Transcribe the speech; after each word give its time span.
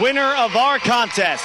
Winner 0.00 0.34
of 0.36 0.56
our 0.56 0.78
contest 0.78 1.44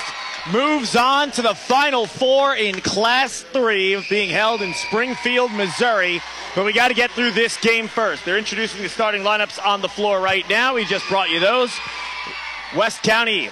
moves 0.53 0.95
on 0.95 1.29
to 1.31 1.41
the 1.41 1.53
Final 1.53 2.05
Four 2.05 2.55
in 2.55 2.79
Class 2.79 3.41
3 3.41 4.05
being 4.09 4.29
held 4.29 4.61
in 4.61 4.73
Springfield, 4.73 5.51
Missouri. 5.51 6.21
But 6.55 6.63
we 6.63 6.71
got 6.71 6.87
to 6.87 6.93
get 6.93 7.11
through 7.11 7.31
this 7.31 7.57
game 7.57 7.89
first. 7.89 8.23
They're 8.23 8.37
introducing 8.37 8.81
the 8.81 8.87
starting 8.87 9.23
lineups 9.23 9.59
on 9.65 9.81
the 9.81 9.89
floor 9.89 10.21
right 10.21 10.47
now. 10.49 10.75
We 10.75 10.85
just 10.85 11.05
brought 11.09 11.29
you 11.29 11.41
those. 11.41 11.77
West 12.77 13.03
County 13.03 13.49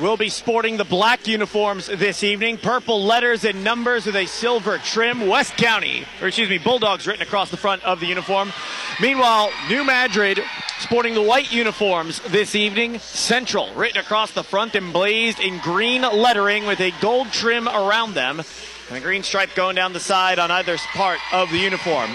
will 0.00 0.16
be 0.16 0.28
sporting 0.28 0.76
the 0.76 0.84
black 0.84 1.26
uniforms 1.26 1.86
this 1.86 2.24
evening. 2.24 2.58
Purple 2.58 3.04
letters 3.04 3.44
and 3.44 3.62
numbers 3.62 4.06
with 4.06 4.16
a 4.16 4.26
silver 4.26 4.78
trim. 4.78 5.26
West 5.26 5.56
County, 5.56 6.04
or 6.20 6.28
excuse 6.28 6.48
me, 6.48 6.58
Bulldogs 6.58 7.06
written 7.06 7.22
across 7.22 7.50
the 7.50 7.56
front 7.56 7.84
of 7.84 8.00
the 8.00 8.06
uniform. 8.06 8.52
Meanwhile, 9.00 9.50
New 9.68 9.84
Madrid 9.84 10.40
sporting 10.80 11.14
the 11.14 11.22
white 11.22 11.52
uniforms 11.52 12.20
this 12.28 12.54
evening. 12.54 12.98
Central 12.98 13.72
written 13.74 14.00
across 14.00 14.32
the 14.32 14.44
front, 14.44 14.74
emblazed 14.74 15.38
in 15.38 15.58
green 15.58 16.02
lettering 16.02 16.66
with 16.66 16.80
a 16.80 16.92
gold 17.00 17.30
trim 17.32 17.68
around 17.68 18.14
them. 18.14 18.42
And 18.88 18.98
a 18.98 19.00
green 19.00 19.22
stripe 19.22 19.54
going 19.54 19.76
down 19.76 19.92
the 19.92 20.00
side 20.00 20.38
on 20.38 20.50
either 20.50 20.76
part 20.92 21.20
of 21.32 21.50
the 21.50 21.58
uniform. 21.58 22.10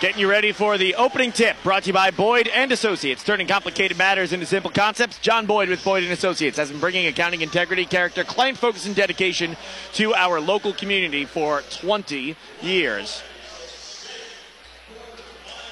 Getting 0.00 0.20
you 0.20 0.30
ready 0.30 0.52
for 0.52 0.78
the 0.78 0.94
opening 0.94 1.32
tip 1.32 1.56
brought 1.64 1.82
to 1.82 1.88
you 1.88 1.92
by 1.92 2.12
Boyd 2.12 2.46
and 2.46 2.70
Associates, 2.70 3.24
turning 3.24 3.48
complicated 3.48 3.98
matters 3.98 4.32
into 4.32 4.46
simple 4.46 4.70
concepts. 4.70 5.18
John 5.18 5.44
Boyd 5.44 5.68
with 5.68 5.82
Boyd 5.82 6.04
and 6.04 6.12
Associates 6.12 6.56
has 6.56 6.70
been 6.70 6.78
bringing 6.78 7.08
accounting 7.08 7.40
integrity, 7.40 7.84
character, 7.84 8.22
client 8.22 8.58
focus, 8.58 8.86
and 8.86 8.94
dedication 8.94 9.56
to 9.94 10.14
our 10.14 10.40
local 10.40 10.72
community 10.72 11.24
for 11.24 11.62
20 11.80 12.36
years. 12.62 13.24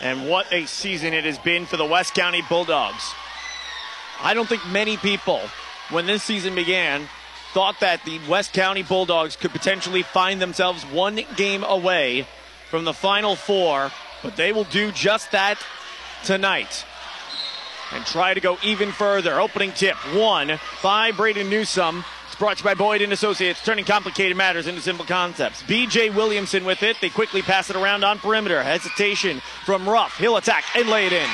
And 0.00 0.28
what 0.28 0.52
a 0.52 0.66
season 0.66 1.14
it 1.14 1.22
has 1.22 1.38
been 1.38 1.64
for 1.64 1.76
the 1.76 1.84
West 1.86 2.12
County 2.12 2.42
Bulldogs. 2.48 3.12
I 4.20 4.34
don't 4.34 4.48
think 4.48 4.66
many 4.66 4.96
people, 4.96 5.40
when 5.90 6.06
this 6.06 6.24
season 6.24 6.56
began, 6.56 7.08
thought 7.54 7.78
that 7.78 8.04
the 8.04 8.18
West 8.28 8.52
County 8.52 8.82
Bulldogs 8.82 9.36
could 9.36 9.52
potentially 9.52 10.02
find 10.02 10.42
themselves 10.42 10.82
one 10.82 11.20
game 11.36 11.62
away 11.62 12.26
from 12.68 12.84
the 12.84 12.92
Final 12.92 13.36
Four 13.36 13.92
but 14.26 14.34
they 14.34 14.50
will 14.50 14.64
do 14.64 14.90
just 14.90 15.30
that 15.30 15.56
tonight 16.24 16.84
and 17.92 18.04
try 18.04 18.34
to 18.34 18.40
go 18.40 18.58
even 18.64 18.90
further. 18.90 19.40
Opening 19.40 19.70
tip 19.70 19.94
one 20.16 20.58
by 20.82 21.12
Braden 21.12 21.48
Newsome. 21.48 22.04
It's 22.26 22.34
brought 22.34 22.56
to 22.56 22.64
you 22.64 22.64
by 22.64 22.74
Boyd 22.74 23.02
and 23.02 23.12
Associates, 23.12 23.64
turning 23.64 23.84
complicated 23.84 24.36
matters 24.36 24.66
into 24.66 24.80
simple 24.80 25.06
concepts. 25.06 25.62
BJ 25.62 26.12
Williamson 26.12 26.64
with 26.64 26.82
it. 26.82 26.96
They 27.00 27.08
quickly 27.08 27.40
pass 27.40 27.70
it 27.70 27.76
around 27.76 28.02
on 28.02 28.18
perimeter. 28.18 28.60
Hesitation 28.64 29.40
from 29.64 29.88
Ruff. 29.88 30.18
He'll 30.18 30.36
attack 30.36 30.64
and 30.74 30.88
lay 30.88 31.06
it 31.06 31.12
in. 31.12 31.30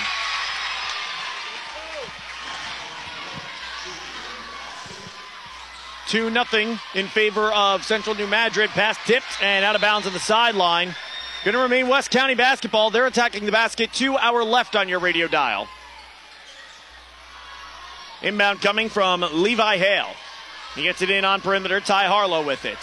Two 6.09 6.29
nothing 6.29 6.79
in 6.95 7.07
favor 7.07 7.51
of 7.53 7.87
Central 7.87 8.15
New 8.15 8.27
Madrid. 8.27 8.69
Pass 8.69 8.99
tipped 9.07 9.43
and 9.43 9.65
out 9.65 9.75
of 9.75 9.81
bounds 9.81 10.07
on 10.07 10.13
the 10.13 10.19
sideline. 10.19 10.95
Going 11.45 11.55
to 11.55 11.61
remain 11.61 11.89
West 11.89 12.13
County 12.13 12.37
basketball. 12.37 12.91
They're 12.91 13.09
attacking 13.09 13.47
the 13.47 13.53
basket 13.53 13.93
to 13.95 14.17
our 14.17 14.45
left 14.45 14.77
on 14.77 14.89
your 14.89 15.01
radio 15.01 15.27
dial. 15.27 15.67
Inbound 18.23 18.61
coming 18.61 18.89
from 18.89 19.25
Levi 19.33 19.77
Hale. 19.77 20.15
He 20.77 20.85
gets 20.85 21.03
it 21.03 21.11
in 21.11 21.25
on 21.25 21.41
perimeter. 21.41 21.81
Ty 21.81 22.07
Harlow 22.07 22.47
with 22.47 22.65
it. 22.65 22.79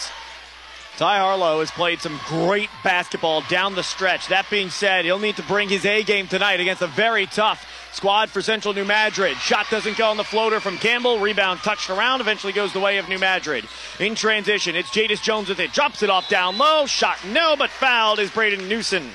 Ty 0.96 1.18
Harlow 1.18 1.60
has 1.60 1.70
played 1.70 2.00
some 2.00 2.20
great 2.26 2.68
basketball 2.84 3.40
down 3.42 3.74
the 3.74 3.82
stretch. 3.82 4.28
That 4.28 4.48
being 4.50 4.70
said, 4.70 5.04
he'll 5.04 5.18
need 5.18 5.36
to 5.36 5.42
bring 5.42 5.68
his 5.68 5.86
A 5.86 6.02
game 6.02 6.28
tonight 6.28 6.60
against 6.60 6.82
a 6.82 6.86
very 6.86 7.26
tough 7.26 7.66
Squad 7.92 8.30
for 8.30 8.40
Central 8.40 8.72
New 8.72 8.84
Madrid. 8.84 9.36
Shot 9.38 9.66
doesn't 9.68 9.96
go 9.96 10.10
on 10.10 10.16
the 10.16 10.24
floater 10.24 10.60
from 10.60 10.78
Campbell. 10.78 11.18
Rebound 11.18 11.60
touched 11.60 11.90
around. 11.90 12.20
Eventually 12.20 12.52
goes 12.52 12.72
the 12.72 12.80
way 12.80 12.98
of 12.98 13.08
New 13.08 13.18
Madrid. 13.18 13.64
In 13.98 14.14
transition, 14.14 14.76
it's 14.76 14.90
Jadis 14.90 15.20
Jones 15.20 15.48
with 15.48 15.58
it. 15.58 15.72
Drops 15.72 16.02
it 16.02 16.10
off 16.10 16.28
down 16.28 16.56
low. 16.56 16.86
Shot 16.86 17.18
no, 17.26 17.56
but 17.56 17.70
fouled 17.70 18.20
is 18.20 18.30
Braden 18.30 18.68
Newson. 18.68 19.10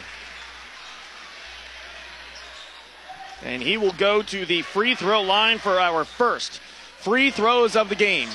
And 3.44 3.62
he 3.62 3.78
will 3.78 3.94
go 3.94 4.22
to 4.24 4.46
the 4.46 4.62
free 4.64 4.96
throw 4.96 5.22
line 5.22 5.58
for 5.58 5.80
our 5.80 6.04
first 6.04 6.60
free 7.00 7.32
throws 7.32 7.76
of 7.76 7.90
the 7.90 7.96
game. 7.96 8.30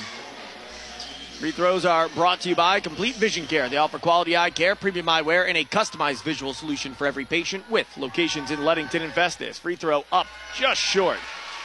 Free 1.41 1.49
throws 1.49 1.85
are 1.85 2.07
brought 2.09 2.41
to 2.41 2.49
you 2.49 2.55
by 2.55 2.79
Complete 2.79 3.15
Vision 3.15 3.47
Care. 3.47 3.67
They 3.67 3.77
offer 3.77 3.97
quality 3.97 4.37
eye 4.37 4.51
care, 4.51 4.75
premium 4.75 5.07
eyewear, 5.07 5.47
and 5.47 5.57
a 5.57 5.63
customized 5.63 6.21
visual 6.21 6.53
solution 6.53 6.93
for 6.93 7.07
every 7.07 7.25
patient 7.25 7.67
with 7.67 7.87
locations 7.97 8.51
in 8.51 8.63
Leadington 8.63 9.01
and 9.01 9.11
Festus. 9.11 9.57
Free 9.57 9.75
throw 9.75 10.05
up 10.11 10.27
just 10.55 10.79
short 10.79 11.17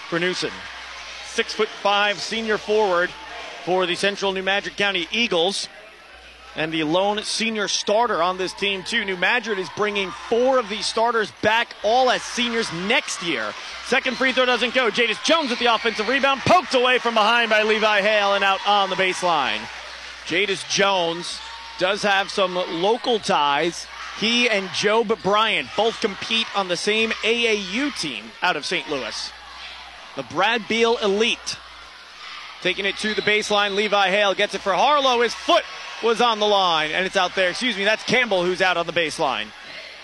for 0.08 0.18
Newsom. 0.18 0.50
Six 1.26 1.52
foot 1.52 1.68
five 1.68 2.18
senior 2.20 2.56
forward 2.56 3.10
for 3.66 3.84
the 3.84 3.96
Central 3.96 4.32
New 4.32 4.42
Madrid 4.42 4.78
County 4.78 5.08
Eagles. 5.12 5.68
And 6.56 6.72
the 6.72 6.84
lone 6.84 7.22
senior 7.22 7.68
starter 7.68 8.22
on 8.22 8.38
this 8.38 8.54
team, 8.54 8.82
too. 8.82 9.04
New 9.04 9.18
Madrid 9.18 9.58
is 9.58 9.68
bringing 9.76 10.10
four 10.10 10.58
of 10.58 10.70
these 10.70 10.86
starters 10.86 11.30
back, 11.42 11.76
all 11.84 12.10
as 12.10 12.22
seniors 12.22 12.72
next 12.72 13.22
year. 13.22 13.52
Second 13.84 14.16
free 14.16 14.32
throw 14.32 14.46
doesn't 14.46 14.72
go. 14.72 14.88
Jadis 14.90 15.22
Jones 15.22 15.50
with 15.50 15.58
the 15.58 15.66
offensive 15.66 16.08
rebound, 16.08 16.40
poked 16.40 16.74
away 16.74 16.98
from 16.98 17.12
behind 17.12 17.50
by 17.50 17.62
Levi 17.62 18.00
Hale 18.00 18.34
and 18.34 18.42
out 18.42 18.66
on 18.66 18.88
the 18.88 18.96
baseline. 18.96 19.60
Jadis 20.26 20.64
Jones 20.64 21.38
does 21.78 22.02
have 22.02 22.30
some 22.30 22.54
local 22.54 23.18
ties. 23.18 23.86
He 24.18 24.48
and 24.48 24.70
Job 24.72 25.22
Bryant 25.22 25.68
both 25.76 26.00
compete 26.00 26.46
on 26.56 26.68
the 26.68 26.76
same 26.76 27.10
AAU 27.22 27.94
team 28.00 28.24
out 28.42 28.56
of 28.56 28.64
St. 28.64 28.88
Louis. 28.88 29.30
The 30.16 30.22
Brad 30.22 30.66
Beal 30.66 30.96
Elite. 31.02 31.58
Taking 32.66 32.86
it 32.86 32.96
to 32.96 33.14
the 33.14 33.22
baseline, 33.22 33.76
Levi 33.76 34.08
Hale 34.08 34.34
gets 34.34 34.56
it 34.56 34.60
for 34.60 34.72
Harlow. 34.72 35.20
His 35.20 35.32
foot 35.32 35.62
was 36.02 36.20
on 36.20 36.40
the 36.40 36.48
line, 36.48 36.90
and 36.90 37.06
it's 37.06 37.16
out 37.16 37.36
there. 37.36 37.50
Excuse 37.50 37.76
me, 37.76 37.84
that's 37.84 38.02
Campbell 38.02 38.42
who's 38.42 38.60
out 38.60 38.76
on 38.76 38.88
the 38.88 38.92
baseline. 38.92 39.46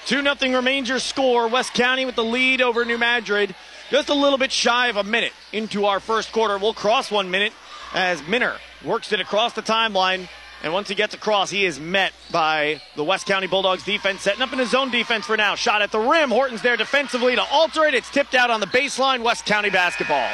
2 0.06 0.22
0 0.22 0.54
remains 0.54 0.88
your 0.88 1.00
score. 1.00 1.48
West 1.48 1.74
County 1.74 2.04
with 2.04 2.14
the 2.14 2.22
lead 2.22 2.62
over 2.62 2.84
New 2.84 2.98
Madrid. 2.98 3.56
Just 3.90 4.10
a 4.10 4.14
little 4.14 4.38
bit 4.38 4.52
shy 4.52 4.86
of 4.86 4.96
a 4.96 5.02
minute 5.02 5.32
into 5.52 5.86
our 5.86 5.98
first 5.98 6.30
quarter. 6.30 6.56
We'll 6.56 6.72
cross 6.72 7.10
one 7.10 7.32
minute 7.32 7.52
as 7.94 8.24
Minner 8.28 8.58
works 8.84 9.10
it 9.10 9.18
across 9.18 9.54
the 9.54 9.62
timeline. 9.62 10.28
And 10.62 10.72
once 10.72 10.88
he 10.88 10.94
gets 10.94 11.14
across, 11.14 11.50
he 11.50 11.66
is 11.66 11.80
met 11.80 12.12
by 12.30 12.80
the 12.94 13.02
West 13.02 13.26
County 13.26 13.48
Bulldogs 13.48 13.84
defense, 13.84 14.22
setting 14.22 14.40
up 14.40 14.52
in 14.52 14.60
his 14.60 14.72
own 14.72 14.92
defense 14.92 15.26
for 15.26 15.36
now. 15.36 15.56
Shot 15.56 15.82
at 15.82 15.90
the 15.90 15.98
rim. 15.98 16.30
Horton's 16.30 16.62
there 16.62 16.76
defensively 16.76 17.34
to 17.34 17.42
alter 17.42 17.86
it. 17.86 17.94
It's 17.94 18.08
tipped 18.08 18.36
out 18.36 18.50
on 18.52 18.60
the 18.60 18.66
baseline. 18.66 19.24
West 19.24 19.46
County 19.46 19.70
basketball. 19.70 20.30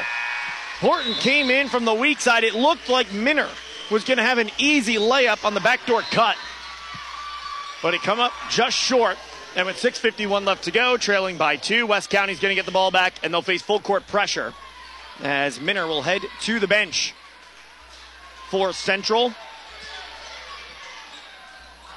Horton 0.81 1.15
came 1.15 1.51
in 1.51 1.69
from 1.69 1.85
the 1.85 1.95
weak 1.95 2.21
side. 2.21 2.45
It 2.45 2.55
looked 2.55 2.89
like 2.89 3.13
Minner 3.13 3.49
was 3.91 4.05
going 4.05 4.19
to 4.19 4.23
have 4.23 4.39
an 4.39 4.51
easy 4.59 4.95
layup 4.95 5.45
on 5.45 5.55
the 5.55 5.61
backdoor 5.61 6.03
cut. 6.03 6.37
But 7.83 7.95
it 7.95 8.03
come 8.03 8.21
up 8.21 8.33
just 8.51 8.77
short. 8.77 9.17
And 9.57 9.67
with 9.67 9.77
6.51 9.77 10.47
left 10.47 10.65
to 10.65 10.71
go, 10.71 10.97
trailing 10.97 11.37
by 11.37 11.57
two, 11.57 11.87
West 11.87 12.11
County's 12.11 12.39
going 12.39 12.51
to 12.51 12.55
get 12.55 12.67
the 12.67 12.73
ball 12.73 12.93
back, 12.93 13.15
and 13.23 13.33
they'll 13.33 13.43
face 13.43 13.63
full 13.63 13.81
court 13.81 14.07
pressure 14.07 14.55
as 15.21 15.61
Minner 15.61 15.87
will 15.89 16.03
head 16.03 16.23
to 16.43 16.61
the 16.61 16.69
bench 16.69 17.13
for 18.51 18.73
Central. 18.73 19.33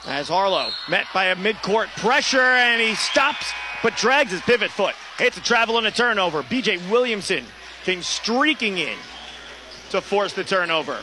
As 0.07 0.27
Harlow 0.29 0.71
met 0.89 1.05
by 1.13 1.25
a 1.25 1.35
midcourt 1.35 1.87
pressure, 1.97 2.39
and 2.39 2.81
he 2.81 2.95
stops 2.95 3.51
but 3.83 3.95
drags 3.95 4.31
his 4.31 4.41
pivot 4.41 4.71
foot. 4.71 4.95
Hits 5.19 5.37
a 5.37 5.41
travel 5.41 5.77
and 5.77 5.85
a 5.85 5.91
turnover. 5.91 6.41
BJ 6.41 6.89
Williamson 6.89 7.45
came 7.83 8.01
streaking 8.01 8.77
in 8.77 8.97
to 9.89 10.01
force 10.01 10.33
the 10.33 10.43
turnover. 10.43 10.97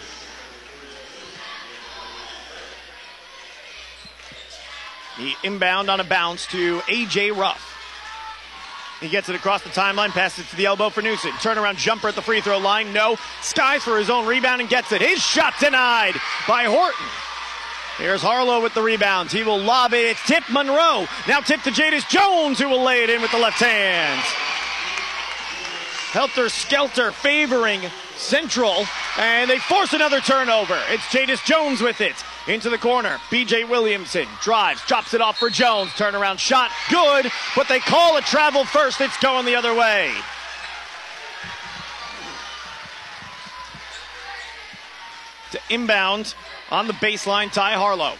The 5.19 5.35
inbound 5.43 5.91
on 5.91 5.99
a 5.99 6.05
bounce 6.05 6.47
to 6.49 6.81
A.J. 6.89 7.33
Ruff. 7.33 7.65
He 9.01 9.09
gets 9.09 9.29
it 9.29 9.37
across 9.37 9.63
the 9.63 9.69
timeline, 9.71 10.11
passes 10.11 10.45
it 10.45 10.51
to 10.51 10.57
the 10.57 10.67
elbow 10.67 10.89
for 10.89 11.03
Newsom. 11.03 11.31
Turnaround 11.33 11.77
jumper 11.77 12.09
at 12.09 12.15
the 12.15 12.23
free 12.23 12.41
throw 12.41 12.59
line. 12.59 12.93
No. 12.93 13.17
Skies 13.43 13.83
for 13.83 13.99
his 13.99 14.11
own 14.11 14.27
rebound 14.27 14.61
and 14.61 14.71
gets 14.71 14.91
it. 14.91 15.01
His 15.01 15.21
shot 15.21 15.55
denied 15.61 16.15
by 16.49 16.65
Horton. 16.65 17.07
Here's 17.97 18.23
Harlow 18.23 18.63
with 18.63 18.75
the 18.75 18.83
rebounds. 18.83 19.33
He 19.33 19.43
will 19.43 19.59
lob 19.59 19.93
it. 19.93 20.07
It's 20.07 20.27
Tip 20.27 20.45
Monroe. 20.51 21.07
Now 21.27 21.41
tip 21.41 21.63
to 21.63 21.73
Jadis 21.73 22.05
Jones, 22.05 22.59
who 22.59 22.69
will 22.69 22.83
lay 22.83 23.03
it 23.03 23.11
in 23.11 23.21
with 23.21 23.33
the 23.33 23.39
left 23.39 23.59
hand. 23.59 24.48
Helter 26.11 26.49
Skelter 26.49 27.13
favoring 27.13 27.83
Central, 28.17 28.87
and 29.19 29.51
they 29.51 29.59
force 29.59 29.93
another 29.93 30.21
turnover. 30.21 30.79
It's 30.89 31.07
Jadis 31.13 31.43
Jones 31.43 31.83
with 31.83 32.01
it 32.01 32.17
into 32.47 32.71
the 32.71 32.79
corner. 32.79 33.19
BJ 33.29 33.69
Williamson 33.69 34.27
drives, 34.41 34.83
drops 34.87 35.13
it 35.13 35.21
off 35.21 35.37
for 35.37 35.51
Jones. 35.51 35.91
Turnaround 35.91 36.39
shot, 36.39 36.71
good, 36.91 37.31
but 37.55 37.69
they 37.69 37.79
call 37.79 38.17
a 38.17 38.23
travel 38.23 38.65
first. 38.65 39.03
It's 39.03 39.19
going 39.19 39.45
the 39.45 39.55
other 39.55 39.75
way. 39.75 40.11
To 45.51 45.61
inbound 45.69 46.35
on 46.71 46.87
the 46.87 46.95
baseline, 46.95 47.53
Ty 47.53 47.75
Harlow. 47.75 48.15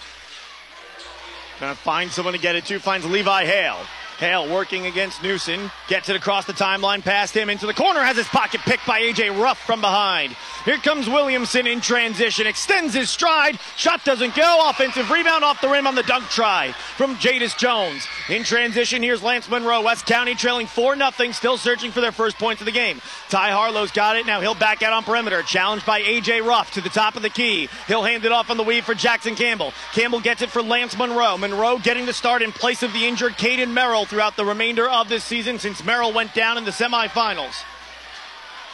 Gonna 1.59 1.75
find 1.75 2.11
someone 2.11 2.35
to 2.35 2.41
get 2.41 2.55
it 2.55 2.67
to, 2.67 2.79
finds 2.79 3.07
Levi 3.07 3.47
Hale. 3.47 3.79
Hale 4.19 4.53
working 4.53 4.87
against 4.87 5.23
Newson. 5.23 5.71
Gets 5.87 6.09
it 6.09 6.17
across 6.17 6.45
the 6.45 6.53
timeline, 6.53 7.03
past 7.05 7.37
him 7.37 7.49
into 7.49 7.67
the 7.67 7.75
corner. 7.75 8.01
Has 8.01 8.17
his 8.17 8.27
pocket 8.27 8.61
picked 8.63 8.85
by 8.85 8.99
A.J. 8.99 9.31
Ruff 9.31 9.59
from 9.65 9.81
behind. 9.81 10.35
Here 10.65 10.77
comes 10.79 11.09
Williamson 11.09 11.69
in 11.69 11.81
transition. 11.81 12.47
Extends 12.47 12.93
his 12.95 13.11
stride. 13.11 13.61
Shot 13.77 14.05
doesn't 14.05 14.35
go. 14.35 14.69
Offensive 14.69 15.09
rebound 15.11 15.45
off 15.45 15.61
the 15.61 15.69
rim 15.69 15.87
on 15.87 15.95
the 15.95 16.03
dunk 16.03 16.25
try 16.25 16.73
from 16.97 17.17
Jadis 17.19 17.55
Jones. 17.55 18.09
In 18.29 18.43
transition, 18.43 19.05
here's 19.05 19.23
Lance 19.23 19.49
Monroe. 19.49 19.83
West 19.83 20.05
County 20.05 20.35
trailing 20.35 20.67
4 20.67 20.97
0, 20.97 21.33
still 21.33 21.57
searching 21.57 21.93
for 21.93 22.01
their 22.01 22.13
first 22.13 22.39
points 22.39 22.61
of 22.61 22.67
the 22.67 22.73
game. 22.73 23.01
Ty 23.29 23.53
Harlow's 23.53 23.93
got 23.93 24.17
it. 24.17 24.27
Now 24.27 24.41
he'll 24.41 24.55
back 24.57 24.83
out 24.83 24.93
on 24.93 25.05
perimeter. 25.05 25.43
Challenged 25.45 25.87
by 25.87 25.99
A.J. 25.99 26.41
Ruff 26.41 26.73
to 26.73 26.81
the 26.81 26.89
top 26.89 27.15
of 27.15 27.23
the 27.23 27.31
key. 27.31 27.69
He'll 27.87 28.03
hand 28.03 28.25
it 28.25 28.33
off 28.33 28.51
on 28.51 28.57
the 28.57 28.65
weave 28.65 28.85
for 28.85 28.95
Jackson 28.95 29.37
Campbell. 29.37 29.73
Campbell 29.93 30.21
gets 30.21 30.43
it 30.43 30.51
for 30.51 30.61
Lance 30.61 30.99
Monroe. 30.99 31.39
Monroe 31.39 31.79
getting 31.79 32.05
the 32.05 32.13
start 32.13 32.43
in 32.43 32.51
place 32.51 32.83
of 32.83 32.93
the 32.93 33.07
injured 33.07 33.35
Caden 33.35 33.73
Merrill 33.73 34.08
throughout 34.09 34.37
the 34.37 34.45
remainder 34.45 34.89
of 34.89 35.09
this 35.09 35.25
season 35.25 35.59
since 35.59 35.85
Merrill 35.85 36.13
went 36.13 36.35
down 36.35 36.59
in 36.59 36.65
the 36.65 36.71
semifinals. 36.71 37.55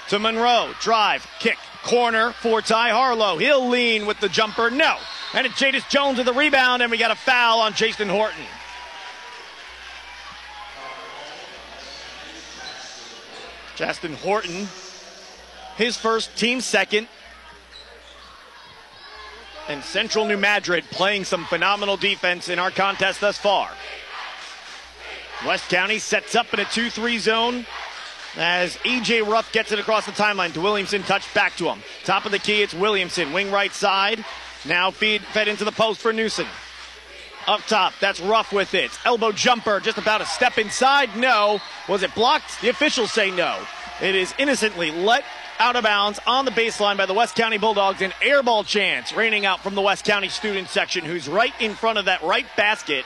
To 0.08 0.18
Monroe, 0.18 0.72
drive, 0.80 1.26
kick, 1.40 1.58
corner 1.82 2.32
for 2.32 2.60
Ty 2.60 2.90
Harlow. 2.90 3.38
He'll 3.38 3.68
lean 3.68 4.06
with 4.06 4.20
the 4.20 4.28
jumper, 4.28 4.70
no. 4.70 4.96
And 5.34 5.46
it's 5.46 5.58
Jadis 5.58 5.88
Jones 5.88 6.18
with 6.18 6.26
the 6.26 6.32
rebound, 6.32 6.82
and 6.82 6.90
we 6.90 6.98
got 6.98 7.10
a 7.10 7.16
foul 7.16 7.60
on 7.60 7.74
Jason 7.74 8.08
Horton. 8.08 8.44
Justin 13.76 14.14
Horton, 14.14 14.68
his 15.76 15.96
first, 15.96 16.36
team 16.36 16.60
second. 16.60 17.08
And 19.68 19.82
Central 19.82 20.26
New 20.26 20.36
Madrid 20.36 20.84
playing 20.90 21.24
some 21.24 21.44
phenomenal 21.46 21.96
defense 21.96 22.48
in 22.48 22.58
our 22.58 22.70
contest 22.70 23.20
thus 23.20 23.38
far. 23.38 23.70
West 25.46 25.68
County 25.68 25.98
sets 25.98 26.34
up 26.34 26.52
in 26.54 26.60
a 26.60 26.64
2 26.64 26.88
3 26.90 27.18
zone 27.18 27.66
as 28.36 28.76
EJ 28.78 29.26
Ruff 29.28 29.52
gets 29.52 29.72
it 29.72 29.78
across 29.78 30.06
the 30.06 30.12
timeline 30.12 30.52
to 30.54 30.60
Williamson, 30.60 31.02
touch 31.02 31.32
back 31.34 31.54
to 31.56 31.68
him. 31.68 31.80
Top 32.04 32.24
of 32.24 32.32
the 32.32 32.38
key, 32.38 32.62
it's 32.62 32.74
Williamson, 32.74 33.32
wing 33.32 33.50
right 33.50 33.72
side. 33.72 34.24
Now 34.66 34.90
feed 34.90 35.22
fed 35.22 35.48
into 35.48 35.64
the 35.64 35.72
post 35.72 36.00
for 36.00 36.12
Newson. 36.12 36.46
Up 37.46 37.60
top, 37.66 37.92
that's 38.00 38.20
Ruff 38.20 38.52
with 38.52 38.72
it. 38.72 38.90
Elbow 39.04 39.30
jumper, 39.30 39.78
just 39.80 39.98
about 39.98 40.22
a 40.22 40.26
step 40.26 40.56
inside. 40.56 41.14
No. 41.16 41.60
Was 41.88 42.02
it 42.02 42.14
blocked? 42.14 42.60
The 42.62 42.70
officials 42.70 43.12
say 43.12 43.30
no. 43.30 43.60
It 44.00 44.14
is 44.14 44.34
innocently 44.38 44.90
let 44.90 45.24
out 45.58 45.76
of 45.76 45.84
bounds 45.84 46.18
on 46.26 46.46
the 46.46 46.50
baseline 46.50 46.96
by 46.96 47.06
the 47.06 47.14
West 47.14 47.36
County 47.36 47.58
Bulldogs. 47.58 48.00
An 48.00 48.12
airball 48.22 48.66
chance 48.66 49.12
raining 49.12 49.44
out 49.44 49.60
from 49.60 49.74
the 49.74 49.82
West 49.82 50.06
County 50.06 50.30
student 50.30 50.68
section, 50.68 51.04
who's 51.04 51.28
right 51.28 51.52
in 51.60 51.74
front 51.74 51.98
of 51.98 52.06
that 52.06 52.22
right 52.22 52.46
basket 52.56 53.04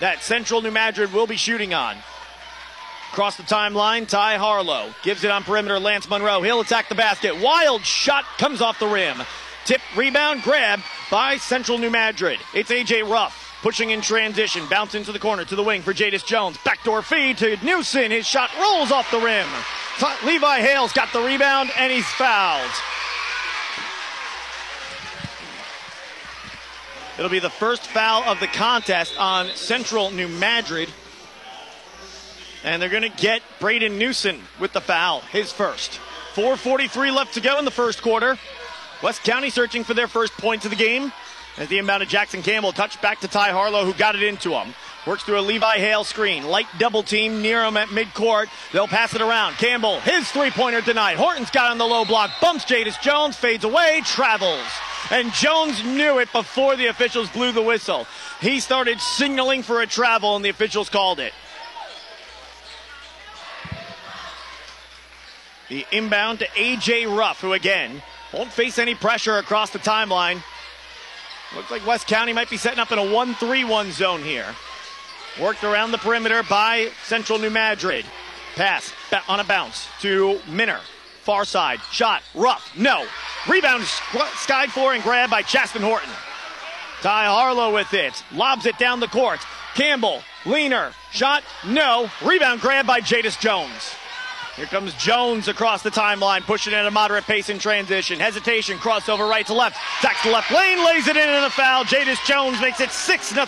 that 0.00 0.22
Central 0.22 0.62
New 0.62 0.70
Madrid 0.70 1.12
will 1.12 1.26
be 1.26 1.36
shooting 1.36 1.74
on. 1.74 1.96
Across 3.12 3.36
the 3.36 3.42
timeline, 3.42 4.06
Ty 4.06 4.36
Harlow 4.36 4.94
gives 5.02 5.24
it 5.24 5.30
on 5.30 5.42
perimeter. 5.42 5.80
Lance 5.80 6.08
Monroe. 6.08 6.42
He'll 6.42 6.60
attack 6.60 6.88
the 6.88 6.94
basket. 6.94 7.40
Wild 7.40 7.84
shot 7.84 8.24
comes 8.36 8.60
off 8.60 8.78
the 8.78 8.86
rim. 8.86 9.16
Tip, 9.64 9.80
rebound, 9.96 10.42
grab 10.42 10.80
by 11.10 11.36
Central 11.36 11.78
New 11.78 11.90
Madrid. 11.90 12.38
It's 12.54 12.70
AJ 12.70 13.08
Ruff 13.10 13.48
pushing 13.62 13.90
in 13.90 14.00
transition. 14.00 14.66
Bounce 14.68 14.94
into 14.94 15.12
the 15.12 15.18
corner 15.18 15.44
to 15.44 15.56
the 15.56 15.62
wing 15.62 15.82
for 15.82 15.92
Jadis 15.92 16.22
Jones. 16.22 16.58
Backdoor 16.64 17.02
feed 17.02 17.38
to 17.38 17.56
Newson. 17.64 18.10
His 18.10 18.26
shot 18.26 18.50
rolls 18.60 18.92
off 18.92 19.10
the 19.10 19.18
rim. 19.18 19.48
Levi 20.24 20.60
Hale's 20.60 20.92
got 20.92 21.12
the 21.12 21.20
rebound 21.20 21.70
and 21.76 21.92
he's 21.92 22.06
fouled. 22.06 22.70
It'll 27.18 27.30
be 27.30 27.40
the 27.40 27.50
first 27.50 27.82
foul 27.82 28.22
of 28.22 28.38
the 28.38 28.46
contest 28.46 29.18
on 29.18 29.48
Central 29.56 30.12
New 30.12 30.28
Madrid. 30.28 30.88
And 32.62 32.80
they're 32.80 32.88
going 32.88 33.02
to 33.02 33.08
get 33.08 33.42
Braden 33.58 33.98
Newson 33.98 34.40
with 34.60 34.72
the 34.72 34.80
foul, 34.80 35.22
his 35.22 35.50
first. 35.50 35.98
4.43 36.34 37.12
left 37.12 37.34
to 37.34 37.40
go 37.40 37.58
in 37.58 37.64
the 37.64 37.72
first 37.72 38.02
quarter. 38.02 38.38
West 39.02 39.24
County 39.24 39.50
searching 39.50 39.82
for 39.82 39.94
their 39.94 40.06
first 40.06 40.32
points 40.34 40.64
of 40.64 40.70
the 40.70 40.76
game. 40.76 41.12
As 41.56 41.66
the 41.66 41.78
inbound 41.78 42.04
of 42.04 42.08
Jackson 42.08 42.40
Campbell 42.40 42.70
touched 42.70 43.02
back 43.02 43.18
to 43.20 43.28
Ty 43.28 43.50
Harlow, 43.50 43.84
who 43.84 43.92
got 43.94 44.14
it 44.14 44.22
into 44.22 44.52
him. 44.52 44.72
Works 45.04 45.24
through 45.24 45.40
a 45.40 45.42
Levi 45.42 45.78
Hale 45.78 46.04
screen. 46.04 46.46
Light 46.46 46.66
double 46.78 47.02
team 47.02 47.42
near 47.42 47.64
him 47.64 47.76
at 47.76 47.88
midcourt. 47.88 48.46
They'll 48.72 48.86
pass 48.86 49.12
it 49.14 49.22
around. 49.22 49.54
Campbell, 49.54 49.98
his 50.00 50.30
three 50.30 50.50
pointer 50.50 50.82
denied. 50.82 51.16
Horton's 51.16 51.50
got 51.50 51.72
on 51.72 51.78
the 51.78 51.84
low 51.84 52.04
block. 52.04 52.30
Bumps 52.40 52.64
Jadis 52.64 52.96
Jones, 52.98 53.36
fades 53.36 53.64
away, 53.64 54.02
travels. 54.04 54.62
And 55.10 55.32
Jones 55.32 55.82
knew 55.84 56.18
it 56.18 56.30
before 56.32 56.76
the 56.76 56.86
officials 56.86 57.30
blew 57.30 57.52
the 57.52 57.62
whistle. 57.62 58.06
He 58.40 58.60
started 58.60 59.00
signaling 59.00 59.62
for 59.62 59.80
a 59.80 59.86
travel, 59.86 60.36
and 60.36 60.44
the 60.44 60.50
officials 60.50 60.90
called 60.90 61.18
it. 61.18 61.32
The 65.68 65.86
inbound 65.92 66.40
to 66.40 66.48
A.J. 66.56 67.06
Ruff, 67.06 67.40
who 67.40 67.52
again 67.52 68.02
won't 68.32 68.52
face 68.52 68.78
any 68.78 68.94
pressure 68.94 69.36
across 69.36 69.70
the 69.70 69.78
timeline. 69.78 70.42
Looks 71.54 71.70
like 71.70 71.86
West 71.86 72.06
County 72.06 72.32
might 72.32 72.50
be 72.50 72.58
setting 72.58 72.78
up 72.78 72.92
in 72.92 72.98
a 72.98 73.12
1 73.12 73.34
3 73.34 73.64
1 73.64 73.92
zone 73.92 74.22
here. 74.22 74.54
Worked 75.40 75.64
around 75.64 75.92
the 75.92 75.98
perimeter 75.98 76.42
by 76.42 76.90
Central 77.04 77.38
New 77.38 77.50
Madrid. 77.50 78.04
Pass 78.56 78.92
on 79.28 79.40
a 79.40 79.44
bounce 79.44 79.88
to 80.00 80.40
Minner. 80.48 80.80
Far 81.28 81.44
side. 81.44 81.80
Shot. 81.92 82.22
Ruff. 82.34 82.72
No. 82.74 83.04
Rebound 83.46 83.84
skied 84.36 84.72
for 84.72 84.94
and 84.94 85.02
grabbed 85.02 85.30
by 85.30 85.42
Chaston 85.42 85.82
Horton. 85.82 86.08
Ty 87.02 87.26
Harlow 87.26 87.74
with 87.74 87.92
it. 87.92 88.24
Lobs 88.32 88.64
it 88.64 88.78
down 88.78 88.98
the 88.98 89.08
court. 89.08 89.38
Campbell. 89.74 90.22
Leaner. 90.46 90.94
Shot. 91.12 91.42
No. 91.66 92.10
Rebound 92.24 92.62
grabbed 92.62 92.88
by 92.88 93.02
Jadis 93.02 93.36
Jones. 93.36 93.94
Here 94.56 94.64
comes 94.64 94.94
Jones 94.94 95.48
across 95.48 95.82
the 95.82 95.90
timeline, 95.90 96.40
pushing 96.44 96.72
at 96.72 96.86
a 96.86 96.90
moderate 96.90 97.24
pace 97.24 97.50
in 97.50 97.58
transition. 97.58 98.18
Hesitation, 98.18 98.78
crossover 98.78 99.28
right 99.28 99.46
to 99.48 99.52
left. 99.52 99.76
Tacks 100.00 100.22
to 100.22 100.30
left 100.30 100.50
lane, 100.50 100.82
lays 100.82 101.08
it 101.08 101.16
in 101.18 101.28
and 101.28 101.44
a 101.44 101.50
foul. 101.50 101.84
Jadis 101.84 102.18
Jones 102.26 102.58
makes 102.62 102.80
it 102.80 102.90
6 102.90 103.34
0 103.34 103.46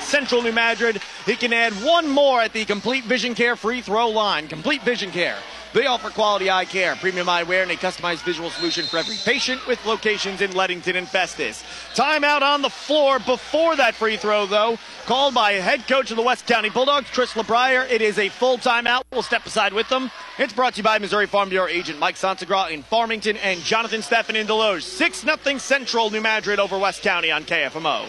Central 0.00 0.42
New 0.42 0.52
Madrid. 0.52 1.02
He 1.26 1.34
can 1.34 1.52
add 1.52 1.72
one 1.82 2.08
more 2.08 2.40
at 2.40 2.52
the 2.52 2.64
Complete 2.64 3.02
Vision 3.02 3.34
Care 3.34 3.56
free 3.56 3.80
throw 3.80 4.10
line. 4.10 4.46
Complete 4.46 4.82
Vision 4.84 5.10
Care. 5.10 5.38
They 5.72 5.86
offer 5.86 6.10
quality 6.10 6.50
eye 6.50 6.64
care, 6.64 6.96
premium 6.96 7.28
eyewear, 7.28 7.62
and 7.62 7.70
a 7.70 7.76
customized 7.76 8.24
visual 8.24 8.50
solution 8.50 8.86
for 8.86 8.98
every 8.98 9.14
patient 9.24 9.64
with 9.68 9.84
locations 9.86 10.40
in 10.40 10.50
Leadington 10.50 10.96
and 10.96 11.08
Festus. 11.08 11.62
Timeout 11.94 12.42
on 12.42 12.62
the 12.62 12.70
floor 12.70 13.20
before 13.20 13.76
that 13.76 13.94
free 13.94 14.16
throw, 14.16 14.46
though, 14.46 14.78
called 15.06 15.32
by 15.34 15.52
head 15.52 15.86
coach 15.86 16.10
of 16.10 16.16
the 16.16 16.22
West 16.22 16.46
County 16.46 16.70
Bulldogs, 16.70 17.08
Chris 17.10 17.34
LeBrier. 17.34 17.88
It 17.88 18.02
is 18.02 18.18
a 18.18 18.28
full 18.28 18.58
timeout. 18.58 19.02
We'll 19.12 19.22
step 19.22 19.46
aside 19.46 19.72
with 19.72 19.88
them. 19.88 20.10
It's 20.38 20.52
brought 20.52 20.74
to 20.74 20.78
you 20.78 20.84
by 20.84 20.98
Missouri 20.98 21.26
Farm 21.26 21.48
Bureau 21.48 21.68
agent 21.68 22.00
Mike 22.00 22.16
Sansagra 22.16 22.70
in 22.72 22.82
Farmington 22.82 23.36
and 23.36 23.60
Jonathan 23.60 24.00
Steffen 24.00 24.34
in 24.34 24.48
Desloge. 24.48 24.82
6 24.82 25.20
0 25.20 25.58
Central 25.58 26.10
New 26.10 26.20
Madrid 26.20 26.58
over 26.58 26.78
West 26.78 27.02
County 27.02 27.30
on 27.30 27.44
KFMO 27.44 28.08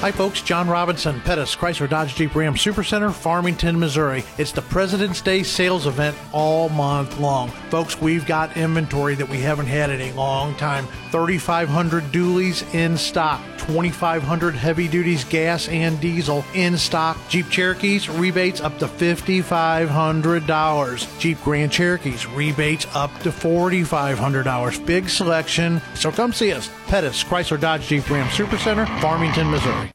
Hi, 0.00 0.10
folks. 0.10 0.40
John 0.40 0.66
Robinson, 0.66 1.20
Pettis, 1.20 1.54
Chrysler 1.54 1.86
Dodge 1.86 2.14
Jeep 2.14 2.34
Ram 2.34 2.54
Supercenter, 2.54 3.12
Farmington, 3.12 3.78
Missouri. 3.78 4.24
It's 4.38 4.50
the 4.50 4.62
President's 4.62 5.20
Day 5.20 5.42
sales 5.42 5.86
event 5.86 6.16
all 6.32 6.70
month 6.70 7.18
long. 7.20 7.50
Folks, 7.68 8.00
we've 8.00 8.24
got 8.24 8.56
inventory 8.56 9.14
that 9.16 9.28
we 9.28 9.40
haven't 9.40 9.66
had 9.66 9.90
in 9.90 10.00
a 10.00 10.12
long 10.14 10.54
time 10.54 10.86
3,500 11.10 12.04
dualies 12.04 12.74
in 12.74 12.96
stock, 12.96 13.42
2,500 13.66 14.54
heavy 14.54 14.88
duties 14.88 15.24
gas 15.24 15.68
and 15.68 16.00
diesel 16.00 16.44
in 16.54 16.78
stock. 16.78 17.18
Jeep 17.28 17.48
Cherokees, 17.50 18.08
rebates 18.08 18.60
up 18.60 18.78
to 18.78 18.86
$5,500. 18.86 21.20
Jeep 21.20 21.38
Grand 21.44 21.70
Cherokees, 21.70 22.26
rebates 22.26 22.86
up 22.94 23.16
to 23.20 23.30
$4,500. 23.30 24.86
Big 24.86 25.08
selection. 25.08 25.80
So 25.94 26.10
come 26.10 26.32
see 26.32 26.52
us. 26.52 26.68
Pettis, 26.86 27.22
Chrysler 27.22 27.60
Dodge 27.60 27.86
Jeep 27.86 28.10
Ram 28.10 28.26
Supercenter, 28.28 28.86
Farmington, 29.00 29.50
Missouri. 29.50 29.92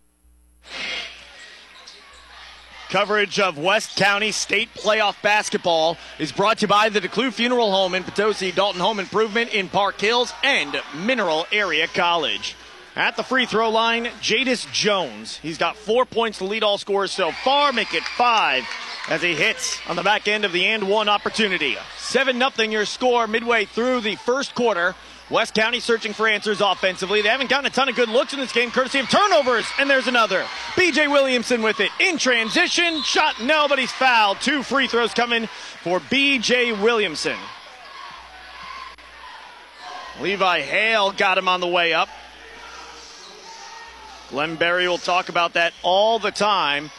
Coverage 2.90 3.40
of 3.40 3.58
West 3.58 3.98
County 3.98 4.32
State 4.32 4.70
Playoff 4.76 5.20
Basketball 5.22 5.98
is 6.20 6.32
brought 6.32 6.60
to 6.60 6.62
you 6.62 6.68
by 6.68 6.90
the 6.90 7.02
DeClue 7.02 7.34
Funeral 7.34 7.72
Home 7.72 7.96
in 7.96 8.04
Potosi, 8.04 8.52
Dalton 8.52 8.80
Home 8.80 9.00
Improvement 9.00 9.54
in 9.54 9.68
Park 9.68 10.00
Hills, 10.00 10.32
and 10.44 10.80
Mineral 10.96 11.48
Area 11.52 11.88
College. 11.88 12.56
At 12.96 13.18
the 13.18 13.24
free 13.24 13.46
throw 13.46 13.70
line, 13.70 14.10
Jadis 14.22 14.66
Jones. 14.72 15.38
He's 15.38 15.58
got 15.58 15.76
four 15.76 16.06
points 16.06 16.38
to 16.38 16.46
lead 16.46 16.64
all 16.64 16.78
scorers 16.78 17.12
so 17.12 17.32
far, 17.32 17.74
make 17.74 17.94
it 17.94 18.04
five 18.04 18.66
as 19.10 19.22
he 19.22 19.36
hits 19.36 19.80
on 19.90 19.98
the 19.98 20.04
back 20.04 20.30
end 20.30 20.46
of 20.46 20.54
the 20.54 20.66
and 20.66 20.88
one 20.88 21.10
opportunity. 21.10 21.76
7 21.98 22.40
0 22.40 22.70
your 22.70 22.86
score 22.86 23.28
midway 23.28 23.66
through 23.66 24.00
the 24.00 24.16
first 24.16 24.56
quarter. 24.56 24.96
West 25.30 25.56
County 25.56 25.80
searching 25.80 26.14
for 26.14 26.28
answers 26.28 26.62
offensively. 26.62 27.22
They 27.22 27.30
haven't 27.30 27.50
gotten 27.50 27.66
a 27.66 27.70
ton 27.72 27.90
of 27.90 27.96
good 27.96 28.10
looks 28.10 28.34
in 28.34 28.40
this 28.40 28.54
game, 28.54 28.72
courtesy 28.72 29.00
of 29.00 29.10
turnovers. 29.10 29.66
And 29.80 29.90
there's 29.90 30.08
another. 30.08 30.46
BJ 30.76 31.12
Williamson 31.12 31.64
with 31.64 31.80
it 31.80 31.90
in 32.00 32.18
transition. 32.18 33.02
Shot, 33.02 33.42
no, 33.44 33.68
but 33.68 33.80
he's 33.80 33.92
fouled. 33.92 34.40
Two 34.40 34.64
free 34.64 34.88
throws 34.88 35.14
coming 35.14 35.48
for 35.84 36.00
BJ 36.00 36.80
Williamson. 36.80 37.38
Levi 40.22 40.62
Hale 40.62 41.12
got 41.12 41.38
him 41.38 41.50
on 41.50 41.60
the 41.60 41.68
way 41.68 41.94
up. 41.94 42.08
Glenn 44.30 44.56
Berry 44.56 44.88
will 44.88 44.98
talk 44.98 45.30
about 45.30 45.54
that 45.54 45.74
all 45.84 46.20
the 46.20 46.32
time. 46.32 46.90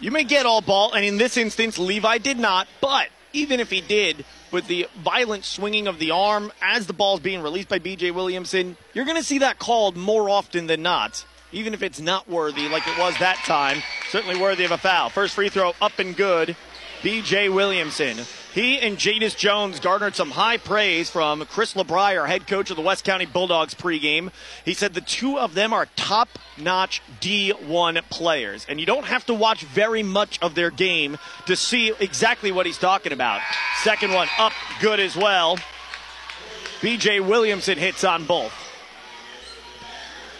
You 0.00 0.10
may 0.10 0.24
get 0.24 0.46
all 0.46 0.60
ball, 0.60 0.92
and 0.92 1.04
in 1.04 1.18
this 1.18 1.36
instance, 1.36 1.78
Levi 1.78 2.18
did 2.18 2.38
not, 2.38 2.68
but 2.80 3.08
even 3.32 3.60
if 3.60 3.70
he 3.70 3.80
did, 3.80 4.24
with 4.50 4.68
the 4.68 4.86
violent 5.02 5.44
swinging 5.44 5.88
of 5.88 5.98
the 5.98 6.12
arm 6.12 6.52
as 6.62 6.86
the 6.86 6.92
ball 6.92 7.14
is 7.14 7.20
being 7.20 7.42
released 7.42 7.68
by 7.68 7.78
BJ 7.78 8.12
Williamson, 8.12 8.76
you're 8.92 9.04
going 9.04 9.16
to 9.16 9.24
see 9.24 9.38
that 9.38 9.58
called 9.58 9.96
more 9.96 10.30
often 10.30 10.66
than 10.66 10.82
not. 10.82 11.24
Even 11.52 11.74
if 11.74 11.82
it's 11.82 12.00
not 12.00 12.28
worthy, 12.28 12.68
like 12.68 12.86
it 12.86 12.98
was 12.98 13.16
that 13.18 13.36
time, 13.44 13.82
certainly 14.10 14.40
worthy 14.40 14.64
of 14.64 14.70
a 14.70 14.78
foul. 14.78 15.08
First 15.08 15.34
free 15.34 15.48
throw 15.48 15.72
up 15.80 15.98
and 15.98 16.16
good. 16.16 16.56
BJ 17.02 17.52
Williamson. 17.52 18.18
He 18.54 18.78
and 18.78 18.98
Jadis 18.98 19.34
Jones 19.34 19.80
garnered 19.80 20.14
some 20.14 20.30
high 20.30 20.58
praise 20.58 21.10
from 21.10 21.44
Chris 21.46 21.74
LeBrier, 21.74 22.28
head 22.28 22.46
coach 22.46 22.70
of 22.70 22.76
the 22.76 22.84
West 22.84 23.04
County 23.04 23.26
Bulldogs 23.26 23.74
pregame. 23.74 24.30
He 24.64 24.74
said 24.74 24.94
the 24.94 25.00
two 25.00 25.40
of 25.40 25.54
them 25.54 25.72
are 25.72 25.88
top 25.96 26.28
notch 26.56 27.02
D1 27.20 28.00
players, 28.10 28.64
and 28.68 28.78
you 28.78 28.86
don't 28.86 29.06
have 29.06 29.26
to 29.26 29.34
watch 29.34 29.64
very 29.64 30.04
much 30.04 30.38
of 30.40 30.54
their 30.54 30.70
game 30.70 31.18
to 31.46 31.56
see 31.56 31.92
exactly 31.98 32.52
what 32.52 32.64
he's 32.64 32.78
talking 32.78 33.12
about. 33.12 33.40
Second 33.82 34.12
one 34.12 34.28
up, 34.38 34.52
good 34.80 35.00
as 35.00 35.16
well. 35.16 35.58
BJ 36.80 37.26
Williamson 37.26 37.76
hits 37.76 38.04
on 38.04 38.24
both. 38.24 38.52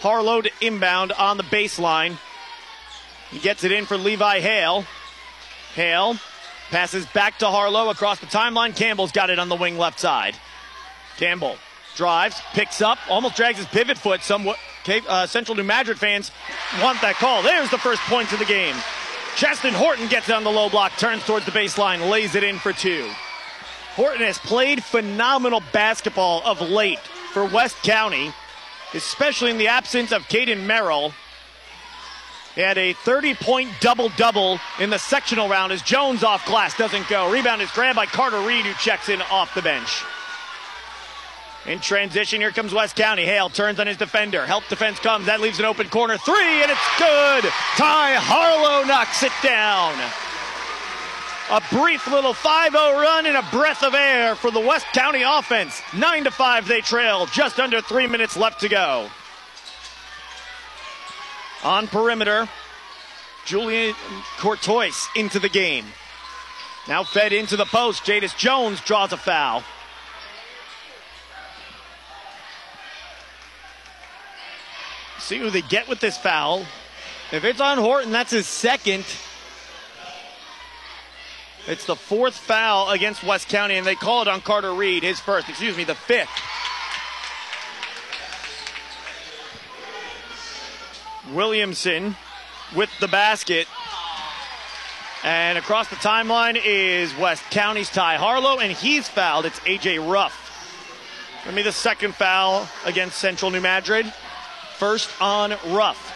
Harlow 0.03 0.41
to 0.41 0.51
inbound 0.61 1.11
on 1.11 1.37
the 1.37 1.43
baseline. 1.43 2.17
He 3.33 3.41
gets 3.41 3.65
it 3.65 3.73
in 3.73 3.87
for 3.87 3.97
Levi 3.97 4.39
Hale. 4.39 4.85
Hale 5.75 6.17
Passes 6.75 7.07
back 7.07 7.39
to 7.39 7.47
Harlow 7.47 7.91
across 7.91 8.19
the 8.19 8.27
timeline. 8.27 8.75
Campbell's 8.75 9.13
got 9.13 9.31
it 9.31 9.39
on 9.39 9.49
the 9.49 9.55
wing 9.55 9.79
left 9.79 10.01
side. 10.01 10.35
Campbell 11.19 11.57
drives, 11.95 12.43
picks 12.53 12.83
up, 12.83 12.99
almost 13.09 13.37
drags 13.37 13.59
his 13.59 13.67
pivot 13.69 13.97
foot. 13.97 14.23
Some 14.23 14.49
uh, 14.49 15.27
Central 15.29 15.57
New 15.57 15.63
Madrid 15.63 16.01
fans 16.01 16.33
want 16.83 17.01
that 17.01 17.15
call. 17.15 17.45
There's 17.45 17.71
the 17.71 17.79
first 17.79 18.01
point 18.03 18.33
of 18.33 18.41
the 18.41 18.45
game. 18.45 18.75
Cheston 19.37 19.73
Horton 19.73 20.09
gets 20.09 20.29
it 20.29 20.35
on 20.35 20.43
the 20.43 20.51
low 20.51 20.69
block, 20.69 20.91
turns 20.99 21.25
towards 21.25 21.47
the 21.47 21.53
baseline, 21.53 22.11
lays 22.11 22.35
it 22.35 22.43
in 22.43 22.59
for 22.59 22.73
two. 22.73 23.09
Horton 23.95 24.23
has 24.23 24.39
played 24.39 24.83
phenomenal 24.83 25.63
basketball 25.73 26.43
of 26.45 26.61
late 26.61 26.99
for 27.33 27.45
West 27.45 27.77
County, 27.85 28.33
especially 28.95 29.53
in 29.53 29.59
the 29.59 29.69
absence 29.69 30.11
of 30.11 30.23
Caden 30.23 30.67
Merrill. 30.67 31.15
Had 32.55 32.79
a 32.79 32.93
30 32.93 33.35
point 33.35 33.71
double 33.81 34.11
double 34.11 34.61
in 34.79 34.91
the 34.91 34.99
sectional 34.99 35.49
round 35.49 35.73
as 35.73 35.83
Jones 35.83 36.23
off 36.23 36.47
glass 36.47 36.77
doesn't 36.77 37.09
go. 37.09 37.31
Rebound 37.31 37.61
is 37.61 37.71
grabbed 37.73 37.97
by 37.97 38.07
Carter 38.07 38.41
Reed, 38.41 38.65
who 38.65 38.73
checks 38.75 39.09
in 39.09 39.21
off 39.23 39.55
the 39.55 39.63
bench. 39.63 40.05
In 41.67 41.81
transition, 41.81 42.41
here 42.41 42.53
comes 42.53 42.73
West 42.73 42.95
County. 42.95 43.25
Hale 43.25 43.49
turns 43.49 43.81
on 43.81 43.87
his 43.87 43.97
defender. 43.97 44.45
Help 44.47 44.69
defense 44.69 45.01
comes. 45.01 45.27
That 45.27 45.41
leaves 45.41 45.59
an 45.59 45.65
open 45.65 45.89
corner. 45.89 46.17
Three, 46.19 46.63
and 46.63 46.71
it's 46.71 46.99
good. 46.99 47.45
Ty 47.77 48.15
Harlow 48.21 48.87
knocks 48.87 49.23
it 49.23 49.33
down. 49.43 49.95
A 51.51 51.61
brief 51.75 52.07
little 52.07 52.35
5 52.35 52.73
0 52.73 52.83
run 52.93 53.27
and 53.27 53.37
a 53.37 53.43
breath 53.51 53.83
of 53.83 53.95
air 53.95 54.35
for 54.35 54.51
the 54.51 54.61
West 54.61 54.87
County 54.93 55.23
offense. 55.23 55.83
9 55.95 56.25
to 56.25 56.31
5 56.31 56.69
they 56.69 56.83
trail. 56.83 57.27
Just 57.27 57.59
under 57.59 57.81
three 57.81 58.07
minutes 58.07 58.37
left 58.37 58.61
to 58.61 58.69
go. 58.69 59.09
On 61.65 61.89
perimeter, 61.89 62.49
Julian 63.47 63.95
Courtois 64.39 65.09
into 65.17 65.39
the 65.39 65.49
game. 65.49 65.87
Now 66.87 67.03
fed 67.05 67.33
into 67.33 67.57
the 67.57 67.65
post. 67.65 68.05
Jadis 68.05 68.35
Jones 68.35 68.81
draws 68.83 69.13
a 69.13 69.17
foul. 69.17 69.63
See 75.19 75.39
who 75.39 75.49
they 75.49 75.63
get 75.63 75.89
with 75.89 76.01
this 76.01 76.19
foul. 76.19 76.67
If 77.33 77.45
it's 77.45 77.61
on 77.61 77.79
Horton, 77.79 78.13
that's 78.13 78.31
his 78.31 78.47
second. 78.47 79.07
It's 81.67 81.87
the 81.87 81.97
fourth 81.97 82.37
foul 82.37 82.91
against 82.91 83.25
West 83.25 83.49
County, 83.49 83.77
and 83.77 83.87
they 83.87 83.95
call 83.95 84.21
it 84.21 84.29
on 84.29 84.43
Carter 84.43 84.75
Reed, 84.75 85.03
his 85.03 85.19
first, 85.19 85.49
excuse 85.49 85.79
me, 85.79 85.85
the 85.85 85.95
fifth. 85.95 86.29
Williamson 91.33 92.17
with 92.75 92.91
the 93.01 93.09
basket. 93.09 93.67
And 95.23 95.57
across 95.57 95.89
the 95.89 95.97
timeline 95.97 96.61
is 96.63 97.17
West 97.17 97.43
County's 97.51 97.89
Ty 97.89 98.17
Harlow, 98.17 98.59
and 98.59 98.73
he's 98.73 99.09
fouled. 99.09 99.47
It's 99.47 99.59
AJ 99.61 100.11
Ruff. 100.11 100.41
Let 101.47 101.55
me 101.55 101.63
the 101.63 101.73
second 101.73 102.15
foul 102.15 102.69
against 102.85 103.19
Central 103.19 103.51
New 103.51 103.61
Madrid. 103.61 104.13
First 104.77 105.11
on 105.21 105.55
Ruff. 105.69 106.13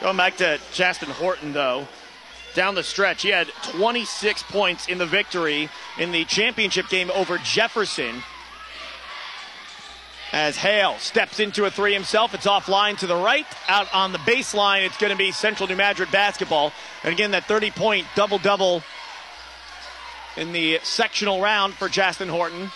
Going 0.00 0.16
back 0.16 0.36
to 0.36 0.60
Chaston 0.72 1.10
Horton, 1.10 1.52
though. 1.52 1.88
Down 2.54 2.76
the 2.76 2.84
stretch, 2.84 3.22
he 3.22 3.30
had 3.30 3.48
26 3.62 4.44
points 4.44 4.86
in 4.86 4.98
the 4.98 5.06
victory 5.06 5.68
in 5.98 6.12
the 6.12 6.24
championship 6.26 6.88
game 6.88 7.10
over 7.12 7.38
Jefferson 7.38 8.22
as 10.34 10.56
Hale 10.56 10.98
steps 10.98 11.38
into 11.38 11.64
a 11.64 11.70
three 11.70 11.94
himself. 11.94 12.34
It's 12.34 12.44
offline 12.44 12.98
to 12.98 13.06
the 13.06 13.14
right. 13.14 13.46
Out 13.68 13.86
on 13.94 14.10
the 14.10 14.18
baseline, 14.18 14.84
it's 14.84 14.98
going 14.98 15.12
to 15.12 15.16
be 15.16 15.30
Central 15.30 15.68
New 15.68 15.76
Madrid 15.76 16.10
basketball. 16.10 16.72
And 17.04 17.12
again, 17.12 17.30
that 17.30 17.44
30 17.44 17.70
point 17.70 18.06
double 18.16 18.38
double 18.38 18.82
in 20.36 20.52
the 20.52 20.80
sectional 20.82 21.40
round 21.40 21.74
for 21.74 21.88
Chaston 21.88 22.28
Horton. 22.28 22.72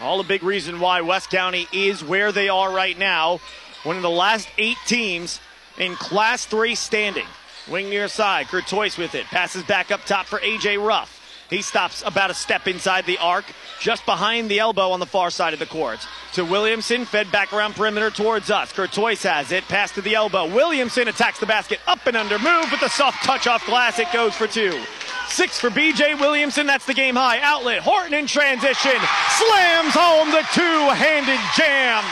All 0.00 0.18
a 0.18 0.24
big 0.24 0.42
reason 0.42 0.80
why 0.80 1.02
West 1.02 1.30
County 1.30 1.68
is 1.72 2.02
where 2.02 2.32
they 2.32 2.48
are 2.48 2.72
right 2.72 2.98
now. 2.98 3.38
One 3.84 3.94
of 3.94 4.02
the 4.02 4.10
last 4.10 4.48
eight 4.58 4.78
teams 4.86 5.40
in 5.78 5.94
Class 5.94 6.46
3 6.46 6.74
standing. 6.74 7.26
Wing 7.68 7.88
near 7.90 8.08
side, 8.08 8.48
Courtois 8.48 8.98
with 8.98 9.14
it. 9.14 9.26
Passes 9.26 9.62
back 9.62 9.92
up 9.92 10.04
top 10.04 10.26
for 10.26 10.40
A.J. 10.40 10.78
Ruff. 10.78 11.15
He 11.48 11.62
stops 11.62 12.02
about 12.04 12.30
a 12.30 12.34
step 12.34 12.66
inside 12.66 13.06
the 13.06 13.18
arc, 13.18 13.44
just 13.80 14.04
behind 14.04 14.50
the 14.50 14.58
elbow 14.58 14.90
on 14.90 15.00
the 15.00 15.06
far 15.06 15.30
side 15.30 15.52
of 15.52 15.58
the 15.58 15.66
court. 15.66 16.00
To 16.32 16.44
Williamson, 16.44 17.04
fed 17.04 17.30
back 17.30 17.52
around 17.52 17.74
perimeter 17.74 18.10
towards 18.10 18.50
us. 18.50 18.72
Courtois 18.72 19.22
has 19.22 19.52
it, 19.52 19.66
pass 19.68 19.92
to 19.92 20.02
the 20.02 20.14
elbow. 20.14 20.46
Williamson 20.52 21.08
attacks 21.08 21.38
the 21.38 21.46
basket, 21.46 21.78
up 21.86 22.04
and 22.06 22.16
under, 22.16 22.38
move 22.38 22.70
with 22.72 22.82
a 22.82 22.88
soft 22.88 23.22
touch 23.22 23.46
off 23.46 23.64
glass. 23.66 23.98
It 23.98 24.12
goes 24.12 24.34
for 24.34 24.46
two. 24.46 24.82
Six 25.28 25.58
for 25.60 25.70
BJ 25.70 26.18
Williamson. 26.18 26.66
That's 26.66 26.86
the 26.86 26.94
game 26.94 27.14
high. 27.14 27.40
Outlet. 27.40 27.80
Horton 27.82 28.14
in 28.14 28.26
transition. 28.26 28.96
Slams 29.38 29.94
home 29.94 30.30
the 30.30 30.46
two 30.54 30.94
handed 30.94 31.40
jam. 31.56 32.04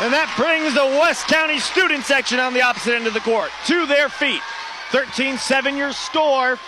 And 0.00 0.12
that 0.12 0.32
brings 0.36 0.74
the 0.74 0.98
West 1.00 1.26
County 1.26 1.58
student 1.58 2.04
section 2.04 2.38
on 2.38 2.54
the 2.54 2.62
opposite 2.62 2.94
end 2.94 3.06
of 3.06 3.14
the 3.14 3.20
court 3.20 3.50
to 3.66 3.86
their 3.86 4.08
feet. 4.08 4.42
13 4.90 5.38
7 5.38 5.76
your 5.76 5.92
score. 5.92 6.58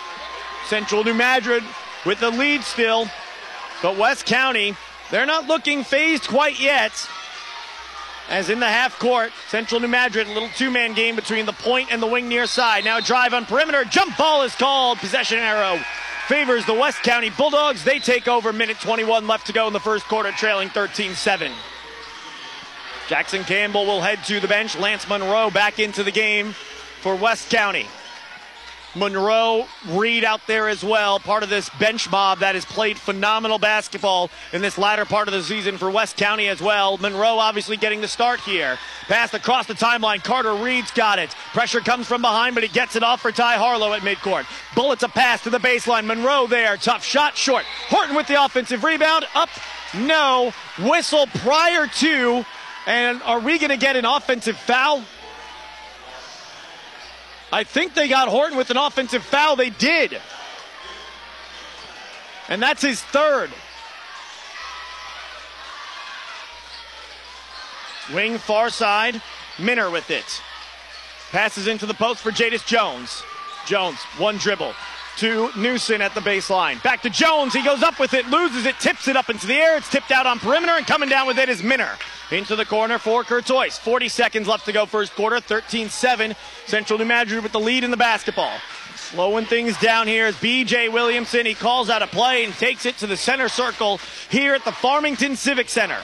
Central 0.67 1.03
New 1.03 1.13
Madrid 1.13 1.63
with 2.05 2.19
the 2.19 2.29
lead 2.29 2.63
still. 2.63 3.07
But 3.81 3.97
West 3.97 4.25
County, 4.25 4.75
they're 5.09 5.25
not 5.25 5.47
looking 5.47 5.83
phased 5.83 6.27
quite 6.27 6.59
yet. 6.59 7.07
As 8.29 8.49
in 8.49 8.59
the 8.59 8.67
half 8.67 8.97
court, 8.97 9.31
Central 9.49 9.81
New 9.81 9.87
Madrid, 9.87 10.27
a 10.27 10.33
little 10.33 10.49
two 10.49 10.71
man 10.71 10.93
game 10.93 11.15
between 11.15 11.45
the 11.45 11.53
point 11.53 11.91
and 11.91 12.01
the 12.01 12.07
wing 12.07 12.29
near 12.29 12.45
side. 12.45 12.85
Now 12.85 12.99
drive 12.99 13.33
on 13.33 13.45
perimeter. 13.45 13.83
Jump 13.83 14.15
ball 14.17 14.43
is 14.43 14.55
called. 14.55 14.99
Possession 14.99 15.39
arrow 15.39 15.79
favors 16.27 16.65
the 16.65 16.73
West 16.73 17.03
County 17.03 17.29
Bulldogs. 17.29 17.83
They 17.83 17.99
take 17.99 18.27
over. 18.29 18.53
Minute 18.53 18.79
21 18.79 19.27
left 19.27 19.47
to 19.47 19.53
go 19.53 19.67
in 19.67 19.73
the 19.73 19.79
first 19.79 20.05
quarter, 20.05 20.31
trailing 20.31 20.69
13 20.69 21.13
7. 21.13 21.51
Jackson 23.09 23.43
Campbell 23.43 23.85
will 23.85 23.99
head 23.99 24.23
to 24.25 24.39
the 24.39 24.47
bench. 24.47 24.77
Lance 24.77 25.09
Monroe 25.09 25.49
back 25.49 25.79
into 25.79 26.01
the 26.01 26.11
game 26.11 26.53
for 27.01 27.15
West 27.15 27.49
County. 27.49 27.87
Monroe 28.95 29.65
Reed 29.89 30.23
out 30.23 30.41
there 30.47 30.67
as 30.67 30.83
well, 30.83 31.19
part 31.19 31.43
of 31.43 31.49
this 31.49 31.69
bench 31.79 32.09
mob 32.09 32.39
that 32.39 32.55
has 32.55 32.65
played 32.65 32.97
phenomenal 32.97 33.57
basketball 33.57 34.29
in 34.53 34.61
this 34.61 34.77
latter 34.77 35.05
part 35.05 35.27
of 35.27 35.33
the 35.33 35.43
season 35.43 35.77
for 35.77 35.89
West 35.89 36.17
County 36.17 36.47
as 36.47 36.61
well. 36.61 36.97
Monroe 36.97 37.39
obviously 37.39 37.77
getting 37.77 38.01
the 38.01 38.07
start 38.07 38.39
here. 38.41 38.77
Pass 39.07 39.33
across 39.33 39.67
the 39.67 39.73
timeline. 39.73 40.23
Carter 40.23 40.53
Reed's 40.53 40.91
got 40.91 41.19
it. 41.19 41.31
Pressure 41.53 41.79
comes 41.79 42.07
from 42.07 42.21
behind, 42.21 42.55
but 42.55 42.63
he 42.63 42.69
gets 42.69 42.95
it 42.95 43.03
off 43.03 43.21
for 43.21 43.31
Ty 43.31 43.55
Harlow 43.57 43.93
at 43.93 44.01
midcourt. 44.01 44.45
Bullets 44.75 45.03
a 45.03 45.09
pass 45.09 45.43
to 45.43 45.49
the 45.49 45.57
baseline. 45.57 46.05
Monroe 46.05 46.47
there. 46.47 46.77
Tough 46.77 47.03
shot 47.03 47.35
short. 47.37 47.63
Horton 47.87 48.15
with 48.15 48.27
the 48.27 48.43
offensive 48.43 48.83
rebound. 48.83 49.25
Up. 49.35 49.49
No. 49.95 50.53
Whistle 50.79 51.27
prior 51.27 51.87
to 51.87 52.45
And 52.87 53.21
are 53.23 53.39
we 53.39 53.59
going 53.59 53.69
to 53.69 53.77
get 53.77 53.95
an 53.95 54.05
offensive 54.05 54.57
foul? 54.57 55.03
I 57.51 57.63
think 57.63 57.93
they 57.93 58.07
got 58.07 58.27
Horton 58.27 58.57
with 58.57 58.69
an 58.69 58.77
offensive 58.77 59.23
foul. 59.23 59.55
They 59.55 59.69
did. 59.69 60.17
And 62.47 62.61
that's 62.61 62.81
his 62.81 63.01
third. 63.01 63.49
Wing 68.13 68.37
far 68.37 68.69
side. 68.69 69.21
Minner 69.59 69.89
with 69.91 70.09
it. 70.09 70.41
Passes 71.31 71.67
into 71.67 71.85
the 71.85 71.93
post 71.93 72.21
for 72.21 72.31
Jadis 72.31 72.63
Jones. 72.63 73.23
Jones, 73.65 73.97
one 74.17 74.37
dribble 74.37 74.73
to 75.17 75.49
Newson 75.57 76.01
at 76.01 76.13
the 76.15 76.21
baseline. 76.21 76.81
Back 76.83 77.01
to 77.03 77.09
Jones. 77.09 77.53
He 77.53 77.63
goes 77.63 77.83
up 77.83 77.99
with 77.99 78.13
it, 78.13 78.27
loses 78.27 78.65
it, 78.65 78.79
tips 78.79 79.07
it 79.07 79.15
up 79.15 79.29
into 79.29 79.47
the 79.47 79.55
air. 79.55 79.77
It's 79.77 79.89
tipped 79.89 80.11
out 80.11 80.25
on 80.25 80.39
perimeter, 80.39 80.73
and 80.73 80.85
coming 80.85 81.09
down 81.09 81.27
with 81.27 81.37
it 81.37 81.49
is 81.49 81.61
Minner. 81.61 81.97
Into 82.31 82.55
the 82.55 82.65
corner 82.65 82.97
for 82.97 83.23
Kurtois. 83.23 83.77
40 83.77 84.07
seconds 84.07 84.47
left 84.47 84.65
to 84.65 84.71
go 84.71 84.85
first 84.85 85.13
quarter. 85.15 85.39
13 85.39 85.89
7. 85.89 86.33
Central 86.65 86.97
New 86.97 87.05
Madrid 87.05 87.43
with 87.43 87.51
the 87.51 87.59
lead 87.59 87.83
in 87.83 87.91
the 87.91 87.97
basketball. 87.97 88.57
Slowing 88.95 89.45
things 89.45 89.77
down 89.79 90.07
here 90.07 90.27
is 90.27 90.35
BJ 90.35 90.91
Williamson. 90.91 91.45
He 91.45 91.53
calls 91.53 91.89
out 91.89 92.01
a 92.01 92.07
play 92.07 92.45
and 92.45 92.53
takes 92.53 92.85
it 92.85 92.97
to 92.99 93.07
the 93.07 93.17
center 93.17 93.49
circle 93.49 93.99
here 94.29 94.53
at 94.53 94.63
the 94.63 94.71
Farmington 94.71 95.35
Civic 95.35 95.67
Center. 95.67 95.99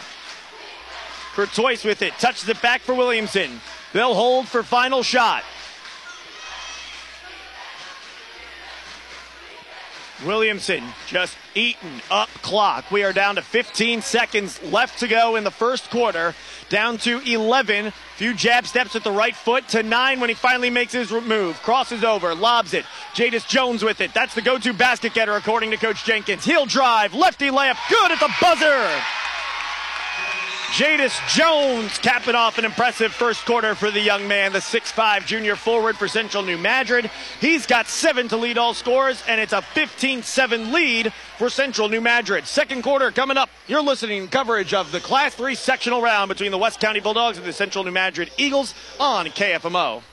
Kurtois 1.33 1.85
with 1.85 2.01
it. 2.01 2.13
Touches 2.19 2.49
it 2.49 2.61
back 2.61 2.81
for 2.81 2.93
Williamson. 2.93 3.61
They'll 3.93 4.15
hold 4.15 4.47
for 4.47 4.63
final 4.63 5.03
shot. 5.03 5.43
Williamson 10.25 10.83
just 11.07 11.37
eating 11.55 12.01
up 12.09 12.29
clock. 12.41 12.89
We 12.91 13.03
are 13.03 13.13
down 13.13 13.35
to 13.35 13.41
15 13.41 14.01
seconds 14.01 14.61
left 14.63 14.99
to 14.99 15.07
go 15.07 15.35
in 15.35 15.43
the 15.43 15.51
first 15.51 15.89
quarter. 15.89 16.33
Down 16.69 16.97
to 16.99 17.19
11. 17.19 17.91
Few 18.15 18.33
jab 18.33 18.65
steps 18.65 18.95
at 18.95 19.03
the 19.03 19.11
right 19.11 19.35
foot 19.35 19.67
to 19.69 19.83
nine 19.83 20.19
when 20.19 20.29
he 20.29 20.35
finally 20.35 20.69
makes 20.69 20.93
his 20.93 21.11
move. 21.11 21.61
Crosses 21.61 22.03
over, 22.03 22.33
lobs 22.33 22.73
it. 22.73 22.85
Jadis 23.13 23.45
Jones 23.45 23.83
with 23.83 24.01
it. 24.01 24.13
That's 24.13 24.33
the 24.33 24.41
go-to 24.41 24.73
basket 24.73 25.13
getter 25.13 25.33
according 25.33 25.71
to 25.71 25.77
Coach 25.77 26.03
Jenkins. 26.03 26.43
He'll 26.45 26.65
drive, 26.65 27.13
lefty 27.13 27.49
layup, 27.49 27.77
good 27.89 28.11
at 28.11 28.19
the 28.19 28.33
buzzer. 28.41 29.26
Jadis 30.73 31.17
Jones 31.29 31.97
capping 31.97 32.35
off 32.35 32.57
an 32.57 32.65
impressive 32.65 33.13
first 33.13 33.45
quarter 33.45 33.73
for 33.73 33.89
the 33.89 34.01
young 34.01 34.27
man, 34.27 34.51
the 34.51 34.59
6'5 34.59 35.25
junior 35.25 35.55
forward 35.55 35.97
for 35.97 36.07
Central 36.07 36.43
New 36.43 36.57
Madrid. 36.57 37.09
He's 37.39 37.65
got 37.65 37.87
seven 37.87 38.27
to 38.27 38.37
lead 38.37 38.57
all 38.57 38.73
scores, 38.73 39.23
and 39.27 39.39
it's 39.39 39.53
a 39.53 39.61
15 39.61 40.23
7 40.23 40.73
lead 40.73 41.13
for 41.37 41.49
Central 41.49 41.87
New 41.87 42.01
Madrid. 42.01 42.45
Second 42.45 42.83
quarter 42.83 43.11
coming 43.11 43.37
up. 43.37 43.49
You're 43.67 43.81
listening 43.81 44.27
coverage 44.27 44.73
of 44.73 44.91
the 44.91 44.99
Class 44.99 45.33
3 45.35 45.55
sectional 45.55 46.01
round 46.01 46.29
between 46.29 46.51
the 46.51 46.57
West 46.57 46.79
County 46.81 46.99
Bulldogs 46.99 47.37
and 47.37 47.47
the 47.47 47.53
Central 47.53 47.83
New 47.83 47.91
Madrid 47.91 48.29
Eagles 48.37 48.75
on 48.99 49.27
KFMO. 49.27 50.03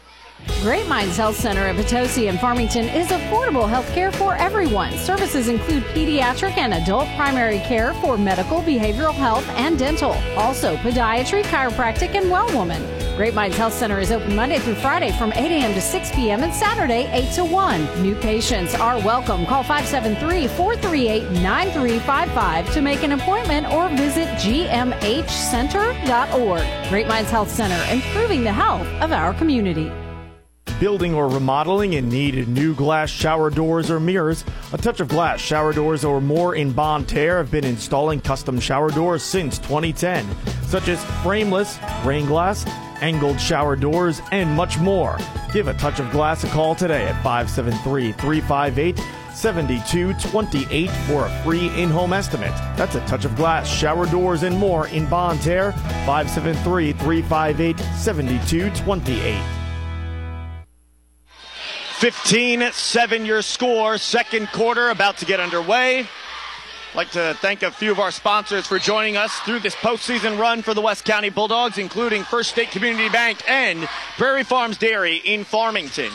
Great 0.60 0.86
Mines 0.88 1.16
Health 1.16 1.36
Center 1.36 1.68
of 1.68 1.76
Potosi 1.76 2.28
and 2.28 2.40
Farmington 2.40 2.88
is 2.88 3.08
affordable 3.08 3.68
health 3.68 3.90
care 3.92 4.10
for 4.10 4.34
everyone. 4.34 4.92
Services 4.92 5.48
include 5.48 5.82
pediatric 5.84 6.56
and 6.56 6.74
adult 6.74 7.06
primary 7.16 7.60
care 7.60 7.94
for 7.94 8.16
medical, 8.16 8.60
behavioral 8.62 9.14
health, 9.14 9.48
and 9.50 9.78
dental. 9.78 10.12
Also, 10.36 10.76
podiatry, 10.76 11.42
chiropractic, 11.44 12.14
and 12.14 12.30
well 12.30 12.52
woman. 12.54 12.82
Great 13.16 13.34
Mines 13.34 13.56
Health 13.56 13.72
Center 13.72 14.00
is 14.00 14.10
open 14.10 14.34
Monday 14.34 14.58
through 14.58 14.74
Friday 14.74 15.12
from 15.12 15.32
8 15.34 15.50
a.m. 15.50 15.72
to 15.74 15.80
6 15.80 16.10
p.m. 16.12 16.42
and 16.42 16.52
Saturday 16.52 17.08
8 17.12 17.32
to 17.34 17.44
1. 17.44 18.02
New 18.02 18.16
patients 18.16 18.74
are 18.74 18.98
welcome. 18.98 19.46
Call 19.46 19.62
573 19.62 20.48
438 20.48 21.30
9355 21.42 22.74
to 22.74 22.82
make 22.82 23.02
an 23.02 23.12
appointment 23.12 23.72
or 23.72 23.88
visit 23.90 24.28
gmhcenter.org. 24.38 26.90
Great 26.90 27.06
Mines 27.06 27.30
Health 27.30 27.50
Center, 27.50 27.80
improving 27.92 28.42
the 28.42 28.52
health 28.52 28.88
of 29.00 29.12
our 29.12 29.32
community 29.34 29.92
building 30.84 31.14
or 31.14 31.30
remodeling 31.30 31.94
and 31.94 32.10
need 32.10 32.46
new 32.46 32.74
glass 32.74 33.08
shower 33.08 33.48
doors 33.48 33.90
or 33.90 33.98
mirrors, 33.98 34.44
A 34.74 34.76
Touch 34.76 35.00
of 35.00 35.08
Glass 35.08 35.40
shower 35.40 35.72
doors 35.72 36.04
or 36.04 36.20
more 36.20 36.56
in 36.56 36.72
Bonne 36.72 37.06
Terre 37.06 37.38
have 37.38 37.50
been 37.50 37.64
installing 37.64 38.20
custom 38.20 38.60
shower 38.60 38.90
doors 38.90 39.22
since 39.22 39.56
2010, 39.60 40.26
such 40.66 40.88
as 40.88 41.02
frameless, 41.22 41.78
rain 42.04 42.26
glass, 42.26 42.66
angled 43.00 43.40
shower 43.40 43.76
doors, 43.76 44.20
and 44.30 44.50
much 44.50 44.78
more. 44.78 45.16
Give 45.54 45.68
A 45.68 45.72
Touch 45.72 46.00
of 46.00 46.10
Glass 46.10 46.44
a 46.44 46.48
call 46.48 46.74
today 46.74 47.04
at 47.04 47.14
573 47.22 48.12
358 48.12 48.98
7228 49.34 50.90
for 51.08 51.24
a 51.24 51.42
free 51.44 51.68
in 51.82 51.88
home 51.88 52.12
estimate. 52.12 52.52
That's 52.76 52.94
a 52.94 53.00
touch 53.06 53.24
of 53.24 53.34
glass, 53.36 53.66
shower 53.66 54.04
doors, 54.04 54.42
and 54.42 54.58
more 54.58 54.88
in 54.88 55.08
Bonne 55.08 55.38
Terre, 55.38 55.72
573 56.04 56.92
358 56.92 57.78
7228. 57.96 59.63
15 62.04 62.70
7 62.70 63.24
your 63.24 63.40
score. 63.40 63.96
Second 63.96 64.48
quarter 64.48 64.90
about 64.90 65.16
to 65.16 65.24
get 65.24 65.40
underway. 65.40 66.06
Like 66.94 67.10
to 67.12 67.32
thank 67.40 67.62
a 67.62 67.70
few 67.70 67.90
of 67.90 67.98
our 67.98 68.10
sponsors 68.10 68.66
for 68.66 68.78
joining 68.78 69.16
us 69.16 69.34
through 69.38 69.60
this 69.60 69.74
postseason 69.74 70.38
run 70.38 70.60
for 70.60 70.74
the 70.74 70.82
West 70.82 71.06
County 71.06 71.30
Bulldogs, 71.30 71.78
including 71.78 72.22
First 72.22 72.50
State 72.50 72.70
Community 72.70 73.08
Bank 73.08 73.42
and 73.48 73.88
Prairie 74.18 74.44
Farms 74.44 74.76
Dairy 74.76 75.16
in 75.24 75.44
Farmington. 75.44 76.10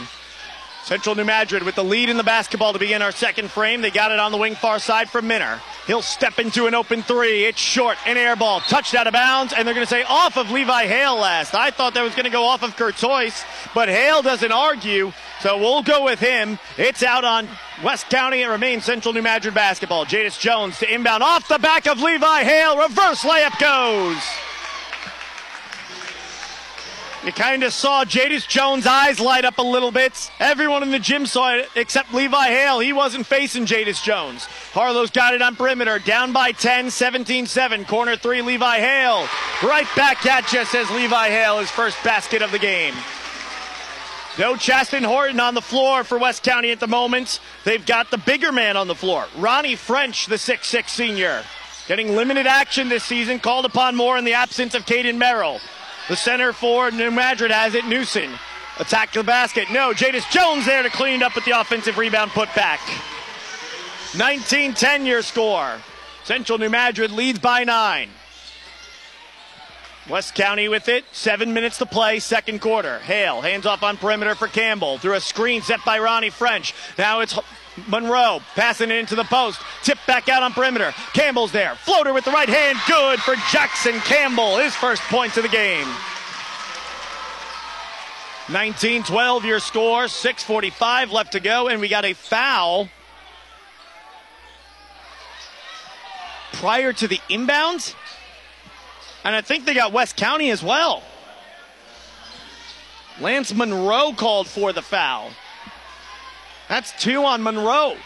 Central 0.83 1.15
New 1.15 1.23
Madrid 1.23 1.63
with 1.63 1.73
the 1.73 1.83
lead 1.83 2.09
in 2.09 2.17
the 2.17 2.23
basketball 2.23 2.71
to 2.73 2.77
begin 2.77 3.01
our 3.01 3.11
second 3.11 3.49
frame. 3.49 3.81
They 3.81 3.89
got 3.89 4.11
it 4.11 4.19
on 4.19 4.31
the 4.31 4.37
wing 4.37 4.53
far 4.53 4.77
side 4.77 5.09
from 5.09 5.27
Minner. 5.27 5.59
He'll 5.89 6.03
step 6.03 6.37
into 6.37 6.67
an 6.67 6.75
open 6.75 7.01
three. 7.01 7.45
It's 7.45 7.59
short, 7.59 7.97
an 8.05 8.15
air 8.15 8.35
ball, 8.35 8.59
touched 8.59 8.93
out 8.93 9.07
of 9.07 9.13
bounds, 9.13 9.53
and 9.53 9.67
they're 9.67 9.73
going 9.73 9.87
to 9.87 9.89
say 9.89 10.03
off 10.03 10.37
of 10.37 10.51
Levi 10.51 10.85
Hale 10.85 11.15
last. 11.15 11.55
I 11.55 11.71
thought 11.71 11.95
that 11.95 12.03
was 12.03 12.13
going 12.13 12.25
to 12.25 12.29
go 12.29 12.43
off 12.43 12.61
of 12.61 12.75
Kurt 12.75 12.93
Kurtois, 12.93 13.43
but 13.73 13.89
Hale 13.89 14.21
doesn't 14.21 14.51
argue. 14.51 15.11
So 15.41 15.57
we'll 15.57 15.81
go 15.81 16.03
with 16.03 16.19
him. 16.19 16.59
It's 16.77 17.01
out 17.01 17.23
on 17.23 17.47
West 17.83 18.07
County. 18.11 18.43
It 18.43 18.49
remains 18.49 18.85
Central 18.85 19.15
New 19.15 19.23
Madrid 19.23 19.55
basketball. 19.55 20.05
Jadis 20.05 20.37
Jones 20.37 20.77
to 20.77 20.93
inbound 20.93 21.23
off 21.23 21.47
the 21.47 21.57
back 21.57 21.87
of 21.87 21.99
Levi 21.99 22.43
Hale. 22.43 22.77
Reverse 22.77 23.23
layup 23.23 23.59
goes. 23.59 24.48
You 27.25 27.33
kind 27.33 27.63
of 27.63 27.73
saw 27.73 28.05
Jadis 28.05 28.45
Jones' 28.45 28.87
eyes 28.87 29.19
light 29.19 29.43
up 29.43 29.57
a 29.57 29.61
little 29.61 29.91
bit. 29.91 30.31
Everyone 30.39 30.83
in 30.83 30.91
the 30.91 30.99
gym 30.99 31.25
saw 31.25 31.53
it 31.53 31.67
except 31.75 32.13
Levi 32.13 32.47
Hale. 32.47 32.79
He 32.79 32.93
wasn't 32.93 33.25
facing 33.25 33.65
Jadis 33.65 34.01
Jones. 34.01 34.45
Harlow's 34.71 35.11
got 35.11 35.33
it 35.33 35.41
on 35.41 35.57
perimeter. 35.57 35.99
Down 35.99 36.31
by 36.31 36.53
10, 36.53 36.89
17 36.89 37.45
7. 37.45 37.83
Corner 37.83 38.15
three, 38.15 38.41
Levi 38.41 38.79
Hale. 38.79 39.27
Right 39.61 39.87
back 39.97 40.25
at 40.25 40.51
you, 40.53 40.63
says 40.63 40.89
Levi 40.91 41.29
Hale, 41.29 41.59
his 41.59 41.69
first 41.69 42.01
basket 42.05 42.41
of 42.41 42.51
the 42.51 42.59
game. 42.59 42.93
No 44.37 44.55
Chaston 44.55 45.03
Horton 45.03 45.41
on 45.41 45.55
the 45.55 45.61
floor 45.61 46.05
for 46.05 46.17
West 46.17 46.43
County 46.43 46.71
at 46.71 46.79
the 46.79 46.87
moment. 46.87 47.41
They've 47.65 47.85
got 47.85 48.11
the 48.11 48.17
bigger 48.17 48.53
man 48.53 48.77
on 48.77 48.87
the 48.87 48.95
floor, 48.95 49.25
Ronnie 49.35 49.75
French, 49.75 50.27
the 50.27 50.37
six-six 50.37 50.93
senior. 50.93 51.43
Getting 51.89 52.15
limited 52.15 52.47
action 52.47 52.87
this 52.87 53.03
season, 53.03 53.39
called 53.39 53.65
upon 53.65 53.97
more 53.97 54.17
in 54.17 54.23
the 54.23 54.35
absence 54.35 54.75
of 54.75 54.85
Caden 54.85 55.17
Merrill. 55.17 55.59
The 56.09 56.15
center 56.15 56.53
for 56.53 56.89
New 56.89 57.11
Madrid 57.11 57.51
has 57.51 57.75
it, 57.75 57.85
Newson. 57.85 58.31
Attack 58.79 59.13
the 59.13 59.23
basket. 59.23 59.69
No, 59.71 59.93
Jadis 59.93 60.25
Jones 60.31 60.65
there 60.65 60.81
to 60.81 60.89
clean 60.89 61.21
it 61.21 61.23
up 61.23 61.35
with 61.35 61.45
the 61.45 61.59
offensive 61.59 61.99
rebound 61.99 62.31
put 62.31 62.53
back. 62.55 62.79
19 64.17 64.73
10 64.73 65.05
your 65.05 65.21
score. 65.21 65.77
Central 66.23 66.57
New 66.57 66.69
Madrid 66.69 67.11
leads 67.11 67.37
by 67.37 67.63
nine. 67.63 68.09
West 70.09 70.33
County 70.33 70.67
with 70.67 70.89
it. 70.89 71.05
Seven 71.11 71.53
minutes 71.53 71.77
to 71.77 71.85
play, 71.85 72.17
second 72.17 72.59
quarter. 72.59 72.97
Hale 72.99 73.41
hands 73.41 73.67
off 73.67 73.83
on 73.83 73.95
perimeter 73.95 74.33
for 74.33 74.47
Campbell 74.47 74.97
through 74.97 75.13
a 75.13 75.21
screen 75.21 75.61
set 75.61 75.85
by 75.85 75.99
Ronnie 75.99 76.31
French. 76.31 76.73
Now 76.97 77.19
it's 77.19 77.37
Monroe 77.87 78.41
passing 78.55 78.91
it 78.91 78.97
into 78.97 79.15
the 79.15 79.23
post. 79.23 79.61
Tip 79.83 79.97
back 80.07 80.29
out 80.29 80.43
on 80.43 80.53
perimeter. 80.53 80.93
Campbell's 81.13 81.51
there. 81.51 81.75
Floater 81.75 82.13
with 82.13 82.25
the 82.25 82.31
right 82.31 82.49
hand. 82.49 82.77
Good 82.87 83.19
for 83.19 83.35
Jackson 83.51 83.99
Campbell. 84.01 84.57
His 84.57 84.75
first 84.75 85.01
points 85.03 85.37
of 85.37 85.43
the 85.43 85.49
game. 85.49 85.87
19 88.49 89.03
12 89.03 89.45
your 89.45 89.59
score. 89.59 90.05
6.45 90.05 91.11
left 91.11 91.33
to 91.33 91.39
go. 91.39 91.67
And 91.67 91.81
we 91.81 91.87
got 91.87 92.05
a 92.05 92.13
foul 92.13 92.89
prior 96.53 96.93
to 96.93 97.07
the 97.07 97.19
inbounds. 97.29 97.95
And 99.23 99.35
I 99.35 99.41
think 99.41 99.65
they 99.65 99.73
got 99.73 99.91
West 99.91 100.15
County 100.15 100.49
as 100.49 100.63
well. 100.63 101.03
Lance 103.19 103.53
Monroe 103.53 104.13
called 104.13 104.47
for 104.47 104.71
the 104.71 104.81
foul. 104.81 105.31
That's 106.69 106.93
two 107.01 107.25
on 107.25 107.43
Monroe. 107.43 107.97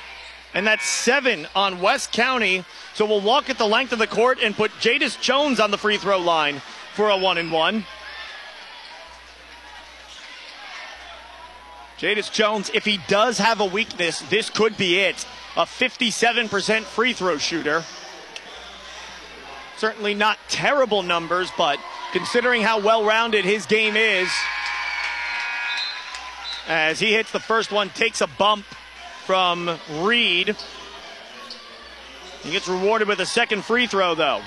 And 0.55 0.65
that's 0.65 0.87
seven 0.87 1.47
on 1.55 1.81
West 1.81 2.11
County. 2.11 2.63
So 2.93 3.05
we'll 3.05 3.21
walk 3.21 3.49
at 3.49 3.57
the 3.57 3.67
length 3.67 3.91
of 3.91 3.99
the 3.99 4.07
court 4.07 4.39
and 4.41 4.55
put 4.55 4.71
Jadis 4.79 5.15
Jones 5.17 5.59
on 5.59 5.71
the 5.71 5.77
free 5.77 5.97
throw 5.97 6.19
line 6.19 6.61
for 6.95 7.09
a 7.09 7.17
one 7.17 7.37
and 7.37 7.51
one. 7.51 7.85
Jadis 11.97 12.29
Jones, 12.29 12.69
if 12.73 12.85
he 12.85 12.99
does 13.07 13.37
have 13.37 13.61
a 13.61 13.65
weakness, 13.65 14.21
this 14.23 14.49
could 14.49 14.77
be 14.77 14.99
it. 14.99 15.25
A 15.55 15.61
57% 15.61 16.81
free 16.83 17.13
throw 17.13 17.37
shooter. 17.37 17.83
Certainly 19.77 20.13
not 20.13 20.37
terrible 20.49 21.01
numbers, 21.01 21.49
but 21.57 21.79
considering 22.11 22.61
how 22.61 22.79
well 22.79 23.05
rounded 23.05 23.45
his 23.45 23.65
game 23.65 23.95
is. 23.95 24.29
As 26.67 26.99
he 26.99 27.13
hits 27.13 27.31
the 27.31 27.39
first 27.39 27.71
one, 27.71 27.89
takes 27.89 28.21
a 28.21 28.27
bump 28.27 28.65
from 29.25 29.77
Reed. 29.99 30.55
He 32.41 32.51
gets 32.51 32.67
rewarded 32.67 33.07
with 33.07 33.19
a 33.19 33.25
second 33.25 33.63
free 33.63 33.87
throw, 33.87 34.15
though. 34.15 34.41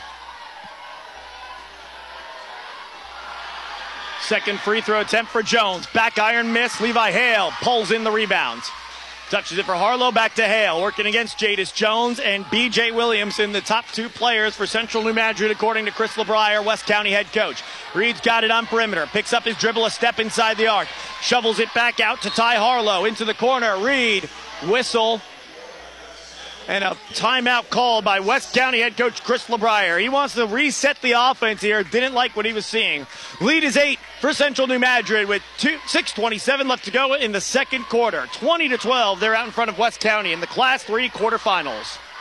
Second 4.22 4.58
free 4.60 4.80
throw 4.80 5.00
attempt 5.00 5.30
for 5.30 5.42
Jones. 5.42 5.86
Back 5.88 6.18
iron 6.18 6.52
miss. 6.52 6.80
Levi 6.80 7.12
Hale 7.12 7.52
pulls 7.62 7.92
in 7.92 8.02
the 8.02 8.10
rebounds. 8.10 8.70
Touches 9.28 9.58
it 9.58 9.66
for 9.66 9.74
Harlow. 9.74 10.12
Back 10.12 10.36
to 10.36 10.46
Hale. 10.46 10.80
Working 10.80 11.06
against 11.06 11.36
Jadis 11.36 11.72
Jones 11.72 12.20
and 12.20 12.44
BJ 12.44 12.94
Williamson, 12.94 13.50
the 13.50 13.60
top 13.60 13.84
two 13.88 14.08
players 14.08 14.54
for 14.54 14.66
Central 14.66 15.02
New 15.02 15.12
Madrid, 15.12 15.50
according 15.50 15.84
to 15.86 15.90
Chris 15.90 16.12
LeBrier, 16.12 16.64
West 16.64 16.86
County 16.86 17.10
head 17.10 17.32
coach. 17.32 17.60
Reed's 17.92 18.20
got 18.20 18.44
it 18.44 18.52
on 18.52 18.66
perimeter. 18.66 19.04
Picks 19.06 19.32
up 19.32 19.42
his 19.42 19.56
dribble, 19.56 19.84
a 19.84 19.90
step 19.90 20.20
inside 20.20 20.58
the 20.58 20.68
arc. 20.68 20.86
Shovels 21.22 21.58
it 21.58 21.74
back 21.74 21.98
out 21.98 22.22
to 22.22 22.30
Ty 22.30 22.54
Harlow 22.54 23.04
into 23.04 23.24
the 23.24 23.34
corner. 23.34 23.76
Reed, 23.84 24.28
whistle, 24.68 25.20
and 26.68 26.84
a 26.84 26.96
timeout 27.10 27.70
called 27.70 28.04
by 28.04 28.20
West 28.20 28.54
County 28.54 28.80
head 28.80 28.96
coach 28.96 29.22
Chris 29.22 29.46
LeBrier. 29.46 30.00
He 30.00 30.08
wants 30.08 30.34
to 30.34 30.46
reset 30.46 31.00
the 31.02 31.12
offense 31.12 31.60
here. 31.60 31.82
Didn't 31.82 32.14
like 32.14 32.36
what 32.36 32.46
he 32.46 32.52
was 32.52 32.66
seeing. 32.66 33.06
Lead 33.40 33.64
is 33.64 33.76
eight 33.76 33.98
for 34.20 34.32
Central 34.32 34.66
New 34.66 34.78
Madrid 34.78 35.28
with 35.28 35.42
two, 35.58 35.78
6:27 35.86 36.68
left 36.68 36.84
to 36.84 36.90
go 36.90 37.14
in 37.14 37.32
the 37.32 37.40
second 37.40 37.84
quarter. 37.84 38.26
20 38.32 38.68
to 38.68 38.78
12. 38.78 39.20
They're 39.20 39.34
out 39.34 39.46
in 39.46 39.52
front 39.52 39.70
of 39.70 39.78
West 39.78 40.00
County 40.00 40.32
in 40.32 40.40
the 40.40 40.46
Class 40.46 40.82
Three 40.82 41.08
quarterfinals. 41.08 41.98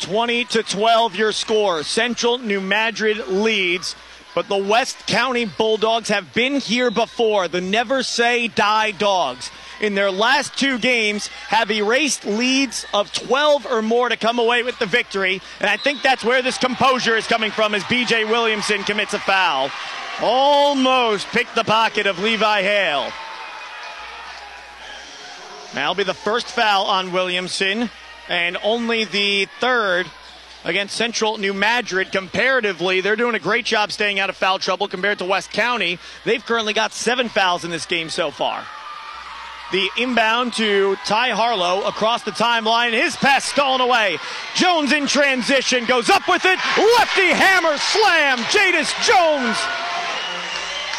20 0.00 0.44
to 0.46 0.62
12 0.62 1.16
your 1.16 1.32
score. 1.32 1.82
Central 1.82 2.38
New 2.38 2.60
Madrid 2.60 3.28
leads, 3.28 3.94
but 4.34 4.48
the 4.48 4.56
West 4.56 5.06
County 5.06 5.44
Bulldogs 5.44 6.08
have 6.08 6.32
been 6.34 6.60
here 6.60 6.90
before. 6.90 7.48
The 7.48 7.60
never 7.60 8.02
say 8.02 8.48
die 8.48 8.90
dogs. 8.90 9.50
In 9.80 9.94
their 9.94 10.10
last 10.10 10.58
two 10.58 10.78
games, 10.78 11.28
have 11.48 11.70
erased 11.70 12.26
leads 12.26 12.84
of 12.92 13.12
12 13.12 13.66
or 13.66 13.80
more 13.80 14.08
to 14.08 14.16
come 14.16 14.38
away 14.38 14.62
with 14.62 14.78
the 14.78 14.86
victory. 14.86 15.40
And 15.58 15.70
I 15.70 15.78
think 15.78 16.02
that's 16.02 16.24
where 16.24 16.42
this 16.42 16.58
composure 16.58 17.16
is 17.16 17.26
coming 17.26 17.50
from 17.50 17.74
as 17.74 17.82
BJ 17.84 18.28
Williamson 18.28 18.82
commits 18.84 19.14
a 19.14 19.18
foul. 19.18 19.70
Almost 20.22 21.26
picked 21.28 21.54
the 21.54 21.64
pocket 21.64 22.06
of 22.06 22.18
Levi 22.18 22.62
Hale. 22.62 23.10
That'll 25.72 25.94
be 25.94 26.04
the 26.04 26.14
first 26.14 26.48
foul 26.48 26.84
on 26.86 27.12
Williamson 27.12 27.88
and 28.30 28.56
only 28.62 29.04
the 29.04 29.46
third 29.58 30.06
against 30.64 30.96
Central 30.96 31.36
New 31.36 31.52
Madrid. 31.52 32.12
Comparatively, 32.12 33.00
they're 33.00 33.16
doing 33.16 33.34
a 33.34 33.40
great 33.40 33.64
job 33.64 33.90
staying 33.92 34.20
out 34.20 34.30
of 34.30 34.36
foul 34.36 34.58
trouble 34.58 34.88
compared 34.88 35.18
to 35.18 35.24
West 35.24 35.50
County. 35.50 35.98
They've 36.24 36.44
currently 36.44 36.72
got 36.72 36.92
seven 36.92 37.28
fouls 37.28 37.64
in 37.64 37.70
this 37.70 37.86
game 37.86 38.08
so 38.08 38.30
far. 38.30 38.64
The 39.72 39.88
inbound 39.98 40.54
to 40.54 40.96
Ty 41.04 41.30
Harlow 41.30 41.82
across 41.82 42.22
the 42.22 42.32
timeline. 42.32 42.92
His 42.92 43.14
pass 43.16 43.44
stolen 43.44 43.80
away. 43.80 44.18
Jones 44.54 44.92
in 44.92 45.06
transition 45.06 45.84
goes 45.84 46.08
up 46.08 46.28
with 46.28 46.44
it. 46.44 46.58
Lefty 46.98 47.28
hammer 47.28 47.76
slam. 47.78 48.38
Jadis 48.50 48.92
Jones 49.06 49.56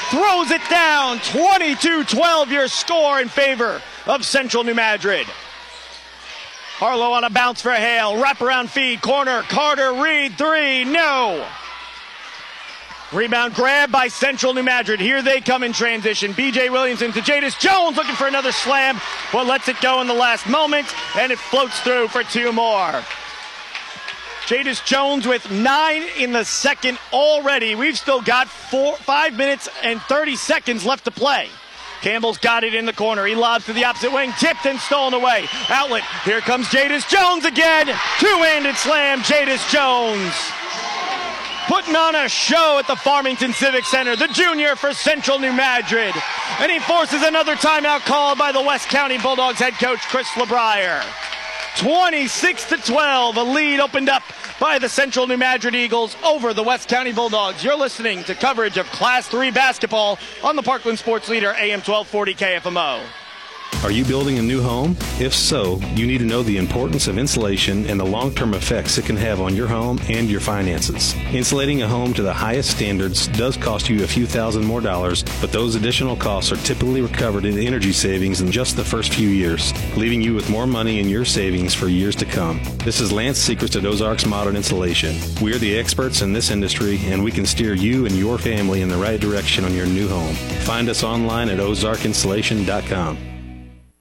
throws 0.09 0.51
it 0.51 0.61
down. 0.69 1.19
22 1.19 2.05
12 2.05 2.51
your 2.51 2.67
score 2.67 3.21
in 3.21 3.27
favor 3.27 3.81
of 4.07 4.25
Central 4.25 4.63
New 4.63 4.73
Madrid. 4.73 5.27
Harlow 6.81 7.11
on 7.11 7.23
a 7.23 7.29
bounce 7.29 7.61
for 7.61 7.69
Hale. 7.69 8.15
Wraparound 8.15 8.69
feed. 8.69 9.03
Corner. 9.03 9.43
Carter 9.43 9.93
Reed. 9.93 10.35
Three. 10.35 10.83
No. 10.83 11.45
Rebound 13.13 13.53
grab 13.53 13.91
by 13.91 14.07
Central 14.07 14.55
New 14.55 14.63
Madrid. 14.63 14.99
Here 14.99 15.21
they 15.21 15.41
come 15.41 15.61
in 15.61 15.73
transition. 15.73 16.33
BJ 16.33 16.71
Williamson 16.71 17.11
to 17.11 17.21
Jadis 17.21 17.55
Jones 17.59 17.97
looking 17.97 18.15
for 18.15 18.25
another 18.25 18.51
slam, 18.51 18.99
but 19.31 19.45
lets 19.45 19.67
it 19.67 19.79
go 19.79 20.01
in 20.01 20.07
the 20.07 20.15
last 20.15 20.49
moment, 20.49 20.87
and 21.15 21.31
it 21.31 21.37
floats 21.37 21.79
through 21.81 22.07
for 22.07 22.23
two 22.23 22.51
more. 22.51 23.03
Jadis 24.47 24.81
Jones 24.83 25.27
with 25.27 25.51
nine 25.51 26.01
in 26.17 26.31
the 26.31 26.43
second 26.43 26.97
already. 27.13 27.75
We've 27.75 27.95
still 27.95 28.23
got 28.23 28.47
four, 28.47 28.95
five 28.97 29.37
minutes 29.37 29.69
and 29.83 30.01
30 30.01 30.35
seconds 30.35 30.83
left 30.83 31.05
to 31.05 31.11
play. 31.11 31.47
Campbell's 32.01 32.37
got 32.37 32.63
it 32.63 32.73
in 32.73 32.85
the 32.85 32.93
corner. 32.93 33.25
He 33.25 33.35
lobs 33.35 33.65
to 33.65 33.73
the 33.73 33.85
opposite 33.85 34.11
wing, 34.11 34.31
tipped 34.39 34.65
and 34.65 34.79
stolen 34.79 35.13
away. 35.13 35.47
Outlet. 35.69 36.03
Here 36.25 36.41
comes 36.41 36.67
Jadis 36.69 37.05
Jones 37.05 37.45
again. 37.45 37.87
Two-handed 38.19 38.75
slam, 38.75 39.21
Jadis 39.23 39.65
Jones. 39.71 40.33
Putting 41.67 41.95
on 41.95 42.15
a 42.15 42.27
show 42.27 42.77
at 42.79 42.87
the 42.87 42.95
Farmington 42.95 43.53
Civic 43.53 43.85
Center, 43.85 44.15
the 44.15 44.27
junior 44.27 44.75
for 44.75 44.93
Central 44.93 45.39
New 45.39 45.53
Madrid. 45.53 46.13
And 46.59 46.71
he 46.71 46.79
forces 46.79 47.21
another 47.21 47.55
timeout 47.55 48.01
called 48.01 48.37
by 48.37 48.51
the 48.51 48.61
West 48.61 48.89
County 48.89 49.17
Bulldogs 49.19 49.59
head 49.59 49.73
coach 49.75 49.99
Chris 49.99 50.27
LeBrier. 50.29 51.05
26 51.77 52.69
to 52.69 52.77
12, 52.77 53.37
a 53.37 53.43
lead 53.43 53.79
opened 53.79 54.09
up 54.09 54.23
by 54.59 54.77
the 54.77 54.89
Central 54.89 55.25
New 55.25 55.37
Madrid 55.37 55.73
Eagles 55.73 56.15
over 56.23 56.53
the 56.53 56.63
West 56.63 56.89
County 56.89 57.11
Bulldogs. 57.11 57.63
You're 57.63 57.77
listening 57.77 58.23
to 58.25 58.35
coverage 58.35 58.77
of 58.77 58.85
Class 58.87 59.27
3 59.27 59.51
basketball 59.51 60.19
on 60.43 60.55
the 60.55 60.61
Parkland 60.61 60.99
Sports 60.99 61.29
Leader 61.29 61.53
AM 61.53 61.79
1240 61.79 62.35
KFMO. 62.35 63.01
Are 63.83 63.89
you 63.89 64.05
building 64.05 64.37
a 64.37 64.43
new 64.43 64.61
home? 64.61 64.95
If 65.19 65.33
so, 65.33 65.79
you 65.95 66.05
need 66.05 66.19
to 66.19 66.25
know 66.25 66.43
the 66.43 66.57
importance 66.57 67.07
of 67.07 67.17
insulation 67.17 67.87
and 67.87 67.99
the 67.99 68.05
long 68.05 68.31
term 68.33 68.53
effects 68.53 68.99
it 68.99 69.05
can 69.05 69.15
have 69.15 69.41
on 69.41 69.55
your 69.55 69.67
home 69.67 69.99
and 70.07 70.29
your 70.29 70.39
finances. 70.39 71.15
Insulating 71.33 71.81
a 71.81 71.87
home 71.87 72.13
to 72.13 72.21
the 72.21 72.31
highest 72.31 72.69
standards 72.69 73.27
does 73.29 73.57
cost 73.57 73.89
you 73.89 74.03
a 74.03 74.07
few 74.07 74.27
thousand 74.27 74.65
more 74.65 74.81
dollars, 74.81 75.23
but 75.41 75.51
those 75.51 75.73
additional 75.73 76.15
costs 76.15 76.51
are 76.51 76.57
typically 76.57 77.01
recovered 77.01 77.43
in 77.43 77.57
energy 77.57 77.91
savings 77.91 78.41
in 78.41 78.51
just 78.51 78.77
the 78.77 78.85
first 78.85 79.15
few 79.15 79.29
years, 79.29 79.73
leaving 79.97 80.21
you 80.21 80.35
with 80.35 80.47
more 80.47 80.67
money 80.67 80.99
in 80.99 81.09
your 81.09 81.25
savings 81.25 81.73
for 81.73 81.87
years 81.87 82.15
to 82.15 82.25
come. 82.25 82.61
This 82.85 83.01
is 83.01 83.11
Lance 83.11 83.39
Secrets 83.39 83.75
at 83.75 83.85
Ozarks 83.85 84.27
Modern 84.27 84.55
Insulation. 84.55 85.15
We 85.41 85.55
are 85.55 85.59
the 85.59 85.79
experts 85.79 86.21
in 86.21 86.33
this 86.33 86.51
industry, 86.51 86.99
and 87.05 87.23
we 87.23 87.31
can 87.31 87.47
steer 87.47 87.73
you 87.73 88.05
and 88.05 88.15
your 88.15 88.37
family 88.37 88.83
in 88.83 88.89
the 88.89 88.97
right 88.97 89.19
direction 89.19 89.65
on 89.65 89.73
your 89.73 89.87
new 89.87 90.07
home. 90.07 90.35
Find 90.65 90.87
us 90.87 91.03
online 91.03 91.49
at 91.49 91.57
ozarkinsulation.com. 91.57 93.30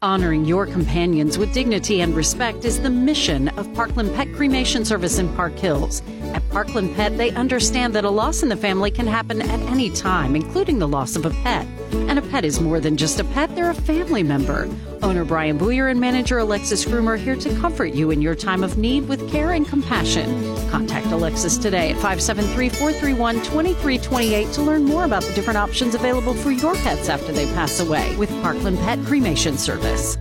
Honoring 0.03 0.47
your 0.47 0.65
companions 0.65 1.37
with 1.37 1.53
dignity 1.53 2.01
and 2.01 2.17
respect 2.17 2.65
is 2.65 2.81
the 2.81 2.89
mission 2.89 3.49
of 3.59 3.71
Parkland 3.75 4.15
Pet 4.15 4.33
Cremation 4.33 4.83
Service 4.83 5.19
in 5.19 5.29
Park 5.37 5.59
Hills. 5.59 6.01
At 6.33 6.49
Parkland 6.49 6.97
Pet, 6.97 7.19
they 7.19 7.31
understand 7.33 7.95
that 7.95 8.07
a 8.07 8.09
loss 8.09 8.43
in 8.43 8.49
the 8.49 8.57
family 8.57 8.91
can 8.91 9.07
happen 9.07 9.43
at 9.43 9.61
any 9.71 9.91
time, 9.91 10.35
including 10.35 10.79
the 10.79 10.89
loss 10.89 11.17
of 11.17 11.27
a 11.27 11.31
pet. 11.43 11.67
And 11.93 12.19
a 12.19 12.23
pet 12.23 12.45
is 12.45 12.61
more 12.61 12.81
than 12.81 12.97
just 12.97 13.21
a 13.21 13.25
pet, 13.25 13.55
they're 13.55 13.71
a 13.71 13.75
family 13.75 14.23
member. 14.23 14.69
Owner 15.03 15.25
Brian 15.25 15.59
Booyer 15.59 15.91
and 15.91 16.01
manager 16.01 16.39
Alexis 16.39 16.85
Groomer 16.85 17.19
here 17.19 17.37
to 17.37 17.55
comfort 17.61 17.95
you 17.95 18.11
in 18.11 18.21
your 18.21 18.35
time 18.35 18.63
of 18.63 18.79
need 18.79 19.09
with 19.09 19.31
care 19.31 19.53
and 19.53 19.67
compassion. 19.67 20.31
Contact 20.71 21.07
Alexis 21.07 21.57
today 21.57 21.91
at 21.91 21.97
573 21.97 22.69
431 22.69 23.37
2328 23.37 24.53
to 24.53 24.63
learn 24.63 24.85
more 24.85 25.05
about 25.05 25.23
the 25.23 25.33
different 25.35 25.59
options 25.59 25.95
available 25.95 26.35
for 26.35 26.51
your 26.51 26.75
pets 26.77 27.09
after 27.09 27.33
they 27.33 27.47
pass 27.55 27.81
away 27.81 28.15
with 28.17 28.31
Parkland 28.43 28.79
Pet 28.79 28.99
Cremation 29.05 29.57
Service. 29.57 30.17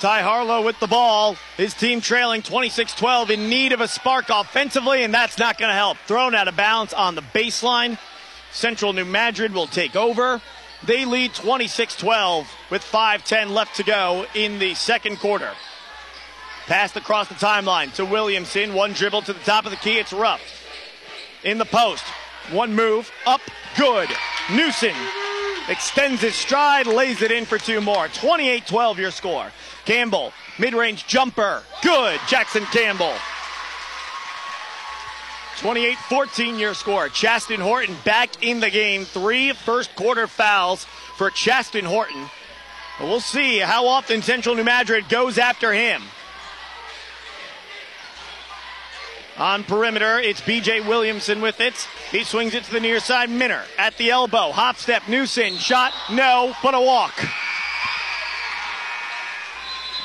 Ty 0.00 0.22
Harlow 0.22 0.64
with 0.64 0.80
the 0.80 0.86
ball. 0.86 1.36
His 1.58 1.74
team 1.74 2.00
trailing 2.00 2.40
26 2.40 2.94
12 2.94 3.32
in 3.32 3.50
need 3.50 3.72
of 3.72 3.82
a 3.82 3.88
spark 3.88 4.30
offensively, 4.30 5.04
and 5.04 5.12
that's 5.12 5.36
not 5.36 5.58
going 5.58 5.68
to 5.68 5.74
help. 5.74 5.98
Thrown 6.06 6.34
out 6.34 6.48
of 6.48 6.56
bounds 6.56 6.94
on 6.94 7.14
the 7.14 7.20
baseline. 7.20 7.98
Central 8.52 8.92
New 8.92 9.04
Madrid 9.04 9.52
will 9.52 9.66
take 9.66 9.96
over. 9.96 10.40
They 10.84 11.04
lead 11.04 11.34
26 11.34 11.96
12 11.96 12.50
with 12.70 12.82
5.10 12.82 13.50
left 13.50 13.76
to 13.76 13.82
go 13.82 14.26
in 14.34 14.58
the 14.58 14.74
second 14.74 15.18
quarter. 15.18 15.50
Passed 16.66 16.96
across 16.96 17.28
the 17.28 17.34
timeline 17.34 17.92
to 17.94 18.04
Williamson. 18.04 18.74
One 18.74 18.92
dribble 18.92 19.22
to 19.22 19.32
the 19.32 19.40
top 19.40 19.64
of 19.64 19.70
the 19.70 19.76
key. 19.76 19.98
It's 19.98 20.12
Ruff. 20.12 20.40
In 21.44 21.58
the 21.58 21.64
post. 21.64 22.04
One 22.52 22.74
move. 22.74 23.10
Up. 23.26 23.40
Good. 23.76 24.08
Newson 24.52 24.94
extends 25.68 26.20
his 26.20 26.34
stride, 26.34 26.86
lays 26.86 27.22
it 27.22 27.30
in 27.30 27.44
for 27.44 27.58
two 27.58 27.80
more. 27.80 28.08
28 28.08 28.66
12 28.66 28.98
your 28.98 29.10
score. 29.10 29.50
Campbell, 29.84 30.32
mid 30.58 30.74
range 30.74 31.06
jumper. 31.06 31.62
Good. 31.82 32.20
Jackson 32.28 32.64
Campbell. 32.66 33.14
28 35.60 35.98
14 35.98 36.58
your 36.58 36.72
score. 36.72 37.10
Chaston 37.10 37.60
Horton 37.60 37.94
back 38.02 38.42
in 38.42 38.60
the 38.60 38.70
game. 38.70 39.04
Three 39.04 39.52
first 39.52 39.94
quarter 39.94 40.26
fouls 40.26 40.86
for 41.18 41.28
Chaston 41.30 41.84
Horton. 41.84 42.30
We'll 42.98 43.20
see 43.20 43.58
how 43.58 43.86
often 43.86 44.22
Central 44.22 44.54
New 44.54 44.64
Madrid 44.64 45.10
goes 45.10 45.36
after 45.36 45.74
him. 45.74 46.02
On 49.36 49.62
perimeter, 49.62 50.18
it's 50.18 50.40
BJ 50.40 50.86
Williamson 50.86 51.42
with 51.42 51.60
it. 51.60 51.74
He 52.10 52.24
swings 52.24 52.54
it 52.54 52.64
to 52.64 52.72
the 52.72 52.80
near 52.80 52.98
side. 52.98 53.28
Minner 53.28 53.64
at 53.76 53.96
the 53.98 54.10
elbow. 54.10 54.52
Hop 54.52 54.76
step. 54.76 55.08
Newson. 55.08 55.56
Shot. 55.56 55.92
No, 56.10 56.54
but 56.62 56.74
a 56.74 56.80
walk. 56.80 57.12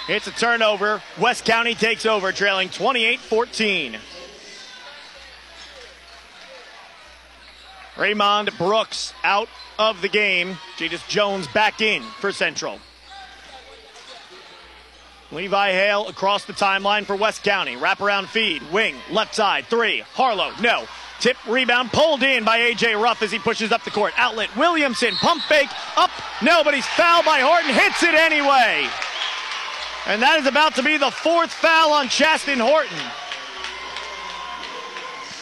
It's 0.09 0.27
a 0.27 0.31
turnover. 0.31 1.01
West 1.17 1.45
County 1.45 1.75
takes 1.75 2.05
over, 2.05 2.33
trailing 2.33 2.67
28 2.67 3.21
14. 3.21 3.97
Raymond 7.97 8.51
Brooks 8.57 9.13
out 9.23 9.47
of 9.79 10.01
the 10.01 10.09
game. 10.09 10.57
Jadis 10.77 11.05
Jones 11.07 11.47
back 11.47 11.81
in 11.81 12.03
for 12.19 12.31
Central. 12.31 12.79
Levi 15.31 15.71
Hale 15.71 16.07
across 16.07 16.45
the 16.45 16.53
timeline 16.53 17.05
for 17.05 17.15
West 17.15 17.43
County. 17.43 17.75
Wraparound 17.75 18.27
feed, 18.27 18.61
wing, 18.71 18.95
left 19.09 19.35
side, 19.35 19.65
three. 19.65 20.01
Harlow, 20.13 20.51
no. 20.61 20.85
Tip, 21.19 21.37
rebound, 21.47 21.91
pulled 21.91 22.23
in 22.23 22.43
by 22.43 22.57
A.J. 22.57 22.95
Ruff 22.95 23.21
as 23.21 23.31
he 23.31 23.39
pushes 23.39 23.71
up 23.71 23.83
the 23.83 23.89
court. 23.89 24.13
Outlet, 24.17 24.55
Williamson, 24.55 25.15
pump 25.15 25.41
fake, 25.43 25.69
up, 25.97 26.11
no, 26.41 26.63
but 26.63 26.73
he's 26.73 26.85
fouled 26.87 27.25
by 27.25 27.39
Horton, 27.39 27.73
hits 27.73 28.03
it 28.03 28.13
anyway. 28.13 28.87
And 30.07 30.21
that 30.21 30.39
is 30.39 30.45
about 30.45 30.75
to 30.75 30.83
be 30.83 30.97
the 30.97 31.09
fourth 31.09 31.51
foul 31.51 31.93
on 31.93 32.09
Chaston 32.09 32.59
Horton. 32.59 32.99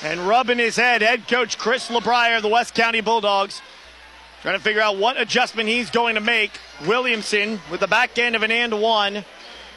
And 0.04 0.28
rubbing 0.28 0.58
his 0.58 0.76
head, 0.76 1.02
head 1.02 1.30
coach 1.30 1.58
Chris 1.58 1.88
LeBrier, 1.88 2.36
of 2.36 2.44
the 2.44 2.50
West 2.50 2.76
County 2.76 3.00
Bulldogs, 3.00 3.62
trying 4.42 4.58
to 4.58 4.62
figure 4.62 4.82
out 4.82 4.98
what 4.98 5.20
adjustment 5.20 5.70
he's 5.70 5.90
going 5.90 6.16
to 6.16 6.22
make. 6.22 6.52
Williamson, 6.86 7.62
with 7.72 7.80
the 7.80 7.88
back 7.88 8.18
end 8.18 8.36
of 8.36 8.44
an 8.44 8.52
and 8.52 8.82
one, 8.82 9.24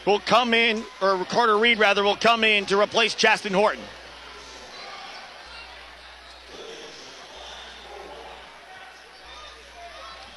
will 0.04 0.18
come 0.18 0.52
in, 0.52 0.82
or 1.00 1.24
Carter 1.26 1.56
Reed 1.56 1.78
rather, 1.78 2.02
will 2.02 2.16
come 2.16 2.42
in 2.42 2.66
to 2.66 2.80
replace 2.80 3.14
Chaston 3.14 3.54
Horton. 3.54 3.84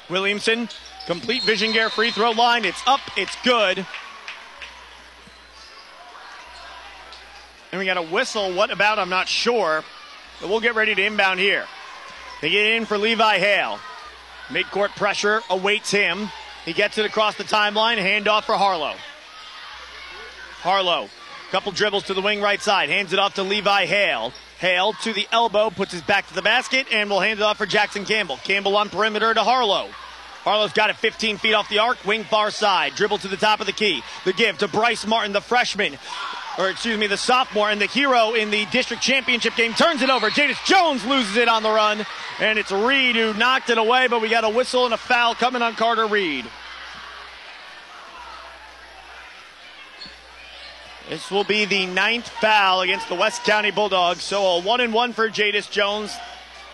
Williamson, 0.08 0.68
Complete 1.06 1.42
Vision 1.42 1.72
Care 1.72 1.90
free 1.90 2.12
throw 2.12 2.30
line. 2.30 2.64
It's 2.64 2.82
up, 2.86 3.00
it's 3.16 3.36
good. 3.42 3.84
And 7.72 7.78
we 7.78 7.84
got 7.84 7.96
a 7.96 8.02
whistle. 8.02 8.52
What 8.52 8.70
about? 8.70 8.98
I'm 8.98 9.10
not 9.10 9.28
sure. 9.28 9.84
But 10.40 10.48
we'll 10.48 10.60
get 10.60 10.74
ready 10.74 10.94
to 10.94 11.04
inbound 11.04 11.40
here. 11.40 11.66
They 12.40 12.50
get 12.50 12.66
in 12.66 12.86
for 12.86 12.98
Levi 12.98 13.38
Hale. 13.38 13.78
Midcourt 14.48 14.90
pressure 14.96 15.42
awaits 15.50 15.90
him. 15.90 16.28
He 16.64 16.72
gets 16.72 16.98
it 16.98 17.04
across 17.04 17.36
the 17.36 17.44
timeline. 17.44 17.98
Handoff 17.98 18.44
for 18.44 18.56
Harlow. 18.56 18.94
Harlow, 20.62 21.08
couple 21.50 21.72
dribbles 21.72 22.04
to 22.04 22.14
the 22.14 22.20
wing 22.20 22.42
right 22.42 22.60
side. 22.60 22.90
Hands 22.90 23.10
it 23.12 23.18
off 23.18 23.34
to 23.34 23.42
Levi 23.42 23.86
Hale. 23.86 24.32
Hale 24.58 24.92
to 25.04 25.14
the 25.14 25.26
elbow, 25.32 25.70
puts 25.70 25.92
his 25.92 26.02
back 26.02 26.28
to 26.28 26.34
the 26.34 26.42
basket, 26.42 26.86
and 26.92 27.08
will 27.08 27.20
hand 27.20 27.40
it 27.40 27.42
off 27.42 27.56
for 27.56 27.64
Jackson 27.64 28.04
Campbell. 28.04 28.36
Campbell 28.44 28.76
on 28.76 28.90
perimeter 28.90 29.32
to 29.32 29.42
Harlow. 29.42 29.88
Harlow's 30.42 30.74
got 30.74 30.90
it 30.90 30.96
15 30.96 31.38
feet 31.38 31.54
off 31.54 31.68
the 31.70 31.78
arc, 31.78 32.04
wing 32.04 32.24
far 32.24 32.50
side. 32.50 32.94
Dribble 32.94 33.18
to 33.18 33.28
the 33.28 33.38
top 33.38 33.60
of 33.60 33.66
the 33.66 33.72
key. 33.72 34.02
The 34.24 34.34
give 34.34 34.58
to 34.58 34.68
Bryce 34.68 35.06
Martin, 35.06 35.32
the 35.32 35.40
freshman 35.40 35.98
or 36.58 36.68
excuse 36.68 36.98
me, 36.98 37.06
the 37.06 37.16
sophomore 37.16 37.70
and 37.70 37.80
the 37.80 37.86
hero 37.86 38.34
in 38.34 38.50
the 38.50 38.66
district 38.66 39.02
championship 39.02 39.56
game 39.56 39.72
turns 39.74 40.02
it 40.02 40.10
over. 40.10 40.30
Jadis 40.30 40.58
Jones 40.66 41.04
loses 41.06 41.36
it 41.36 41.48
on 41.48 41.62
the 41.62 41.70
run, 41.70 42.04
and 42.38 42.58
it's 42.58 42.72
Reed 42.72 43.16
who 43.16 43.34
knocked 43.34 43.70
it 43.70 43.78
away, 43.78 44.08
but 44.08 44.20
we 44.20 44.28
got 44.28 44.44
a 44.44 44.48
whistle 44.48 44.84
and 44.84 44.94
a 44.94 44.98
foul 44.98 45.34
coming 45.34 45.62
on 45.62 45.74
Carter 45.74 46.06
Reed. 46.06 46.44
This 51.08 51.28
will 51.28 51.42
be 51.42 51.64
the 51.64 51.86
ninth 51.86 52.28
foul 52.28 52.82
against 52.82 53.08
the 53.08 53.16
West 53.16 53.42
County 53.42 53.72
Bulldogs. 53.72 54.22
So 54.22 54.44
a 54.44 54.60
one 54.62 54.80
and 54.80 54.94
one 54.94 55.12
for 55.12 55.28
Jadis 55.28 55.66
Jones. 55.66 56.14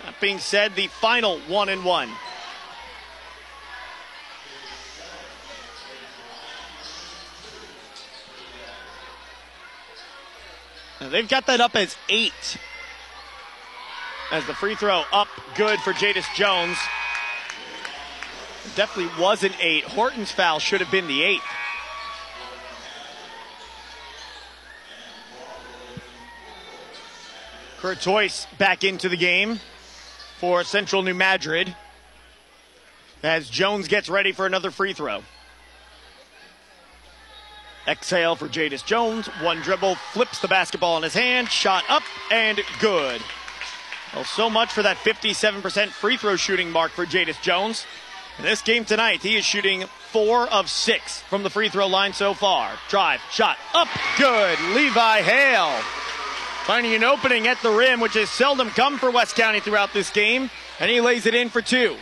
That 0.05 0.21
being 0.21 0.39
said, 0.41 0.75
the 0.75 0.89
final 0.89 1.39
one 1.49 1.71
and 1.71 1.87
one. 1.87 2.11
They've 11.01 11.29
got 11.29 11.47
that 11.47 11.61
up 11.61 11.77
as 11.77 11.97
eight. 12.09 12.59
As 14.33 14.45
the 14.47 14.55
free 14.55 14.75
throw 14.75 15.05
up 15.13 15.29
good 15.57 15.79
for 15.81 15.93
Jadis 15.93 16.27
Jones. 16.35 16.77
Definitely 18.75 19.23
was 19.23 19.45
an 19.45 19.53
eight. 19.61 19.85
Horton's 19.85 20.33
foul 20.33 20.59
should 20.59 20.81
have 20.81 20.91
been 20.91 21.07
the 21.07 21.23
eighth. 21.23 21.43
Curtois 27.81 28.47
back 28.59 28.83
into 28.83 29.09
the 29.09 29.17
game 29.17 29.61
for 30.39 30.65
Central 30.65 31.03
New 31.03 31.15
Madrid 31.15 31.75
as 33.23 33.49
Jones 33.49 33.87
gets 33.89 34.09
ready 34.09 34.33
for 34.33 34.47
another 34.47 34.71
free 34.71 34.93
throw. 34.93 35.23
Exhale 37.87 38.37
for 38.37 38.49
Jadis 38.49 38.83
Jones. 38.83 39.27
One 39.43 39.61
dribble, 39.61 39.97
flips 40.13 40.41
the 40.41 40.49
basketball 40.49 40.97
in 40.97 41.03
his 41.03 41.15
hand, 41.15 41.49
shot 41.49 41.85
up 41.89 42.03
and 42.31 42.61
good. 42.81 43.23
Well, 44.15 44.25
so 44.25 44.49
much 44.49 44.73
for 44.73 44.83
that 44.83 44.97
57% 44.99 45.89
free 45.89 46.17
throw 46.17 46.37
shooting 46.37 46.71
mark 46.71 46.93
for 46.93 47.07
Jadis 47.07 47.39
Jones. 47.39 47.87
In 48.39 48.45
this 48.45 48.63
game 48.63 48.85
tonight, 48.85 49.23
he 49.23 49.37
is 49.37 49.45
shooting 49.45 49.85
four 50.11 50.47
of 50.49 50.69
six 50.69 51.21
from 51.23 51.43
the 51.43 51.51
free 51.51 51.69
throw 51.69 51.87
line 51.87 52.13
so 52.13 52.35
far. 52.35 52.73
Drive, 52.89 53.21
shot, 53.31 53.57
up, 53.75 53.89
good. 54.19 54.59
Levi 54.75 55.23
Hale 55.23 55.83
finding 56.67 56.95
an 56.95 57.05
opening 57.05 57.47
at 57.47 57.63
the 57.63 57.71
rim, 57.71 58.01
which 58.01 58.15
has 58.15 58.29
seldom 58.29 58.69
come 58.71 58.99
for 58.99 59.09
West 59.09 59.37
County 59.37 59.61
throughout 59.61 59.93
this 59.93 60.11
game, 60.11 60.51
and 60.81 60.91
he 60.91 61.01
lays 61.01 61.25
it 61.25 61.33
in 61.33 61.49
for 61.49 61.63
two. 61.63 61.97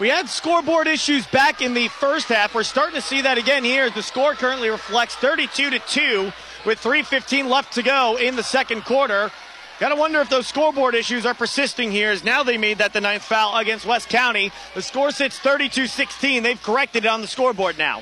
We 0.00 0.08
had 0.08 0.30
scoreboard 0.30 0.86
issues 0.86 1.26
back 1.26 1.60
in 1.60 1.74
the 1.74 1.88
first 1.88 2.28
half. 2.28 2.54
We're 2.54 2.62
starting 2.62 2.94
to 2.94 3.02
see 3.02 3.20
that 3.20 3.36
again 3.36 3.64
here. 3.64 3.90
The 3.90 4.02
score 4.02 4.32
currently 4.32 4.70
reflects 4.70 5.14
32 5.16 5.68
to 5.68 5.78
2 5.78 6.32
with 6.64 6.82
3.15 6.82 7.50
left 7.50 7.74
to 7.74 7.82
go 7.82 8.16
in 8.16 8.34
the 8.34 8.42
second 8.42 8.86
quarter. 8.86 9.30
Gotta 9.78 9.96
wonder 9.96 10.22
if 10.22 10.30
those 10.30 10.46
scoreboard 10.46 10.94
issues 10.94 11.26
are 11.26 11.34
persisting 11.34 11.90
here 11.90 12.10
as 12.10 12.24
now 12.24 12.42
they 12.42 12.56
made 12.56 12.78
that 12.78 12.94
the 12.94 13.02
ninth 13.02 13.24
foul 13.24 13.58
against 13.58 13.84
West 13.84 14.08
County. 14.08 14.52
The 14.74 14.80
score 14.80 15.10
sits 15.10 15.38
32 15.38 15.86
16. 15.86 16.42
They've 16.42 16.62
corrected 16.62 17.04
it 17.04 17.08
on 17.08 17.20
the 17.20 17.26
scoreboard 17.26 17.76
now. 17.76 18.00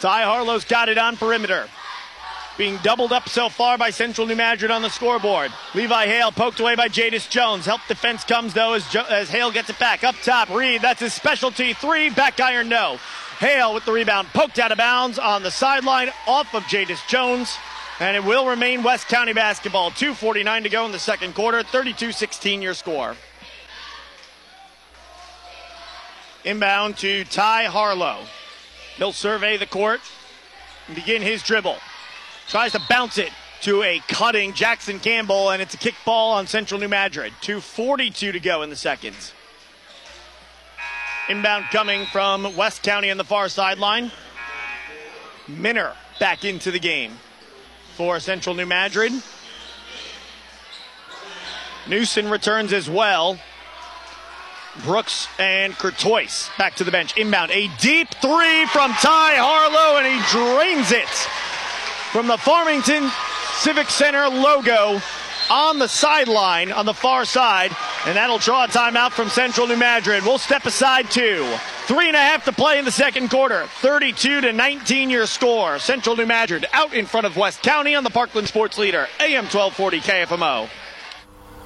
Ty 0.00 0.22
Harlow's 0.22 0.64
got 0.64 0.88
it 0.88 0.96
on 0.96 1.18
perimeter 1.18 1.68
being 2.60 2.76
doubled 2.82 3.10
up 3.10 3.26
so 3.26 3.48
far 3.48 3.78
by 3.78 3.88
Central 3.88 4.26
New 4.26 4.36
Madrid 4.36 4.70
on 4.70 4.82
the 4.82 4.90
scoreboard. 4.90 5.50
Levi 5.74 6.04
Hale 6.04 6.30
poked 6.30 6.60
away 6.60 6.74
by 6.74 6.88
Jadis 6.88 7.26
Jones. 7.26 7.64
Help 7.64 7.80
defense 7.88 8.22
comes 8.22 8.52
though 8.52 8.74
as, 8.74 8.86
jo- 8.90 9.06
as 9.08 9.30
Hale 9.30 9.50
gets 9.50 9.70
it 9.70 9.78
back. 9.78 10.04
Up 10.04 10.14
top, 10.22 10.50
Reed, 10.50 10.82
that's 10.82 11.00
his 11.00 11.14
specialty. 11.14 11.72
Three, 11.72 12.10
back 12.10 12.38
iron, 12.38 12.68
no. 12.68 12.98
Hale 13.38 13.72
with 13.72 13.86
the 13.86 13.92
rebound, 13.92 14.28
poked 14.34 14.58
out 14.58 14.72
of 14.72 14.76
bounds 14.76 15.18
on 15.18 15.42
the 15.42 15.50
sideline 15.50 16.10
off 16.26 16.54
of 16.54 16.66
Jadis 16.66 17.00
Jones. 17.08 17.56
And 17.98 18.14
it 18.14 18.22
will 18.22 18.46
remain 18.46 18.82
West 18.82 19.08
County 19.08 19.32
basketball. 19.32 19.90
2.49 19.92 20.64
to 20.64 20.68
go 20.68 20.84
in 20.84 20.92
the 20.92 20.98
second 20.98 21.34
quarter. 21.34 21.62
32 21.62 22.12
16 22.12 22.60
your 22.60 22.74
score. 22.74 23.16
Inbound 26.44 26.98
to 26.98 27.24
Ty 27.24 27.64
Harlow. 27.64 28.18
He'll 28.96 29.14
survey 29.14 29.56
the 29.56 29.64
court 29.64 30.00
and 30.88 30.94
begin 30.94 31.22
his 31.22 31.42
dribble. 31.42 31.78
Tries 32.50 32.72
to 32.72 32.82
bounce 32.88 33.16
it 33.16 33.30
to 33.62 33.84
a 33.84 34.00
cutting 34.08 34.54
Jackson 34.54 34.98
Campbell, 34.98 35.50
and 35.50 35.62
it's 35.62 35.74
a 35.74 35.76
kick 35.76 35.94
ball 36.04 36.32
on 36.32 36.48
Central 36.48 36.80
New 36.80 36.88
Madrid. 36.88 37.32
2.42 37.42 38.32
to 38.32 38.40
go 38.40 38.62
in 38.62 38.70
the 38.70 38.76
seconds. 38.76 39.32
Inbound 41.28 41.66
coming 41.70 42.06
from 42.06 42.56
West 42.56 42.82
County 42.82 43.08
on 43.08 43.18
the 43.18 43.24
far 43.24 43.48
sideline. 43.48 44.10
Minner 45.46 45.94
back 46.18 46.44
into 46.44 46.72
the 46.72 46.80
game 46.80 47.12
for 47.94 48.18
Central 48.18 48.56
New 48.56 48.66
Madrid. 48.66 49.12
Newson 51.88 52.28
returns 52.28 52.72
as 52.72 52.90
well. 52.90 53.38
Brooks 54.82 55.28
and 55.38 55.72
Curtois 55.74 56.50
back 56.58 56.74
to 56.76 56.84
the 56.84 56.90
bench. 56.90 57.16
Inbound, 57.16 57.52
a 57.52 57.68
deep 57.78 58.08
three 58.20 58.66
from 58.66 58.90
Ty 58.94 59.36
Harlow, 59.36 59.98
and 59.98 60.06
he 60.08 60.20
drains 60.32 60.90
it 60.90 61.28
from 62.12 62.26
the 62.26 62.36
Farmington 62.38 63.08
Civic 63.58 63.88
Center 63.88 64.28
logo 64.28 65.00
on 65.48 65.78
the 65.78 65.86
sideline 65.86 66.72
on 66.72 66.86
the 66.86 66.94
far 66.94 67.24
side, 67.24 67.74
and 68.06 68.16
that'll 68.16 68.38
draw 68.38 68.64
a 68.64 68.68
timeout 68.68 69.12
from 69.12 69.28
Central 69.28 69.66
New 69.66 69.76
Madrid. 69.76 70.24
We'll 70.24 70.38
step 70.38 70.64
aside 70.64 71.10
two. 71.10 71.46
Three 71.86 72.08
and 72.08 72.16
a 72.16 72.20
half 72.20 72.44
to 72.44 72.52
play 72.52 72.78
in 72.78 72.84
the 72.84 72.92
second 72.92 73.30
quarter. 73.30 73.66
32 73.80 74.40
to 74.40 74.52
19 74.52 75.10
your 75.10 75.26
score. 75.26 75.78
Central 75.78 76.16
New 76.16 76.26
Madrid 76.26 76.66
out 76.72 76.94
in 76.94 77.06
front 77.06 77.26
of 77.26 77.36
West 77.36 77.62
County 77.62 77.94
on 77.94 78.04
the 78.04 78.10
Parkland 78.10 78.48
Sports 78.48 78.78
Leader, 78.78 79.06
AM 79.20 79.44
1240 79.44 80.00
KFMO. 80.00 80.68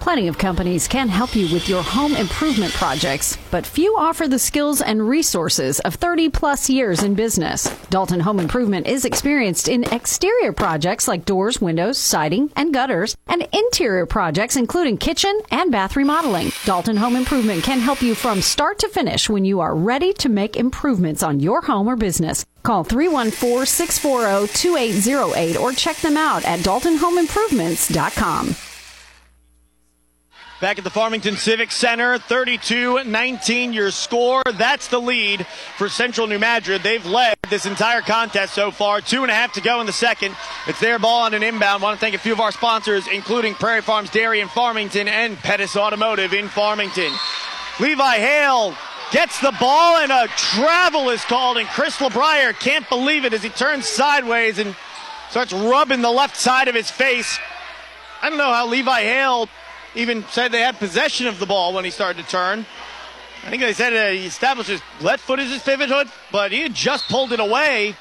Plenty 0.04 0.28
of 0.28 0.36
companies 0.36 0.86
can 0.86 1.08
help 1.08 1.34
you 1.34 1.50
with 1.50 1.66
your 1.66 1.82
home 1.82 2.14
improvement 2.14 2.74
projects, 2.74 3.38
but 3.50 3.64
few 3.64 3.96
offer 3.96 4.28
the 4.28 4.38
skills 4.38 4.82
and 4.82 5.08
resources 5.08 5.80
of 5.80 5.94
30 5.94 6.28
plus 6.28 6.68
years 6.68 7.02
in 7.02 7.14
business. 7.14 7.74
Dalton 7.88 8.20
Home 8.20 8.38
Improvement 8.38 8.86
is 8.86 9.06
experienced 9.06 9.66
in 9.66 9.90
exterior 9.94 10.52
projects 10.52 11.08
like 11.08 11.24
doors, 11.24 11.58
windows, 11.58 11.96
siding, 11.96 12.52
and 12.54 12.74
gutters, 12.74 13.16
and 13.28 13.48
interior 13.50 14.04
projects 14.04 14.56
including 14.56 14.98
kitchen 14.98 15.40
and 15.50 15.72
bath 15.72 15.96
remodeling. 15.96 16.52
Dalton 16.66 16.98
Home 16.98 17.16
Improvement 17.16 17.64
can 17.64 17.80
help 17.80 18.02
you 18.02 18.14
from 18.14 18.42
start 18.42 18.80
to 18.80 18.90
finish 18.90 19.30
when 19.30 19.46
you 19.46 19.60
are 19.60 19.74
ready 19.74 20.12
to 20.12 20.28
make 20.28 20.58
improvements 20.58 21.22
on 21.22 21.40
your 21.40 21.62
home 21.62 21.88
or 21.88 21.96
business. 21.96 22.44
Call 22.62 22.84
314 22.84 23.64
640 23.64 24.52
2808 24.52 25.56
or 25.56 25.72
check 25.72 25.96
them 25.96 26.18
out 26.18 26.44
at 26.44 26.58
daltonhomeimprovements.com. 26.60 28.54
Back 30.64 30.78
at 30.78 30.84
the 30.84 30.88
Farmington 30.88 31.36
Civic 31.36 31.70
Center, 31.70 32.16
32 32.16 33.04
19 33.04 33.74
your 33.74 33.90
score. 33.90 34.42
That's 34.54 34.88
the 34.88 34.98
lead 34.98 35.46
for 35.76 35.90
Central 35.90 36.26
New 36.26 36.38
Madrid. 36.38 36.82
They've 36.82 37.04
led 37.04 37.36
this 37.50 37.66
entire 37.66 38.00
contest 38.00 38.54
so 38.54 38.70
far. 38.70 39.02
Two 39.02 39.20
and 39.20 39.30
a 39.30 39.34
half 39.34 39.52
to 39.52 39.60
go 39.60 39.82
in 39.82 39.86
the 39.86 39.92
second. 39.92 40.34
It's 40.66 40.80
their 40.80 40.98
ball 40.98 41.24
on 41.24 41.34
an 41.34 41.42
inbound. 41.42 41.82
Want 41.82 41.98
to 41.98 42.00
thank 42.00 42.14
a 42.14 42.18
few 42.18 42.32
of 42.32 42.40
our 42.40 42.50
sponsors, 42.50 43.06
including 43.08 43.52
Prairie 43.52 43.82
Farms 43.82 44.08
Dairy 44.08 44.40
in 44.40 44.48
Farmington 44.48 45.06
and 45.06 45.36
Pettis 45.36 45.76
Automotive 45.76 46.32
in 46.32 46.48
Farmington. 46.48 47.12
Levi 47.78 48.16
Hale 48.16 48.74
gets 49.12 49.38
the 49.42 49.52
ball, 49.60 49.98
and 49.98 50.10
a 50.10 50.28
travel 50.28 51.10
is 51.10 51.22
called, 51.26 51.58
and 51.58 51.68
Chris 51.68 51.98
LeBrier 51.98 52.58
can't 52.58 52.88
believe 52.88 53.26
it 53.26 53.34
as 53.34 53.42
he 53.42 53.50
turns 53.50 53.86
sideways 53.86 54.58
and 54.58 54.74
starts 55.28 55.52
rubbing 55.52 56.00
the 56.00 56.10
left 56.10 56.38
side 56.38 56.68
of 56.68 56.74
his 56.74 56.90
face. 56.90 57.38
I 58.22 58.30
don't 58.30 58.38
know 58.38 58.50
how 58.50 58.66
Levi 58.66 59.02
Hale 59.02 59.50
even 59.94 60.24
said 60.28 60.52
they 60.52 60.60
had 60.60 60.78
possession 60.78 61.26
of 61.26 61.38
the 61.38 61.46
ball 61.46 61.72
when 61.72 61.84
he 61.84 61.90
started 61.90 62.24
to 62.24 62.28
turn. 62.30 62.66
I 63.44 63.50
think 63.50 63.62
they 63.62 63.74
said 63.74 64.14
he 64.14 64.26
established 64.26 64.70
his 64.70 64.80
left 65.00 65.22
foot 65.22 65.38
as 65.38 65.50
his 65.50 65.62
pivot 65.62 65.90
foot, 65.90 66.08
but 66.32 66.50
he 66.50 66.68
just 66.70 67.08
pulled 67.08 67.32
it 67.32 67.40
away. 67.40 67.94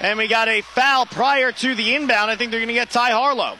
And 0.00 0.18
we 0.18 0.28
got 0.28 0.48
a 0.48 0.62
foul 0.62 1.06
prior 1.06 1.52
to 1.52 1.74
the 1.74 1.94
inbound. 1.94 2.30
I 2.30 2.36
think 2.36 2.50
they're 2.50 2.60
going 2.60 2.68
to 2.68 2.74
get 2.74 2.90
Ty 2.90 3.10
Harlow. 3.10 3.56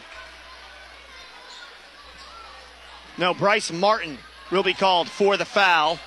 No, 3.19 3.35
Bryce 3.35 3.71
Martin 3.71 4.19
will 4.51 4.63
be 4.63 4.73
called 4.73 5.09
for 5.09 5.37
the 5.37 5.45
foul. 5.45 5.99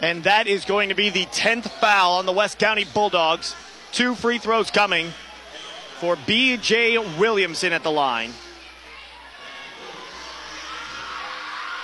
And 0.00 0.24
that 0.24 0.46
is 0.46 0.64
going 0.64 0.88
to 0.88 0.94
be 0.94 1.10
the 1.10 1.26
10th 1.26 1.70
foul 1.80 2.14
on 2.14 2.26
the 2.26 2.32
West 2.32 2.58
County 2.58 2.84
Bulldogs. 2.84 3.54
Two 3.92 4.14
free 4.14 4.38
throws 4.38 4.70
coming 4.70 5.12
for 5.98 6.16
B.J. 6.26 6.98
Williamson 7.18 7.72
at 7.72 7.82
the 7.82 7.90
line. 7.90 8.32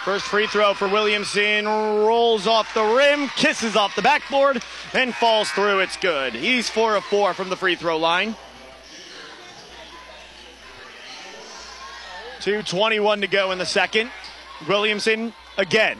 First 0.07 0.27
free 0.27 0.47
throw 0.47 0.73
for 0.73 0.87
Williamson 0.87 1.65
rolls 1.65 2.47
off 2.47 2.73
the 2.75 2.85
rim, 2.85 3.29
kisses 3.31 3.75
off 3.75 3.97
the 3.97 4.03
backboard, 4.03 4.63
and 4.95 5.13
falls 5.13 5.51
through. 5.51 5.81
It's 5.81 5.97
good. 5.97 6.33
He's 6.33 6.71
4 6.71 6.95
of 6.95 7.05
4 7.07 7.35
from 7.35 7.49
the 7.49 7.57
free 7.57 7.75
throw 7.75 7.97
line. 7.97 8.37
2.21 12.39 13.23
to 13.23 13.27
go 13.27 13.51
in 13.51 13.59
the 13.59 13.67
second. 13.67 14.13
Williamson 14.69 15.33
again 15.59 15.99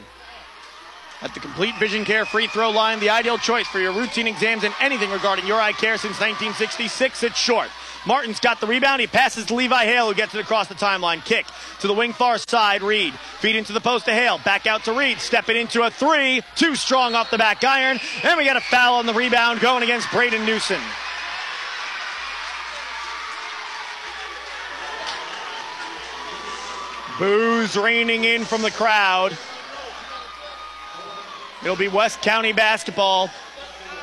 at 1.21 1.35
the 1.35 1.41
Complete 1.41 1.77
Vision 1.81 2.05
Care 2.05 2.25
free 2.25 2.47
throw 2.47 2.71
line, 2.71 3.01
the 3.01 3.11
ideal 3.11 3.39
choice 3.39 3.67
for 3.67 3.81
your 3.81 3.93
routine 3.93 4.29
exams 4.29 4.63
and 4.63 4.73
anything 4.81 5.11
regarding 5.11 5.49
your 5.49 5.61
eye 5.61 5.73
care 5.73 5.99
since 5.99 6.21
1966. 6.21 7.25
It's 7.25 7.37
short. 7.37 7.71
Martin's 8.07 8.39
got 8.39 8.61
the 8.61 8.67
rebound. 8.67 9.01
He 9.01 9.07
passes 9.07 9.47
to 9.47 9.55
Levi 9.55 9.85
Hale, 9.85 10.09
who 10.09 10.15
gets 10.15 10.35
it 10.35 10.41
across 10.41 10.69
the 10.69 10.75
timeline. 10.75 11.25
Kick 11.25 11.47
to 11.81 11.89
the 11.89 11.93
wing 11.93 12.13
far 12.13 12.39
side. 12.39 12.83
Reed 12.83 13.13
feed 13.41 13.57
into 13.57 13.73
the 13.73 13.81
post 13.81 14.07
to 14.07 14.13
Hale. 14.13 14.39
Back 14.39 14.67
out 14.67 14.85
to 14.85 14.93
Reed. 14.93 15.19
Stepping 15.19 15.57
into 15.57 15.83
a 15.83 15.91
three. 15.91 16.43
Too 16.55 16.75
strong 16.75 17.15
off 17.15 17.31
the 17.31 17.39
back 17.39 17.65
iron. 17.65 17.99
And 18.23 18.39
we 18.39 18.45
got 18.45 18.57
a 18.57 18.61
foul 18.61 18.95
on 18.95 19.07
the 19.07 19.15
rebound 19.15 19.61
going 19.61 19.83
against 19.83 20.11
Braden 20.11 20.47
Newsom. 20.47 20.81
Boos 27.19 27.77
raining 27.77 28.25
in 28.25 28.45
from 28.45 28.63
the 28.63 28.71
crowd. 28.71 29.37
It'll 31.63 31.77
be 31.77 31.89
West 31.89 32.21
County 32.21 32.53
basketball. 32.53 33.29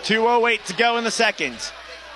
2.08 0.03 0.65
to 0.65 0.73
go 0.73 0.97
in 0.97 1.03
the 1.03 1.11
second. 1.11 1.57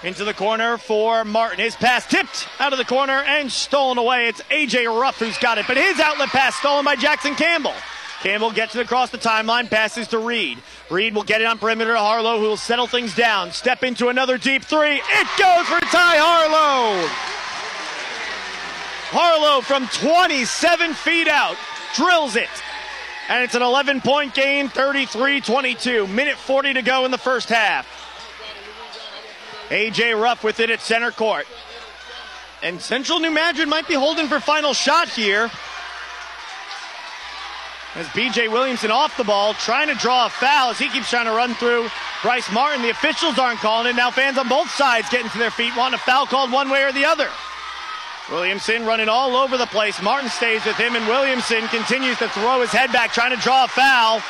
Into 0.03 0.23
the 0.23 0.33
corner 0.33 0.77
for 0.77 1.25
Martin. 1.25 1.59
His 1.59 1.75
pass 1.75 2.05
tipped 2.05 2.47
out 2.59 2.71
of 2.71 2.77
the 2.77 2.85
corner 2.85 3.13
and 3.13 3.51
stolen 3.51 3.97
away. 3.97 4.27
It's 4.27 4.41
A.J. 4.51 4.85
Ruff 4.85 5.17
who's 5.17 5.37
got 5.39 5.57
it, 5.57 5.65
but 5.67 5.75
his 5.75 5.99
outlet 5.99 6.29
pass 6.29 6.55
stolen 6.55 6.85
by 6.85 6.95
Jackson 6.95 7.33
Campbell. 7.33 7.73
Campbell 8.21 8.51
gets 8.51 8.75
it 8.75 8.81
across 8.81 9.09
the 9.09 9.17
timeline, 9.17 9.69
passes 9.69 10.07
to 10.09 10.19
Reed. 10.19 10.59
Reed 10.91 11.15
will 11.15 11.23
get 11.23 11.41
it 11.41 11.45
on 11.45 11.57
perimeter 11.57 11.93
to 11.93 11.99
Harlow, 11.99 12.37
who 12.39 12.45
will 12.45 12.57
settle 12.57 12.85
things 12.85 13.15
down. 13.15 13.51
Step 13.51 13.83
into 13.83 14.09
another 14.09 14.37
deep 14.37 14.63
three. 14.63 14.95
It 14.97 15.27
goes 15.37 15.65
for 15.65 15.79
Ty 15.79 16.17
Harlow. 16.17 17.07
Harlow 19.09 19.61
from 19.61 19.87
27 19.87 20.93
feet 20.93 21.27
out 21.27 21.55
drills 21.95 22.35
it. 22.35 22.49
And 23.29 23.43
it's 23.43 23.55
an 23.55 23.61
11 23.61 24.01
point 24.01 24.33
game, 24.33 24.69
33 24.69 25.41
22. 25.41 26.07
Minute 26.07 26.37
40 26.37 26.73
to 26.73 26.81
go 26.83 27.05
in 27.05 27.11
the 27.11 27.17
first 27.17 27.49
half. 27.49 27.96
AJ 29.69 30.21
Ruff 30.21 30.43
with 30.43 30.59
it 30.59 30.69
at 30.69 30.81
center 30.81 31.11
court. 31.11 31.45
And 32.63 32.81
Central 32.81 33.19
New 33.19 33.31
Madrid 33.31 33.67
might 33.67 33.87
be 33.87 33.93
holding 33.93 34.27
for 34.27 34.39
final 34.39 34.73
shot 34.73 35.09
here. 35.09 35.51
As 37.95 38.05
BJ 38.07 38.51
Williamson 38.51 38.91
off 38.91 39.17
the 39.17 39.23
ball, 39.23 39.53
trying 39.55 39.87
to 39.87 39.95
draw 39.95 40.27
a 40.27 40.29
foul 40.29 40.69
as 40.71 40.79
he 40.79 40.89
keeps 40.89 41.09
trying 41.09 41.25
to 41.25 41.31
run 41.31 41.55
through 41.55 41.89
Bryce 42.21 42.51
Martin. 42.51 42.81
The 42.81 42.89
officials 42.89 43.37
aren't 43.39 43.59
calling 43.59 43.87
it. 43.87 43.95
Now 43.95 44.11
fans 44.11 44.37
on 44.37 44.47
both 44.47 44.69
sides 44.71 45.09
getting 45.09 45.29
to 45.31 45.37
their 45.37 45.51
feet, 45.51 45.75
wanting 45.75 45.95
a 45.95 46.01
foul 46.01 46.25
called 46.25 46.51
one 46.51 46.69
way 46.69 46.83
or 46.83 46.91
the 46.91 47.05
other. 47.05 47.29
Williamson 48.29 48.85
running 48.85 49.07
all 49.09 49.35
over 49.35 49.57
the 49.57 49.65
place. 49.67 50.01
Martin 50.01 50.29
stays 50.29 50.65
with 50.65 50.75
him, 50.75 50.95
and 50.95 51.07
Williamson 51.07 51.65
continues 51.69 52.17
to 52.17 52.27
throw 52.29 52.61
his 52.61 52.71
head 52.71 52.91
back, 52.91 53.13
trying 53.13 53.35
to 53.35 53.41
draw 53.41 53.63
a 53.63 53.67
foul. 53.67 54.21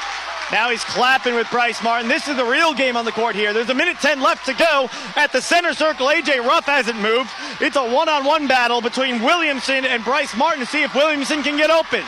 Now 0.52 0.70
he's 0.70 0.84
clapping 0.84 1.36
with 1.36 1.50
Bryce 1.52 1.84
Martin. 1.84 2.08
This 2.08 2.30
is 2.30 2.38
the 2.38 2.46
real 2.46 2.74
game 2.74 2.96
on 2.96 3.04
the 3.04 3.12
court 3.12 3.36
here. 3.36 3.52
There's 3.52 3.70
a 3.70 3.76
minute 3.76 3.98
10 4.00 4.22
left 4.22 4.46
to 4.46 4.54
go 4.54 4.90
at 5.18 5.34
the 5.34 5.42
center 5.42 5.74
circle. 5.74 6.08
AJ 6.08 6.40
Ruff 6.40 6.66
hasn't 6.66 7.00
moved. 7.02 7.30
It's 7.60 7.76
a 7.76 7.84
one 7.84 8.08
on 8.08 8.24
one 8.24 8.48
battle 8.48 8.80
between 8.80 9.22
Williamson 9.22 9.84
and 9.84 10.06
Bryce 10.06 10.36
Martin 10.38 10.62
to 10.62 10.66
see 10.66 10.84
if 10.84 10.96
Williamson 10.96 11.44
can 11.44 11.58
get 11.58 11.70
open. 11.70 12.02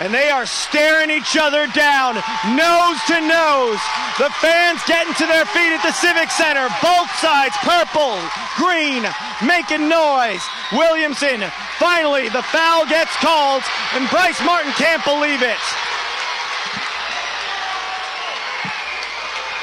And 0.00 0.12
they 0.12 0.28
are 0.28 0.44
staring 0.44 1.08
each 1.08 1.36
other 1.38 1.68
down, 1.70 2.16
nose 2.50 2.98
to 3.06 3.22
nose. 3.22 3.78
The 4.18 4.34
fans 4.42 4.82
getting 4.90 5.14
to 5.14 5.26
their 5.30 5.46
feet 5.54 5.70
at 5.70 5.86
the 5.86 5.94
Civic 5.94 6.32
Center. 6.32 6.66
Both 6.82 7.14
sides, 7.22 7.54
purple, 7.62 8.18
green, 8.58 9.06
making 9.46 9.88
noise. 9.88 10.42
Williamson, 10.72 11.46
finally, 11.78 12.28
the 12.28 12.42
foul 12.42 12.86
gets 12.86 13.14
called, 13.22 13.62
and 13.94 14.10
Bryce 14.10 14.42
Martin 14.42 14.72
can't 14.72 15.04
believe 15.04 15.42
it. 15.42 15.62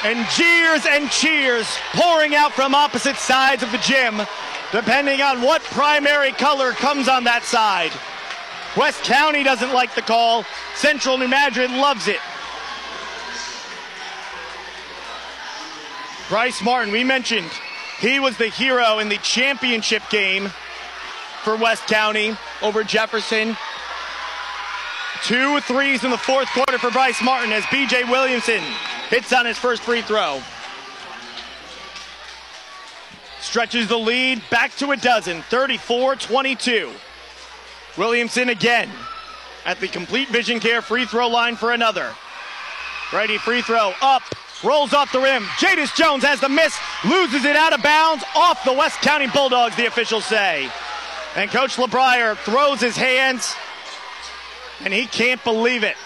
And 0.04 0.28
jeers 0.30 0.86
and 0.88 1.10
cheers 1.12 1.68
pouring 1.94 2.34
out 2.34 2.52
from 2.54 2.74
opposite 2.74 3.18
sides 3.18 3.62
of 3.62 3.72
the 3.72 3.78
gym, 3.80 4.22
depending 4.72 5.22
on 5.22 5.42
what 5.42 5.62
primary 5.64 6.32
color 6.32 6.72
comes 6.72 7.08
on 7.08 7.24
that 7.26 7.44
side. 7.44 7.92
West 8.76 9.04
County 9.04 9.44
doesn't 9.44 9.74
like 9.74 9.94
the 9.96 10.02
call. 10.02 10.46
Central 10.76 11.18
New 11.18 11.28
Madrid 11.28 11.70
loves 11.70 12.08
it. 12.08 12.20
Bryce 16.30 16.62
Martin, 16.64 16.94
we 16.94 17.04
mentioned 17.04 17.52
he 18.00 18.20
was 18.20 18.38
the 18.38 18.48
hero 18.48 19.00
in 19.00 19.10
the 19.10 19.18
championship 19.18 20.02
game 20.10 20.50
for 21.44 21.58
West 21.58 21.86
County 21.88 22.36
over 22.62 22.84
Jefferson. 22.84 23.58
Two 25.26 25.60
threes 25.60 26.04
in 26.04 26.10
the 26.10 26.18
fourth 26.18 26.48
quarter 26.50 26.80
for 26.80 26.90
Bryce 26.90 27.22
Martin 27.22 27.52
as 27.52 27.64
BJ 27.66 28.10
Williamson 28.10 28.64
hits 29.12 29.34
on 29.34 29.46
his 29.46 29.58
first 29.58 29.84
free 29.84 30.02
throw. 30.02 30.42
Stretches 33.42 33.88
the 33.90 33.98
lead 33.98 34.42
back 34.50 34.74
to 34.78 34.92
a 34.92 34.98
dozen, 34.98 35.42
34 35.44 36.16
22. 36.16 36.92
Williamson 37.98 38.48
again 38.48 38.90
at 39.66 39.80
the 39.82 39.88
complete 39.90 40.30
vision 40.30 40.62
care 40.62 40.82
free 40.82 41.06
throw 41.06 41.28
line 41.28 41.58
for 41.58 41.74
another. 41.74 42.16
Righty 43.12 43.38
free 43.38 43.62
throw 43.62 43.94
up, 44.02 44.24
rolls 44.64 44.94
off 44.94 45.12
the 45.12 45.20
rim. 45.20 45.44
Jadis 45.60 45.92
Jones 45.92 46.24
has 46.24 46.40
the 46.40 46.48
miss, 46.48 46.78
loses 47.04 47.44
it 47.44 47.58
out 47.58 47.74
of 47.74 47.84
bounds 47.84 48.24
off 48.34 48.64
the 48.64 48.72
West 48.72 49.02
County 49.02 49.28
Bulldogs, 49.28 49.76
the 49.76 49.88
officials 49.88 50.24
say. 50.24 50.70
And 51.36 51.50
Coach 51.52 51.76
LeBrier 51.76 52.38
throws 52.38 52.80
his 52.80 52.96
hands, 52.96 53.54
and 54.86 54.94
he 54.94 55.06
can't 55.06 55.44
believe 55.44 55.84
it. 55.84 55.98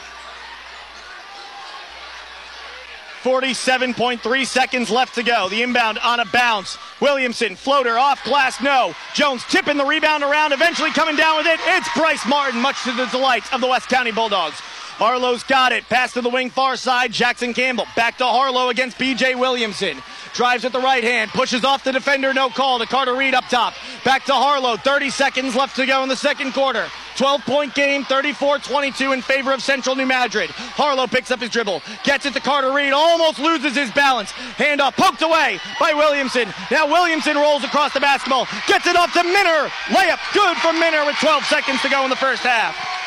47.3 3.26 4.46
seconds 4.46 4.92
left 4.92 5.16
to 5.16 5.24
go. 5.24 5.50
The 5.50 5.64
inbound 5.64 5.98
on 5.98 6.20
a 6.20 6.26
bounce. 6.26 6.78
Williamson, 7.02 7.56
floater 7.56 7.98
off 7.98 8.24
glass, 8.24 8.62
no. 8.62 8.94
Jones 9.16 9.44
tipping 9.50 9.78
the 9.78 9.84
rebound 9.84 10.24
around, 10.24 10.54
eventually 10.54 10.92
coming 10.92 11.16
down 11.16 11.38
with 11.38 11.48
it. 11.48 11.60
It's 11.66 11.90
Bryce 11.98 12.24
Martin, 12.28 12.62
much 12.62 12.84
to 12.84 12.92
the 12.92 13.08
delight 13.08 13.52
of 13.52 13.62
the 13.62 13.68
West 13.68 13.90
County 13.90 14.12
Bulldogs. 14.12 14.62
Harlow's 14.98 15.44
got 15.44 15.74
it. 15.74 15.84
Pass 15.90 16.14
to 16.14 16.22
the 16.22 16.30
wing 16.30 16.50
far 16.50 16.78
side. 16.78 17.12
Jackson 17.12 17.54
Campbell. 17.54 17.86
Back 17.98 18.18
to 18.20 18.26
Harlow 18.26 18.70
against 18.70 18.98
BJ 18.98 19.38
Williamson. 19.38 19.98
Drives 20.34 20.64
at 20.64 20.72
the 20.72 20.80
right 20.80 21.04
hand. 21.04 21.32
Pushes 21.32 21.66
off 21.66 21.84
the 21.84 21.92
defender. 21.92 22.34
No 22.34 22.50
call 22.50 22.80
to 22.80 22.86
Carter 22.86 23.14
Reed 23.14 23.34
up 23.34 23.44
top. 23.50 23.74
Back 24.06 24.24
to 24.26 24.34
Harlow. 24.34 24.78
30 24.78 25.10
seconds 25.10 25.54
left 25.54 25.76
to 25.76 25.86
go 25.86 26.02
in 26.04 26.10
the 26.10 26.16
second 26.16 26.54
quarter. 26.54 26.88
12 27.18 27.42
point 27.42 27.74
game. 27.76 28.06
34 28.06 28.60
22 28.60 29.12
in 29.12 29.22
favor 29.22 29.52
of 29.52 29.62
Central 29.62 29.98
New 29.98 30.06
Madrid. 30.06 30.50
Harlow 30.52 31.08
picks 31.08 31.30
up 31.30 31.42
his 31.42 31.50
dribble. 31.50 31.82
Gets 32.06 32.26
it 32.26 32.34
to 32.34 32.40
Carter 32.40 32.72
Reed. 32.72 32.94
Almost 32.94 33.40
loses 33.40 33.76
his 33.76 33.92
balance. 33.92 34.32
Handoff 34.32 34.96
poked 34.96 35.22
away 35.22 35.60
by 35.78 35.94
Williamson. 35.94 36.48
Now 36.72 36.88
Williamson 36.88 37.36
rolls 37.36 37.66
across 37.66 37.94
the 37.94 38.00
basketball. 38.00 38.48
Gets 38.68 38.88
it 38.88 38.96
off 38.96 39.12
to 39.12 39.24
Minner. 39.24 39.70
Layup 39.88 40.20
good 40.34 40.56
for 40.58 40.72
Minner 40.72 41.06
with 41.06 41.18
12 41.18 41.44
seconds 41.46 41.82
to 41.82 41.90
go 41.90 42.06
in 42.06 42.10
the 42.10 42.16
first 42.16 42.44
half. 42.44 43.05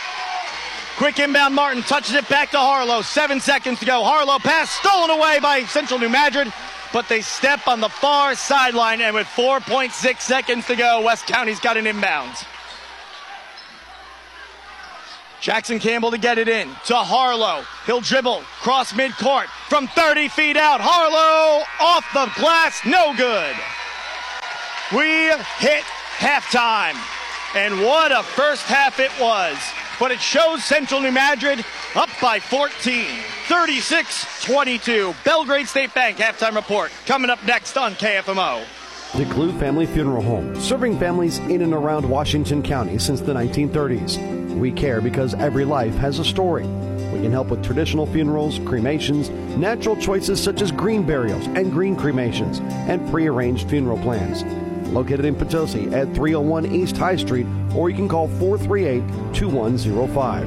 Quick 0.99 1.21
inbound, 1.21 1.55
Martin 1.55 1.85
touches 1.85 2.17
it 2.17 2.29
back 2.29 2.51
to 2.51 2.59
Harlow. 2.59 3.03
Seven 3.03 3.39
seconds 3.39 3.79
to 3.79 3.87
go. 3.87 4.03
Harlow 4.03 4.41
pass 4.41 4.69
stolen 4.69 5.11
away 5.11 5.39
by 5.41 5.63
Central 5.63 6.01
New 6.01 6.09
Madrid, 6.09 6.53
but 6.93 7.09
they 7.09 7.21
step 7.21 7.69
on 7.69 7.79
the 7.79 7.89
far 7.89 8.35
sideline, 8.35 9.01
and 9.01 9.15
with 9.15 9.29
4.6 9.29 10.21
seconds 10.21 10.67
to 10.67 10.75
go, 10.75 11.01
West 11.01 11.29
County's 11.29 11.61
got 11.61 11.77
an 11.77 11.87
inbound. 11.87 12.35
Jackson 15.41 15.79
Campbell 15.79 16.11
to 16.11 16.19
get 16.19 16.37
it 16.37 16.49
in 16.49 16.69
to 16.87 16.97
Harlow. 16.97 17.63
He'll 17.87 18.01
dribble 18.01 18.43
cross 18.59 18.93
midcourt 18.93 19.47
from 19.69 19.87
30 19.87 20.27
feet 20.27 20.57
out. 20.57 20.81
Harlow 20.83 21.63
off 21.79 22.05
the 22.13 22.29
glass, 22.41 22.81
no 22.85 23.15
good. 23.15 23.55
We 24.93 25.31
hit 25.65 25.85
halftime, 26.19 26.99
and 27.55 27.83
what 27.87 28.11
a 28.11 28.25
first 28.25 28.65
half 28.65 28.99
it 28.99 29.13
was 29.21 29.57
but 29.99 30.11
it 30.11 30.21
shows 30.21 30.65
Central 30.65 31.01
New 31.01 31.11
Madrid 31.11 31.65
up 31.95 32.09
by 32.21 32.39
14, 32.41 33.05
36 33.47 34.45
22. 34.45 35.15
Belgrade 35.25 35.69
State 35.69 35.95
Bank 35.95 36.19
halftime 36.19 36.55
report 36.55 36.91
coming 37.07 37.31
up 37.31 37.45
next 37.45 37.77
on 37.77 37.93
KFMO. 37.95 38.65
DeClue 39.13 39.59
Family 39.59 39.87
Funeral 39.87 40.23
Home, 40.23 40.55
serving 40.61 40.99
families 40.99 41.39
in 41.39 41.63
and 41.63 41.73
around 41.73 42.09
Washington 42.09 42.63
County 42.63 42.99
since 42.99 43.21
the 43.21 43.33
1930s. 43.33 44.55
We 44.59 44.71
care 44.71 45.01
because 45.01 45.35
every 45.35 45.65
life 45.65 45.95
has 45.95 46.19
a 46.19 46.25
story. 46.25 46.67
We 46.67 47.23
can 47.23 47.33
help 47.33 47.49
with 47.49 47.65
traditional 47.65 48.05
funerals, 48.07 48.59
cremations, 48.67 49.31
natural 49.57 49.97
choices 49.97 50.43
such 50.43 50.61
as 50.61 50.71
green 50.71 51.05
burials 51.05 51.47
and 51.47 51.73
green 51.73 51.97
cremations, 51.97 52.59
and 52.61 53.09
prearranged 53.11 53.69
funeral 53.71 53.99
plans 53.99 54.45
located 54.93 55.25
in 55.25 55.35
Potosi 55.35 55.87
at 55.93 56.15
301 56.15 56.67
East 56.67 56.97
High 56.97 57.17
Street, 57.17 57.47
or 57.75 57.91
you 57.91 57.97
can 57.97 58.09
call 58.09 58.29
438 58.29 59.35
2105. 59.35 60.47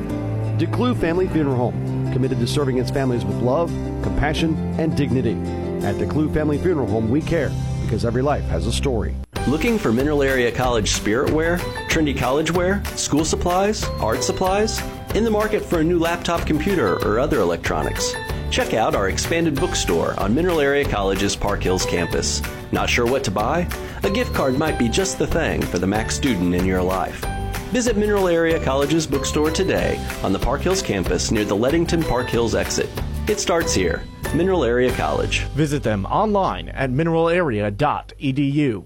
DeClue 0.59 0.99
Family 0.99 1.27
Funeral 1.27 1.55
Home, 1.55 2.13
committed 2.13 2.39
to 2.39 2.47
serving 2.47 2.77
its 2.77 2.91
families 2.91 3.25
with 3.25 3.37
love, 3.37 3.69
compassion, 4.03 4.55
and 4.79 4.95
dignity. 4.95 5.33
At 5.85 5.95
DeClue 5.95 6.33
Family 6.33 6.57
Funeral 6.57 6.87
Home, 6.87 7.09
we 7.09 7.21
care 7.21 7.51
because 7.83 8.05
every 8.05 8.21
life 8.21 8.43
has 8.45 8.67
a 8.67 8.71
story. 8.71 9.15
Looking 9.47 9.79
for 9.79 9.91
Mineral 9.91 10.21
Area 10.21 10.51
College 10.51 10.91
spirit 10.91 11.31
wear, 11.31 11.57
trendy 11.89 12.15
college 12.15 12.51
wear, 12.51 12.85
school 12.95 13.25
supplies, 13.25 13.83
art 13.99 14.23
supplies? 14.23 14.79
In 15.15 15.23
the 15.23 15.31
market 15.31 15.65
for 15.65 15.79
a 15.79 15.83
new 15.83 15.97
laptop 15.97 16.45
computer 16.45 16.95
or 17.05 17.19
other 17.19 17.39
electronics? 17.39 18.13
Check 18.51 18.73
out 18.73 18.95
our 18.95 19.07
expanded 19.07 19.55
bookstore 19.55 20.19
on 20.19 20.35
Mineral 20.35 20.59
Area 20.59 20.83
College's 20.83 21.37
Park 21.37 21.63
Hills 21.63 21.85
campus. 21.85 22.41
Not 22.73 22.89
sure 22.89 23.05
what 23.05 23.23
to 23.23 23.31
buy? 23.31 23.65
A 24.03 24.09
gift 24.09 24.33
card 24.33 24.57
might 24.57 24.77
be 24.77 24.89
just 24.89 25.17
the 25.17 25.25
thing 25.25 25.61
for 25.61 25.79
the 25.79 25.87
Mac 25.87 26.11
student 26.11 26.53
in 26.53 26.65
your 26.65 26.83
life. 26.83 27.23
Visit 27.71 27.95
Mineral 27.95 28.27
Area 28.27 28.61
College's 28.61 29.07
bookstore 29.07 29.51
today 29.51 30.05
on 30.21 30.33
the 30.33 30.39
Park 30.39 30.59
Hills 30.59 30.81
campus 30.81 31.31
near 31.31 31.45
the 31.45 31.55
Leadington 31.55 32.03
Park 32.03 32.27
Hills 32.27 32.53
exit. 32.53 32.89
It 33.29 33.39
starts 33.39 33.73
here. 33.73 34.03
Mineral 34.35 34.65
Area 34.65 34.91
College. 34.95 35.43
Visit 35.55 35.81
them 35.81 36.05
online 36.07 36.67
at 36.67 36.91
mineralarea.edu 36.91 38.85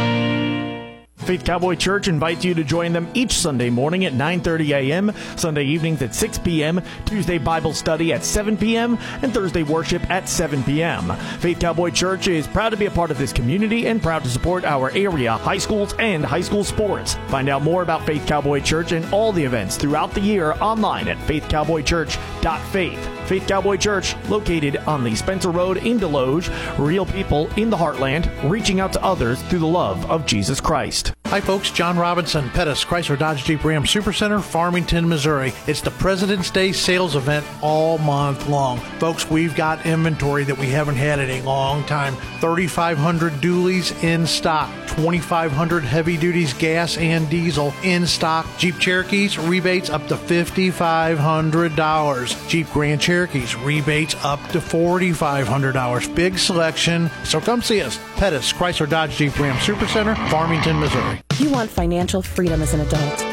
Faith 1.31 1.45
Cowboy 1.45 1.75
Church 1.75 2.09
invites 2.09 2.43
you 2.43 2.53
to 2.53 2.61
join 2.61 2.91
them 2.91 3.09
each 3.13 3.31
Sunday 3.31 3.69
morning 3.69 4.03
at 4.03 4.11
9:30 4.11 4.71
a.m., 4.71 5.13
Sunday 5.37 5.63
evenings 5.63 6.01
at 6.01 6.13
6 6.13 6.39
p.m., 6.39 6.81
Tuesday 7.05 7.37
Bible 7.37 7.71
study 7.71 8.11
at 8.11 8.25
7 8.25 8.57
p.m., 8.57 8.97
and 9.21 9.33
Thursday 9.33 9.63
worship 9.63 10.09
at 10.09 10.27
7 10.27 10.61
p.m. 10.63 11.15
Faith 11.39 11.61
Cowboy 11.61 11.91
Church 11.91 12.27
is 12.27 12.47
proud 12.47 12.71
to 12.71 12.75
be 12.75 12.87
a 12.87 12.91
part 12.91 13.11
of 13.11 13.17
this 13.17 13.31
community 13.31 13.87
and 13.87 14.03
proud 14.03 14.25
to 14.25 14.29
support 14.29 14.65
our 14.65 14.91
area 14.91 15.31
high 15.31 15.57
schools 15.57 15.95
and 15.99 16.25
high 16.25 16.41
school 16.41 16.65
sports. 16.65 17.15
Find 17.29 17.47
out 17.47 17.61
more 17.61 17.81
about 17.81 18.05
Faith 18.05 18.27
Cowboy 18.27 18.59
Church 18.59 18.91
and 18.91 19.05
all 19.13 19.31
the 19.31 19.45
events 19.45 19.77
throughout 19.77 20.13
the 20.13 20.19
year 20.19 20.57
online 20.59 21.07
at 21.07 21.17
faithcowboychurch.faith. 21.19 23.29
Faith 23.29 23.47
Cowboy 23.47 23.77
Church, 23.77 24.17
located 24.27 24.75
on 24.85 25.05
the 25.05 25.15
Spencer 25.15 25.51
Road 25.51 25.77
in 25.77 25.97
Desloge, 25.97 26.51
real 26.77 27.05
people 27.05 27.47
in 27.55 27.69
the 27.69 27.77
heartland, 27.77 28.29
reaching 28.49 28.81
out 28.81 28.91
to 28.91 29.01
others 29.01 29.41
through 29.43 29.59
the 29.59 29.65
love 29.65 30.11
of 30.11 30.25
Jesus 30.25 30.59
Christ. 30.59 31.13
Hi, 31.31 31.39
folks. 31.39 31.71
John 31.71 31.97
Robinson, 31.97 32.49
Pettis, 32.49 32.83
Chrysler 32.83 33.17
Dodge 33.17 33.45
Jeep 33.45 33.63
Ram 33.63 33.85
Supercenter, 33.85 34.43
Farmington, 34.43 35.07
Missouri. 35.07 35.53
It's 35.65 35.79
the 35.79 35.91
President's 35.91 36.51
Day 36.51 36.73
sales 36.73 37.15
event 37.15 37.45
all 37.61 37.97
month 37.99 38.49
long. 38.49 38.79
Folks, 38.99 39.29
we've 39.29 39.55
got 39.55 39.85
inventory 39.85 40.43
that 40.43 40.57
we 40.57 40.67
haven't 40.67 40.97
had 40.97 41.19
in 41.19 41.29
a 41.29 41.41
long 41.43 41.85
time. 41.85 42.17
3,500 42.41 43.31
dualies 43.35 44.03
in 44.03 44.27
stock, 44.27 44.69
2,500 44.87 45.85
heavy 45.85 46.17
duties 46.17 46.53
gas 46.53 46.97
and 46.97 47.29
diesel 47.29 47.73
in 47.81 48.05
stock. 48.05 48.45
Jeep 48.57 48.77
Cherokees 48.77 49.39
rebates 49.39 49.89
up 49.89 50.05
to 50.09 50.17
$5,500. 50.17 52.49
Jeep 52.49 52.69
Grand 52.71 52.99
Cherokees 52.99 53.55
rebates 53.55 54.15
up 54.25 54.45
to 54.49 54.59
$4,500. 54.59 56.13
Big 56.13 56.37
selection. 56.37 57.09
So 57.23 57.39
come 57.39 57.61
see 57.61 57.81
us. 57.81 57.97
Pettis, 58.17 58.51
Chrysler 58.51 58.89
Dodge 58.89 59.15
Jeep 59.15 59.39
Ram 59.39 59.55
Supercenter, 59.55 60.17
Farmington, 60.29 60.77
Missouri. 60.77 61.20
You 61.39 61.49
want 61.49 61.69
financial 61.69 62.21
freedom 62.21 62.61
as 62.61 62.73
an 62.73 62.81
adult. 62.81 63.30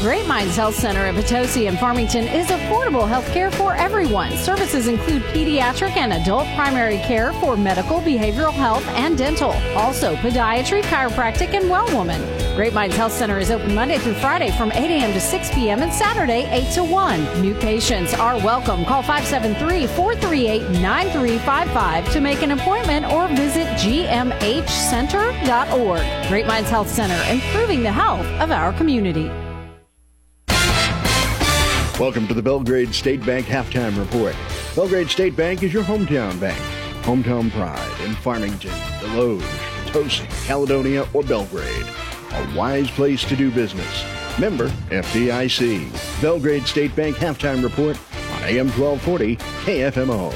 Great 0.00 0.26
Mines 0.26 0.56
Health 0.56 0.74
Center 0.74 1.06
in 1.06 1.14
Potosi 1.14 1.66
and 1.66 1.78
Farmington 1.78 2.24
is 2.24 2.48
affordable 2.48 3.08
health 3.08 3.26
care 3.32 3.50
for 3.50 3.74
everyone. 3.74 4.30
Services 4.32 4.86
include 4.86 5.22
pediatric 5.24 5.96
and 5.96 6.12
adult 6.12 6.46
primary 6.54 6.98
care 6.98 7.32
for 7.34 7.56
medical, 7.56 8.00
behavioral 8.00 8.52
health, 8.52 8.86
and 8.88 9.16
dental. 9.16 9.52
Also, 9.74 10.14
podiatry, 10.16 10.82
chiropractic, 10.82 11.54
and 11.54 11.70
well 11.70 11.86
woman. 11.96 12.20
Great 12.54 12.74
Mines 12.74 12.94
Health 12.94 13.12
Center 13.12 13.38
is 13.38 13.50
open 13.50 13.74
Monday 13.74 13.98
through 13.98 14.14
Friday 14.14 14.50
from 14.50 14.70
8 14.72 14.90
a.m. 14.90 15.12
to 15.12 15.20
6 15.20 15.54
p.m. 15.54 15.82
and 15.82 15.92
Saturday 15.92 16.46
8 16.50 16.72
to 16.74 16.84
1. 16.84 17.40
New 17.40 17.54
patients 17.54 18.12
are 18.14 18.36
welcome. 18.36 18.84
Call 18.84 19.02
573 19.02 19.86
438 19.88 20.70
9355 20.80 22.12
to 22.12 22.20
make 22.20 22.42
an 22.42 22.52
appointment 22.52 23.06
or 23.06 23.26
visit 23.28 23.66
gmhcenter.org. 23.78 26.28
Great 26.28 26.46
Mines 26.46 26.68
Health 26.68 26.88
Center, 26.88 27.18
improving 27.32 27.82
the 27.82 27.92
health 27.92 28.26
of 28.40 28.50
our 28.50 28.72
community. 28.74 29.30
Welcome 32.00 32.26
to 32.26 32.34
the 32.34 32.42
Belgrade 32.42 32.92
State 32.92 33.24
Bank 33.24 33.46
Halftime 33.46 33.96
Report. 33.96 34.34
Belgrade 34.74 35.08
State 35.08 35.36
Bank 35.36 35.62
is 35.62 35.72
your 35.72 35.84
hometown 35.84 36.40
bank. 36.40 36.58
Hometown 37.04 37.52
pride 37.52 38.00
in 38.04 38.16
Farmington, 38.16 38.72
Desloge, 38.98 39.40
Potosi, 39.86 40.26
Caledonia, 40.44 41.06
or 41.14 41.22
Belgrade. 41.22 41.86
A 42.32 42.56
wise 42.56 42.90
place 42.90 43.22
to 43.26 43.36
do 43.36 43.48
business. 43.52 44.04
Member 44.40 44.70
FDIC. 44.90 46.20
Belgrade 46.20 46.66
State 46.66 46.96
Bank 46.96 47.14
halftime 47.14 47.62
report 47.62 47.96
on 48.32 48.42
AM 48.42 48.66
1240 48.70 49.36
KFMO. 49.36 50.32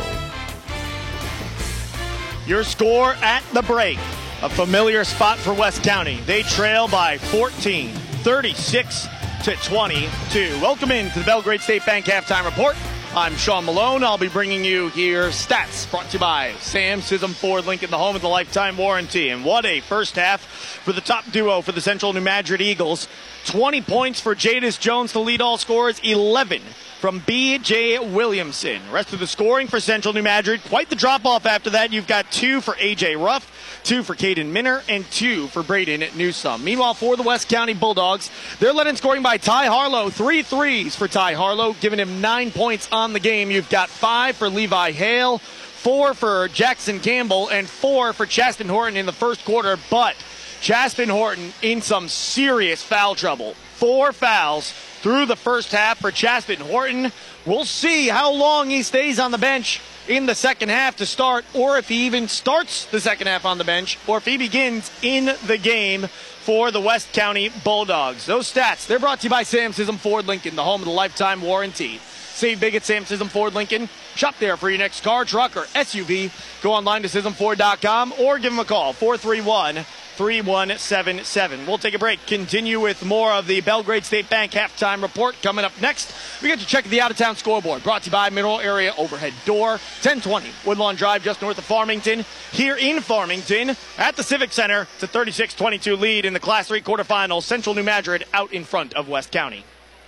Your 2.46 2.62
score 2.62 3.14
at 3.14 3.42
the 3.52 3.62
break. 3.62 3.98
A 4.42 4.48
familiar 4.48 5.02
spot 5.02 5.38
for 5.38 5.52
West 5.52 5.82
County. 5.82 6.20
They 6.24 6.44
trail 6.44 6.86
by 6.86 7.18
14, 7.18 7.90
36 8.22 9.08
to 9.48 9.56
22. 9.62 10.60
Welcome 10.60 10.90
into 10.90 11.20
the 11.20 11.24
Belgrade 11.24 11.62
State 11.62 11.86
Bank 11.86 12.04
halftime 12.04 12.44
report. 12.44 12.76
I'm 13.14 13.36
Sean 13.36 13.64
Malone. 13.64 14.04
I'll 14.04 14.18
be 14.18 14.28
bringing 14.28 14.64
you 14.64 14.90
here 14.90 15.28
stats 15.28 15.90
brought 15.90 16.06
to 16.10 16.12
you 16.12 16.18
by 16.18 16.52
Sam 16.60 17.00
Sism 17.00 17.30
Ford 17.30 17.64
Lincoln, 17.64 17.90
the 17.90 17.96
home 17.98 18.14
of 18.14 18.22
the 18.22 18.28
lifetime 18.28 18.76
warranty. 18.76 19.30
And 19.30 19.46
what 19.46 19.64
a 19.64 19.80
first 19.80 20.14
half 20.16 20.42
for 20.42 20.92
the 20.92 21.00
top 21.00 21.28
duo 21.32 21.62
for 21.62 21.72
the 21.72 21.80
Central 21.80 22.12
New 22.12 22.20
Madrid 22.20 22.60
Eagles. 22.60 23.08
20 23.46 23.80
points 23.80 24.20
for 24.20 24.34
Jadis 24.34 24.76
Jones 24.76 25.12
to 25.12 25.20
lead 25.20 25.40
all 25.40 25.56
scores, 25.56 25.98
11 26.00 26.60
from 26.98 27.22
B.J. 27.26 27.98
Williamson. 28.12 28.80
Rest 28.90 29.12
of 29.12 29.20
the 29.20 29.26
scoring 29.26 29.68
for 29.68 29.78
Central 29.78 30.12
New 30.12 30.22
Madrid. 30.22 30.60
Quite 30.64 30.90
the 30.90 30.96
drop 30.96 31.24
off 31.24 31.46
after 31.46 31.70
that. 31.70 31.92
You've 31.92 32.08
got 32.08 32.30
two 32.32 32.60
for 32.60 32.76
A.J. 32.78 33.14
Ruff, 33.16 33.80
two 33.84 34.02
for 34.02 34.14
Caden 34.14 34.50
Minner, 34.50 34.82
and 34.88 35.08
two 35.10 35.46
for 35.48 35.62
Braden 35.62 36.04
Newsome. 36.16 36.64
Meanwhile, 36.64 36.94
for 36.94 37.16
the 37.16 37.22
West 37.22 37.48
County 37.48 37.72
Bulldogs, 37.72 38.30
they're 38.58 38.72
led 38.72 38.88
in 38.88 38.96
scoring 38.96 39.22
by 39.22 39.36
Ty 39.36 39.66
Harlow. 39.66 40.10
Three 40.10 40.42
threes 40.42 40.96
for 40.96 41.06
Ty 41.06 41.34
Harlow, 41.34 41.74
giving 41.80 42.00
him 42.00 42.20
nine 42.20 42.50
points 42.50 42.88
on 42.98 43.12
the 43.12 43.20
game. 43.20 43.50
You've 43.50 43.70
got 43.70 43.88
five 43.88 44.36
for 44.36 44.50
Levi 44.50 44.92
Hale, 44.92 45.38
four 45.38 46.12
for 46.14 46.48
Jackson 46.48 46.98
Campbell, 47.00 47.48
and 47.48 47.68
four 47.68 48.12
for 48.12 48.26
Chaston 48.26 48.68
Horton 48.68 48.96
in 48.96 49.06
the 49.06 49.12
first 49.12 49.44
quarter. 49.44 49.78
But 49.88 50.16
Chaston 50.60 51.08
Horton 51.08 51.52
in 51.62 51.80
some 51.80 52.08
serious 52.08 52.82
foul 52.82 53.14
trouble. 53.14 53.54
Four 53.76 54.12
fouls 54.12 54.72
through 55.00 55.26
the 55.26 55.36
first 55.36 55.70
half 55.70 55.98
for 55.98 56.10
Chaston 56.10 56.60
Horton. 56.60 57.12
We'll 57.46 57.64
see 57.64 58.08
how 58.08 58.32
long 58.32 58.68
he 58.68 58.82
stays 58.82 59.20
on 59.20 59.30
the 59.30 59.38
bench 59.38 59.80
in 60.08 60.26
the 60.26 60.34
second 60.34 60.70
half 60.70 60.96
to 60.96 61.06
start, 61.06 61.44
or 61.54 61.78
if 61.78 61.88
he 61.88 62.06
even 62.06 62.26
starts 62.26 62.86
the 62.86 63.00
second 63.00 63.28
half 63.28 63.44
on 63.44 63.58
the 63.58 63.64
bench, 63.64 63.98
or 64.06 64.16
if 64.16 64.24
he 64.24 64.36
begins 64.36 64.90
in 65.02 65.36
the 65.46 65.58
game 65.58 66.08
for 66.42 66.70
the 66.70 66.80
West 66.80 67.12
County 67.12 67.50
Bulldogs. 67.62 68.26
Those 68.26 68.52
stats, 68.52 68.86
they're 68.86 68.98
brought 68.98 69.20
to 69.20 69.24
you 69.24 69.30
by 69.30 69.42
Sam 69.42 69.72
Sism 69.72 69.98
Ford 69.98 70.26
Lincoln, 70.26 70.56
the 70.56 70.64
home 70.64 70.80
of 70.80 70.86
the 70.86 70.92
lifetime 70.92 71.42
warranty. 71.42 72.00
Save 72.38 72.60
big 72.60 72.76
at 72.76 72.84
Sam 72.84 73.02
Sism 73.02 73.26
Ford 73.26 73.52
Lincoln. 73.52 73.88
Shop 74.14 74.32
there 74.38 74.56
for 74.56 74.70
your 74.70 74.78
next 74.78 75.02
car, 75.02 75.24
truck, 75.24 75.56
or 75.56 75.64
SUV. 75.74 76.30
Go 76.62 76.72
online 76.72 77.02
to 77.02 77.08
SismFord.com 77.08 78.14
or 78.16 78.38
give 78.38 78.52
them 78.52 78.60
a 78.60 78.64
call, 78.64 78.92
431 78.92 79.84
3177. 80.14 81.66
We'll 81.66 81.78
take 81.78 81.94
a 81.94 81.98
break. 81.98 82.24
Continue 82.28 82.78
with 82.78 83.04
more 83.04 83.32
of 83.32 83.48
the 83.48 83.60
Belgrade 83.60 84.04
State 84.04 84.30
Bank 84.30 84.52
halftime 84.52 85.02
report 85.02 85.34
coming 85.42 85.64
up 85.64 85.72
next. 85.80 86.14
We 86.40 86.46
get 86.46 86.60
to 86.60 86.66
check 86.66 86.84
the 86.84 87.00
out 87.00 87.10
of 87.10 87.16
town 87.16 87.34
scoreboard 87.34 87.82
brought 87.82 88.02
to 88.02 88.06
you 88.06 88.12
by 88.12 88.30
Mineral 88.30 88.60
Area 88.60 88.94
Overhead 88.96 89.32
Door, 89.44 89.70
1020 89.70 90.48
Woodlawn 90.64 90.94
Drive, 90.94 91.24
just 91.24 91.42
north 91.42 91.58
of 91.58 91.64
Farmington. 91.64 92.24
Here 92.52 92.76
in 92.76 93.00
Farmington 93.00 93.76
at 93.96 94.14
the 94.14 94.22
Civic 94.22 94.52
Center, 94.52 94.86
it's 94.94 95.02
a 95.02 95.08
36 95.08 95.54
22 95.54 95.96
lead 95.96 96.24
in 96.24 96.34
the 96.34 96.40
Class 96.40 96.68
3 96.68 96.82
quarterfinals. 96.82 97.42
Central 97.42 97.74
New 97.74 97.82
Madrid 97.82 98.24
out 98.32 98.52
in 98.52 98.62
front 98.62 98.94
of 98.94 99.08
West 99.08 99.32
County. 99.32 99.64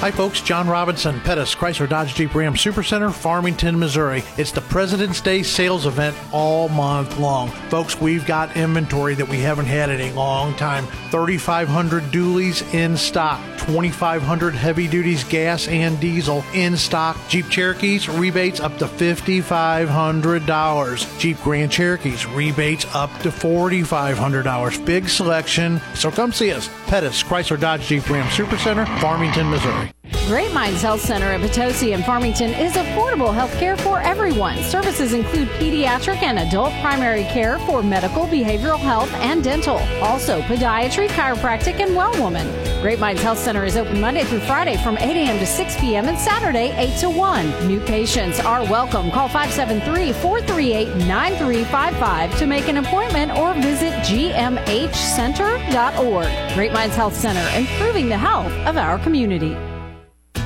Hi, 0.00 0.10
folks. 0.10 0.40
John 0.40 0.66
Robinson, 0.66 1.20
Pettis, 1.20 1.54
Chrysler 1.54 1.86
Dodge 1.86 2.14
Jeep 2.14 2.34
Ram 2.34 2.54
Supercenter, 2.54 3.12
Farmington, 3.12 3.78
Missouri. 3.78 4.24
It's 4.38 4.50
the 4.50 4.62
President's 4.62 5.20
Day 5.20 5.42
sales 5.42 5.84
event 5.84 6.16
all 6.32 6.70
month 6.70 7.18
long. 7.18 7.50
Folks, 7.68 8.00
we've 8.00 8.24
got 8.24 8.56
inventory 8.56 9.14
that 9.16 9.28
we 9.28 9.40
haven't 9.40 9.66
had 9.66 9.90
in 9.90 10.00
a 10.00 10.10
long 10.14 10.54
time. 10.54 10.86
3,500 11.10 12.04
dualies 12.04 12.62
in 12.72 12.96
stock, 12.96 13.38
2,500 13.58 14.54
heavy 14.54 14.88
duties 14.88 15.22
gas 15.24 15.68
and 15.68 16.00
diesel 16.00 16.42
in 16.54 16.78
stock. 16.78 17.18
Jeep 17.28 17.50
Cherokees, 17.50 18.08
rebates 18.08 18.58
up 18.58 18.78
to 18.78 18.86
$5,500. 18.86 21.18
Jeep 21.18 21.36
Grand 21.42 21.70
Cherokees, 21.70 22.24
rebates 22.24 22.86
up 22.94 23.10
to 23.18 23.28
$4,500. 23.28 24.86
Big 24.86 25.10
selection. 25.10 25.78
So 25.94 26.10
come 26.10 26.32
see 26.32 26.52
us. 26.52 26.70
Pettis, 26.86 27.22
Chrysler 27.22 27.60
Dodge 27.60 27.82
Jeep 27.82 28.08
Ram 28.08 28.28
Supercenter, 28.28 28.86
Farmington, 29.00 29.50
Missouri. 29.50 29.89
Great 30.30 30.52
Mines 30.52 30.80
Health 30.80 31.00
Center 31.00 31.32
at 31.32 31.40
Potosi 31.40 31.92
and 31.92 32.04
Farmington 32.04 32.50
is 32.50 32.74
affordable 32.74 33.34
health 33.34 33.52
care 33.58 33.76
for 33.76 33.98
everyone. 33.98 34.56
Services 34.62 35.12
include 35.12 35.48
pediatric 35.58 36.22
and 36.22 36.38
adult 36.38 36.72
primary 36.74 37.24
care 37.24 37.58
for 37.66 37.82
medical, 37.82 38.28
behavioral 38.28 38.78
health, 38.78 39.12
and 39.14 39.42
dental. 39.42 39.78
Also, 40.00 40.40
podiatry, 40.42 41.08
chiropractic, 41.08 41.80
and 41.80 41.96
well 41.96 42.16
woman. 42.22 42.46
Great 42.80 43.00
Mines 43.00 43.20
Health 43.20 43.40
Center 43.40 43.64
is 43.64 43.76
open 43.76 44.00
Monday 44.00 44.22
through 44.22 44.38
Friday 44.38 44.76
from 44.76 44.96
8 44.98 45.16
a.m. 45.16 45.36
to 45.40 45.46
6 45.46 45.80
p.m. 45.80 46.06
and 46.06 46.16
Saturday 46.16 46.70
8 46.76 46.96
to 47.00 47.10
1. 47.10 47.66
New 47.66 47.80
patients 47.80 48.38
are 48.38 48.62
welcome. 48.62 49.10
Call 49.10 49.26
573 49.26 50.12
438 50.12 51.08
9355 51.08 52.38
to 52.38 52.46
make 52.46 52.68
an 52.68 52.76
appointment 52.76 53.36
or 53.36 53.52
visit 53.54 53.94
gmhcenter.org. 54.04 56.54
Great 56.54 56.72
Mines 56.72 56.94
Health 56.94 57.16
Center, 57.16 57.44
improving 57.58 58.08
the 58.08 58.16
health 58.16 58.52
of 58.68 58.76
our 58.76 58.96
community 59.00 59.56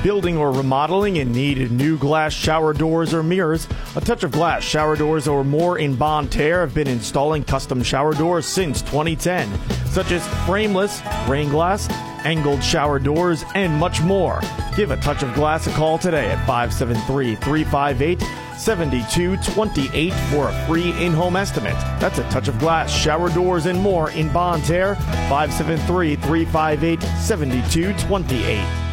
building 0.05 0.37
or 0.37 0.51
remodeling 0.51 1.17
and 1.17 1.33
need 1.33 1.71
new 1.71 1.97
glass 1.97 2.31
shower 2.31 2.73
doors 2.73 3.11
or 3.11 3.23
mirrors, 3.23 3.67
a 3.95 3.99
touch 4.01 4.23
of 4.23 4.31
glass 4.31 4.63
shower 4.63 4.95
doors 4.95 5.27
or 5.27 5.43
more 5.43 5.79
in 5.79 5.95
Bonne 5.95 6.27
Terre 6.27 6.59
have 6.59 6.75
been 6.75 6.87
installing 6.87 7.43
custom 7.43 7.81
shower 7.81 8.13
doors 8.13 8.45
since 8.45 8.83
2010, 8.83 9.49
such 9.87 10.11
as 10.11 10.23
frameless, 10.45 11.01
rain 11.27 11.49
glass, 11.49 11.89
angled 12.23 12.63
shower 12.63 12.99
doors, 12.99 13.43
and 13.55 13.73
much 13.73 13.99
more. 14.03 14.41
Give 14.77 14.91
a 14.91 14.97
touch 14.97 15.23
of 15.23 15.33
glass 15.33 15.65
a 15.65 15.71
call 15.71 15.97
today 15.97 16.27
at 16.27 16.37
573 16.45 17.37
358 17.37 18.21
7228 18.59 20.13
for 20.29 20.49
a 20.49 20.67
free 20.67 20.91
in 21.03 21.13
home 21.13 21.35
estimate. 21.35 21.73
That's 21.99 22.19
a 22.19 22.29
touch 22.29 22.47
of 22.47 22.59
glass, 22.59 22.91
shower 22.91 23.31
doors, 23.31 23.65
and 23.65 23.81
more 23.81 24.11
in 24.11 24.31
Bonne 24.31 24.61
Terre, 24.61 24.97
573 24.97 26.15
358 26.17 27.01
7228. 27.01 28.84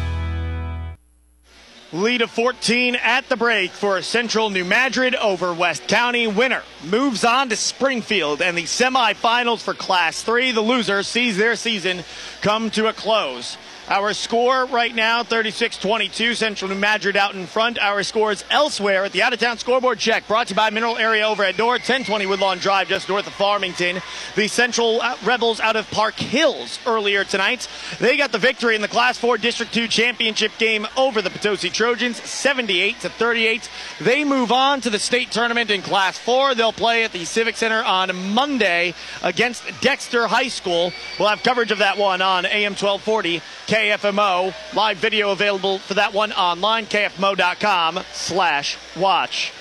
Lead 1.93 2.23
of 2.23 2.31
14 2.31 2.95
at 2.95 3.29
the 3.29 3.37
break 3.37 3.69
for 3.69 4.01
Central 4.01 4.49
New 4.49 4.65
Madrid 4.65 5.13
over 5.13 5.53
West 5.53 5.87
County. 5.87 6.25
Winner 6.25 6.63
moves 6.83 7.23
on 7.23 7.49
to 7.49 7.55
Springfield 7.55 8.41
and 8.41 8.57
the 8.57 8.63
semifinals 8.63 9.61
for 9.61 9.75
Class 9.75 10.23
3. 10.23 10.53
The 10.53 10.61
loser 10.61 11.03
sees 11.03 11.37
their 11.37 11.55
season 11.55 12.03
come 12.41 12.71
to 12.71 12.87
a 12.87 12.93
close. 12.93 13.57
Our 13.89 14.13
score 14.13 14.65
right 14.67 14.95
now, 14.95 15.23
36-22, 15.23 16.37
Central 16.37 16.69
New 16.69 16.79
Madrid 16.79 17.17
out 17.17 17.35
in 17.35 17.45
front. 17.45 17.77
Our 17.77 18.01
scores 18.03 18.45
elsewhere 18.49 19.03
at 19.03 19.11
the 19.11 19.21
out-of-town 19.23 19.57
scoreboard 19.57 19.99
check, 19.99 20.25
brought 20.25 20.47
to 20.47 20.53
you 20.53 20.55
by 20.55 20.69
Mineral 20.69 20.97
Area 20.97 21.27
Overhead 21.27 21.57
Door, 21.57 21.73
1020 21.73 22.25
Woodlawn 22.25 22.59
Drive, 22.59 22.87
just 22.87 23.09
north 23.09 23.27
of 23.27 23.33
Farmington. 23.33 24.01
The 24.37 24.47
Central 24.47 25.01
uh, 25.01 25.17
Rebels 25.25 25.59
out 25.59 25.75
of 25.75 25.91
Park 25.91 26.15
Hills 26.15 26.79
earlier 26.87 27.25
tonight. 27.25 27.67
They 27.99 28.15
got 28.15 28.31
the 28.31 28.37
victory 28.37 28.75
in 28.75 28.81
the 28.81 28.87
Class 28.87 29.17
4 29.17 29.37
District 29.37 29.73
2 29.73 29.89
championship 29.89 30.53
game 30.57 30.87
over 30.95 31.21
the 31.21 31.29
Potosi 31.29 31.69
Trojans, 31.69 32.23
78 32.23 33.01
to 33.01 33.09
38. 33.09 33.69
They 33.99 34.23
move 34.23 34.53
on 34.53 34.79
to 34.79 34.89
the 34.91 34.99
state 34.99 35.29
tournament 35.29 35.69
in 35.69 35.81
Class 35.81 36.17
4. 36.17 36.55
They'll 36.55 36.71
play 36.71 37.03
at 37.03 37.11
the 37.11 37.25
Civic 37.25 37.57
Center 37.57 37.83
on 37.83 38.33
Monday 38.33 38.93
against 39.21 39.65
Dexter 39.81 40.27
High 40.27 40.47
School. 40.47 40.93
We'll 41.19 41.27
have 41.27 41.43
coverage 41.43 41.71
of 41.71 41.79
that 41.79 41.97
one 41.97 42.21
on 42.21 42.45
AM 42.45 42.71
1240. 42.71 43.41
KFMO. 43.73 44.53
Live 44.75 44.97
video 44.97 45.31
available 45.31 45.79
for 45.79 45.95
that 45.95 46.13
one 46.13 46.31
online, 46.33 46.85
kfmo.com 46.85 48.01
slash 48.11 48.77
watch. 48.95 49.51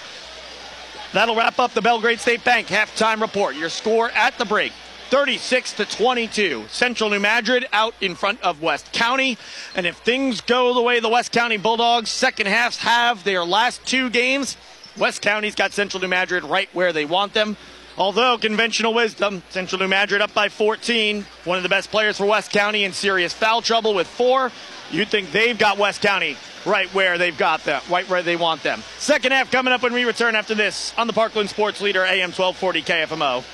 That'll 1.15 1.35
wrap 1.35 1.59
up 1.59 1.73
the 1.73 1.81
Belgrade 1.81 2.21
State 2.21 2.45
Bank 2.45 2.67
halftime 2.67 3.23
report. 3.23 3.57
Your 3.57 3.71
score 3.71 4.11
at 4.11 4.37
the 4.37 4.45
break. 4.45 4.73
36 5.09 5.73
to 5.75 5.87
22. 5.87 6.67
Central 6.69 7.09
New 7.09 7.21
Madrid 7.21 7.67
out 7.73 7.95
in 8.03 8.15
front 8.15 8.39
of 8.43 8.61
West 8.61 8.93
County. 8.93 9.39
And 9.75 9.87
if 9.87 9.97
things 9.97 10.43
go 10.43 10.75
the 10.75 10.83
way 10.83 11.01
the 11.01 11.09
West 11.09 11.33
County 11.33 11.57
Bulldogs 11.57 12.11
second 12.11 12.49
halves 12.49 12.77
have 12.81 13.25
their 13.25 13.47
last 13.47 13.87
two 13.87 14.11
games, 14.11 14.59
West 14.99 15.23
County's 15.23 15.55
got 15.55 15.73
Central 15.73 16.03
New 16.03 16.09
Madrid 16.09 16.45
right 16.45 16.69
where 16.75 16.93
they 16.93 17.07
want 17.07 17.33
them. 17.33 17.57
Although 17.99 18.39
conventional 18.39 18.95
wisdom, 18.95 19.43
Central 19.51 19.81
New 19.81 19.89
Madrid 19.89 20.23
up 20.23 20.33
by 20.33 20.49
14. 20.49 21.27
One 21.45 21.57
of 21.57 21.63
the 21.63 21.69
best 21.69 21.91
players 21.91 22.17
for 22.17 22.27
West 22.27 22.51
County 22.51 22.85
in 22.85 22.93
serious 22.93 23.33
foul 23.33 23.61
trouble 23.63 23.95
with 23.95 24.07
four. 24.07 24.51
You'd 24.91 25.09
think 25.09 25.31
they've 25.33 25.59
got 25.59 25.79
West 25.79 26.01
County 26.03 26.37
right 26.65 26.89
where 26.95 27.19
they've 27.19 27.37
got 27.37 27.65
them, 27.65 27.83
right 27.91 28.09
where 28.09 28.23
they 28.23 28.37
want 28.37 28.63
them. 28.63 28.83
Second 28.99 29.33
half 29.33 29.51
coming 29.51 29.73
up 29.73 29.83
when 29.83 29.93
we 29.93 30.05
return 30.05 30.35
after 30.35 30.55
this 30.55 30.95
on 30.97 31.07
the 31.07 31.13
Parkland 31.13 31.51
Sports 31.51 31.81
Leader 31.81 32.05
AM 32.05 32.31
1240 32.33 32.83
KFMO. 32.83 33.45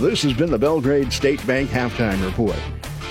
This 0.00 0.22
has 0.22 0.32
been 0.32 0.50
the 0.50 0.58
Belgrade 0.58 1.12
State 1.12 1.46
Bank 1.46 1.70
Halftime 1.70 2.24
Report. 2.24 2.58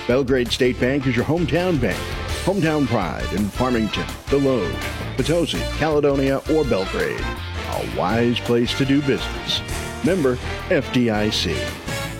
Belgrade 0.06 0.50
State 0.50 0.78
Bank 0.80 1.06
is 1.06 1.14
your 1.14 1.24
hometown 1.24 1.80
bank. 1.80 1.98
Hometown 2.44 2.86
pride 2.86 3.32
in 3.32 3.48
Farmington, 3.48 4.06
Desloge, 4.26 4.74
Potosi, 5.16 5.60
Caledonia, 5.78 6.38
or 6.52 6.64
Belgrade. 6.64 7.24
A 7.72 7.96
wise 7.96 8.40
place 8.40 8.76
to 8.78 8.84
do 8.84 9.00
business. 9.02 9.60
Member 10.04 10.36
FDIC. 10.68 11.54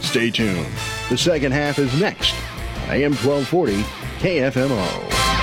Stay 0.03 0.30
tuned. 0.30 0.66
The 1.09 1.18
second 1.18 1.53
half 1.53 1.78
is 1.78 2.01
next 2.01 2.34
on 2.84 2.90
AM 2.90 3.14
1240 3.14 3.82
KFMO. 4.20 5.39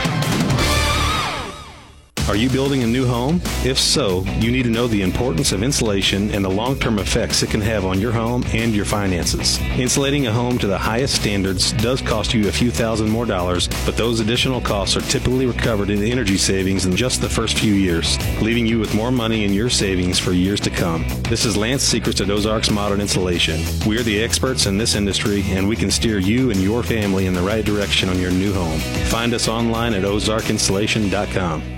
Are 2.27 2.35
you 2.35 2.49
building 2.49 2.83
a 2.83 2.87
new 2.87 3.07
home? 3.07 3.39
If 3.63 3.79
so, 3.79 4.25
you 4.39 4.51
need 4.51 4.63
to 4.63 4.69
know 4.69 4.87
the 4.87 5.01
importance 5.01 5.53
of 5.53 5.63
insulation 5.63 6.29
and 6.31 6.43
the 6.43 6.49
long 6.49 6.77
term 6.77 6.99
effects 6.99 7.41
it 7.41 7.49
can 7.49 7.61
have 7.61 7.85
on 7.85 8.01
your 8.01 8.11
home 8.11 8.43
and 8.47 8.75
your 8.75 8.83
finances. 8.83 9.59
Insulating 9.77 10.27
a 10.27 10.33
home 10.33 10.57
to 10.57 10.67
the 10.67 10.77
highest 10.77 11.15
standards 11.15 11.71
does 11.71 12.01
cost 12.01 12.33
you 12.33 12.49
a 12.49 12.51
few 12.51 12.69
thousand 12.69 13.09
more 13.09 13.25
dollars, 13.25 13.69
but 13.85 13.95
those 13.95 14.19
additional 14.19 14.59
costs 14.59 14.97
are 14.97 15.09
typically 15.09 15.45
recovered 15.45 15.89
in 15.89 16.03
energy 16.03 16.35
savings 16.35 16.85
in 16.85 16.97
just 16.97 17.21
the 17.21 17.29
first 17.29 17.57
few 17.57 17.73
years, 17.73 18.17
leaving 18.41 18.65
you 18.65 18.77
with 18.77 18.93
more 18.93 19.11
money 19.11 19.45
in 19.45 19.53
your 19.53 19.69
savings 19.69 20.19
for 20.19 20.33
years 20.33 20.59
to 20.59 20.69
come. 20.69 21.05
This 21.29 21.45
is 21.45 21.55
Lance 21.55 21.83
Secrets 21.83 22.19
at 22.19 22.29
Ozarks 22.29 22.69
Modern 22.69 22.99
Insulation. 22.99 23.61
We 23.87 23.97
are 23.97 24.03
the 24.03 24.21
experts 24.21 24.65
in 24.65 24.77
this 24.77 24.95
industry, 24.95 25.43
and 25.47 25.65
we 25.65 25.77
can 25.77 25.89
steer 25.89 26.19
you 26.19 26.51
and 26.51 26.59
your 26.59 26.83
family 26.83 27.25
in 27.25 27.33
the 27.33 27.41
right 27.41 27.63
direction 27.63 28.09
on 28.09 28.19
your 28.19 28.31
new 28.31 28.51
home. 28.51 28.81
Find 29.07 29.33
us 29.33 29.47
online 29.47 29.93
at 29.93 30.03
ozarkinsulation.com. 30.03 31.76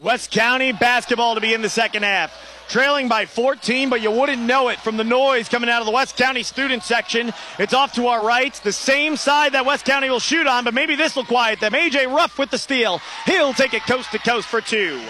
West 0.00 0.30
County 0.30 0.70
basketball 0.70 1.34
to 1.34 1.40
be 1.40 1.52
in 1.52 1.60
the 1.60 1.68
second 1.68 2.04
half. 2.04 2.32
Trailing 2.68 3.08
by 3.08 3.26
14, 3.26 3.90
but 3.90 4.00
you 4.00 4.12
wouldn't 4.12 4.40
know 4.40 4.68
it 4.68 4.78
from 4.78 4.96
the 4.96 5.02
noise 5.02 5.48
coming 5.48 5.68
out 5.68 5.80
of 5.80 5.86
the 5.86 5.92
West 5.92 6.16
County 6.16 6.44
student 6.44 6.84
section. 6.84 7.32
It's 7.58 7.74
off 7.74 7.94
to 7.94 8.06
our 8.06 8.24
right, 8.24 8.54
the 8.62 8.72
same 8.72 9.16
side 9.16 9.54
that 9.54 9.66
West 9.66 9.84
County 9.84 10.08
will 10.08 10.20
shoot 10.20 10.46
on, 10.46 10.62
but 10.62 10.72
maybe 10.72 10.94
this 10.94 11.16
will 11.16 11.24
quiet 11.24 11.58
them. 11.58 11.72
AJ 11.72 12.14
Ruff 12.14 12.38
with 12.38 12.50
the 12.50 12.58
steal. 12.58 13.00
He'll 13.26 13.52
take 13.52 13.74
it 13.74 13.82
coast 13.82 14.12
to 14.12 14.18
coast 14.20 14.46
for 14.46 14.60
two. 14.60 15.02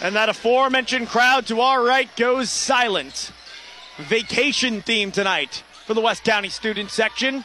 And 0.00 0.16
that 0.16 0.28
aforementioned 0.28 1.08
crowd 1.08 1.46
to 1.46 1.60
our 1.60 1.84
right 1.84 2.08
goes 2.16 2.50
silent. 2.50 3.30
Vacation 3.98 4.82
theme 4.82 5.12
tonight 5.12 5.62
for 5.86 5.94
the 5.94 6.00
West 6.00 6.24
County 6.24 6.48
student 6.48 6.90
section. 6.90 7.44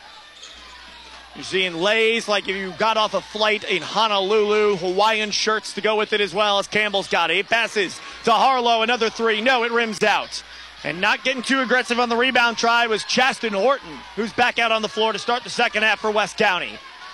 You're 1.37 1.43
seeing 1.43 1.75
lays 1.75 2.27
like 2.27 2.47
if 2.47 2.55
you 2.55 2.71
got 2.79 2.97
off 2.97 3.13
a 3.13 3.21
flight 3.21 3.63
in 3.63 3.83
Honolulu, 3.83 4.77
Hawaiian 4.77 5.29
shirts 5.29 5.73
to 5.73 5.81
go 5.81 5.95
with 5.95 6.11
it 6.11 6.19
as 6.19 6.33
well 6.33 6.57
as 6.57 6.65
Campbell's 6.67 7.07
got 7.07 7.29
it. 7.29 7.35
He 7.35 7.43
passes 7.43 8.01
to 8.23 8.31
Harlow, 8.31 8.81
another 8.81 9.11
three. 9.11 9.39
No, 9.39 9.63
it 9.63 9.71
rims 9.71 10.01
out. 10.01 10.41
And 10.83 10.99
not 10.99 11.23
getting 11.23 11.43
too 11.43 11.59
aggressive 11.59 11.99
on 11.99 12.09
the 12.09 12.17
rebound 12.17 12.57
try 12.57 12.87
was 12.87 13.03
Chaston 13.03 13.53
Horton, 13.53 13.99
who's 14.15 14.33
back 14.33 14.57
out 14.57 14.71
on 14.71 14.81
the 14.81 14.89
floor 14.89 15.13
to 15.13 15.19
start 15.19 15.43
the 15.43 15.51
second 15.51 15.83
half 15.83 15.99
for 15.99 16.09
West 16.09 16.37
County. 16.37 16.71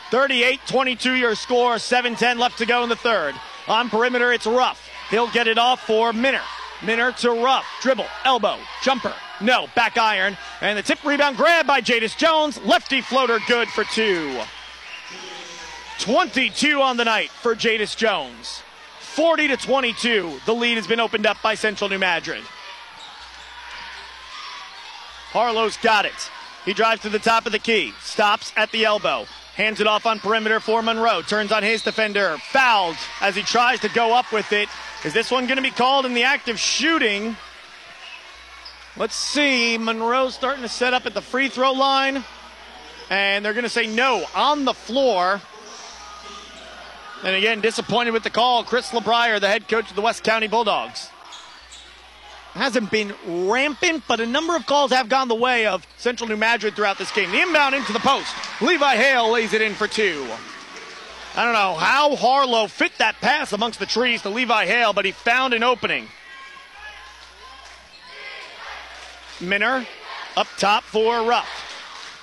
38 0.10 0.62
22 0.68 1.16
your 1.16 1.36
score, 1.36 1.78
7 1.78 2.16
10 2.16 2.40
left 2.40 2.60
to 2.60 2.66
go 2.66 2.84
in 2.84 2.90
the 2.90 2.96
third. 2.96 3.36
On 3.68 3.90
perimeter, 3.90 4.32
it's 4.32 4.48
Ruff. 4.48 4.90
He'll 5.10 5.32
get 5.32 5.48
it 5.48 5.58
off 5.58 5.86
for 5.86 6.14
Minner. 6.14 6.42
Minner 6.82 7.12
to 7.12 7.32
Ruff. 7.32 7.66
Dribble, 7.82 8.08
elbow, 8.24 8.58
jumper. 8.84 9.14
No, 9.44 9.68
back 9.76 9.98
iron. 9.98 10.38
And 10.62 10.78
the 10.78 10.82
tip 10.82 11.04
rebound 11.04 11.36
grab 11.36 11.68
by 11.68 11.82
Jadis 11.82 12.16
Jones. 12.16 12.62
Lefty 12.64 13.02
floater 13.02 13.40
good 13.46 13.68
for 13.68 13.84
two. 13.84 14.40
22 16.00 16.82
on 16.82 16.96
the 16.96 17.04
night 17.04 17.30
for 17.30 17.54
Jadis 17.54 17.94
Jones. 17.94 18.64
40 19.02 19.50
to 19.50 19.58
22. 19.58 20.40
The 20.46 20.54
lead 20.54 20.78
has 20.78 20.88
been 20.88 21.02
opened 21.02 21.26
up 21.26 21.42
by 21.44 21.56
Central 21.56 21.90
New 21.90 22.00
Madrid. 22.00 22.42
Harlow's 25.32 25.78
got 25.78 26.06
it. 26.06 26.32
He 26.64 26.74
drives 26.74 27.02
to 27.02 27.10
the 27.10 27.20
top 27.20 27.46
of 27.46 27.52
the 27.52 27.60
key, 27.60 27.94
stops 28.02 28.54
at 28.56 28.72
the 28.72 28.86
elbow, 28.86 29.26
hands 29.56 29.82
it 29.82 29.88
off 29.88 30.06
on 30.06 30.20
perimeter 30.20 30.62
for 30.62 30.82
Monroe, 30.82 31.22
turns 31.22 31.52
on 31.52 31.64
his 31.64 31.82
defender, 31.82 32.38
fouled 32.38 32.96
as 33.20 33.36
he 33.36 33.42
tries 33.42 33.82
to 33.82 33.90
go 33.90 34.14
up 34.14 34.32
with 34.32 34.54
it. 34.54 34.70
Is 35.04 35.12
this 35.12 35.30
one 35.30 35.48
going 35.48 35.58
to 35.58 35.64
be 35.64 35.72
called 35.72 36.06
in 36.06 36.14
the 36.14 36.24
act 36.24 36.48
of 36.48 36.58
shooting? 36.58 37.36
Let's 38.96 39.16
see. 39.16 39.78
Monroe 39.78 40.30
starting 40.30 40.62
to 40.62 40.70
set 40.70 40.94
up 40.94 41.06
at 41.06 41.14
the 41.14 41.22
free 41.22 41.50
throw 41.50 41.72
line. 41.72 42.24
And 43.10 43.44
they're 43.44 43.54
going 43.54 43.64
to 43.64 43.70
say 43.70 43.88
no 43.88 44.26
on 44.36 44.66
the 44.66 44.74
floor. 44.74 45.42
And 47.24 47.36
again, 47.36 47.62
disappointed 47.62 48.12
with 48.12 48.24
the 48.24 48.30
call. 48.30 48.64
Chris 48.64 48.90
LeBrier, 48.90 49.40
the 49.40 49.48
head 49.48 49.68
coach 49.68 49.90
of 49.90 49.96
the 49.96 50.02
West 50.02 50.24
County 50.24 50.48
Bulldogs. 50.48 51.10
Hasn't 52.54 52.92
been 52.92 53.14
rampant, 53.26 54.04
but 54.08 54.20
a 54.20 54.28
number 54.28 54.56
of 54.56 54.68
calls 54.68 54.92
have 54.92 55.10
gone 55.10 55.28
the 55.28 55.36
way 55.36 55.66
of 55.66 55.88
Central 55.98 56.30
New 56.30 56.38
Madrid 56.38 56.76
throughout 56.76 57.00
this 57.00 57.12
game. 57.12 57.32
The 57.32 57.42
inbound 57.42 57.74
into 57.74 57.94
the 57.94 58.00
post. 58.00 58.32
Levi 58.62 58.96
Hale 58.96 59.32
lays 59.32 59.54
it 59.54 59.62
in 59.62 59.74
for 59.74 59.88
two. 59.88 60.28
I 61.36 61.46
don't 61.46 61.54
know 61.54 61.74
how 61.74 62.16
Harlow 62.16 62.68
fit 62.68 62.92
that 63.00 63.16
pass 63.16 63.54
amongst 63.54 63.80
the 63.80 63.88
trees 63.88 64.22
to 64.22 64.30
Levi 64.30 64.68
Hale, 64.68 64.94
but 64.94 65.06
he 65.06 65.12
found 65.12 65.56
an 65.56 65.64
opening. 65.64 66.08
Minner 69.48 69.86
up 70.36 70.48
top 70.58 70.84
for 70.84 71.24
Ruff. 71.24 71.48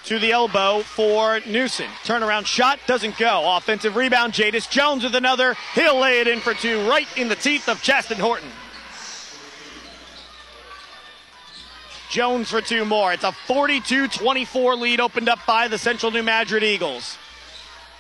To 0.07 0.19
the 0.19 0.33
elbow 0.33 0.81
for 0.81 1.41
Newsom. 1.47 1.87
Turnaround 2.05 2.47
shot 2.47 2.81
doesn't 2.87 3.19
go. 3.19 3.57
Offensive 3.57 3.97
rebound, 3.97 4.33
Jadis 4.33 4.67
Jones 4.67 5.05
with 5.05 5.15
another. 5.15 5.55
He'll 5.75 5.99
lay 5.99 6.21
it 6.21 6.27
in 6.27 6.41
for 6.41 6.55
two, 6.55 6.89
right 6.89 7.07
in 7.17 7.29
the 7.29 7.37
teeth 7.37 7.69
of 7.69 7.83
Chaston 7.83 8.19
Horton. 8.19 8.49
Jones 12.11 12.51
for 12.51 12.61
two 12.61 12.85
more. 12.85 13.13
It's 13.13 13.25
a 13.25 13.31
42 13.31 14.09
24 14.09 14.75
lead 14.77 15.01
opened 15.01 15.29
up 15.29 15.39
by 15.47 15.69
the 15.69 15.79
Central 15.79 16.11
New 16.11 16.25
Madrid 16.25 16.65
Eagles. 16.65 17.17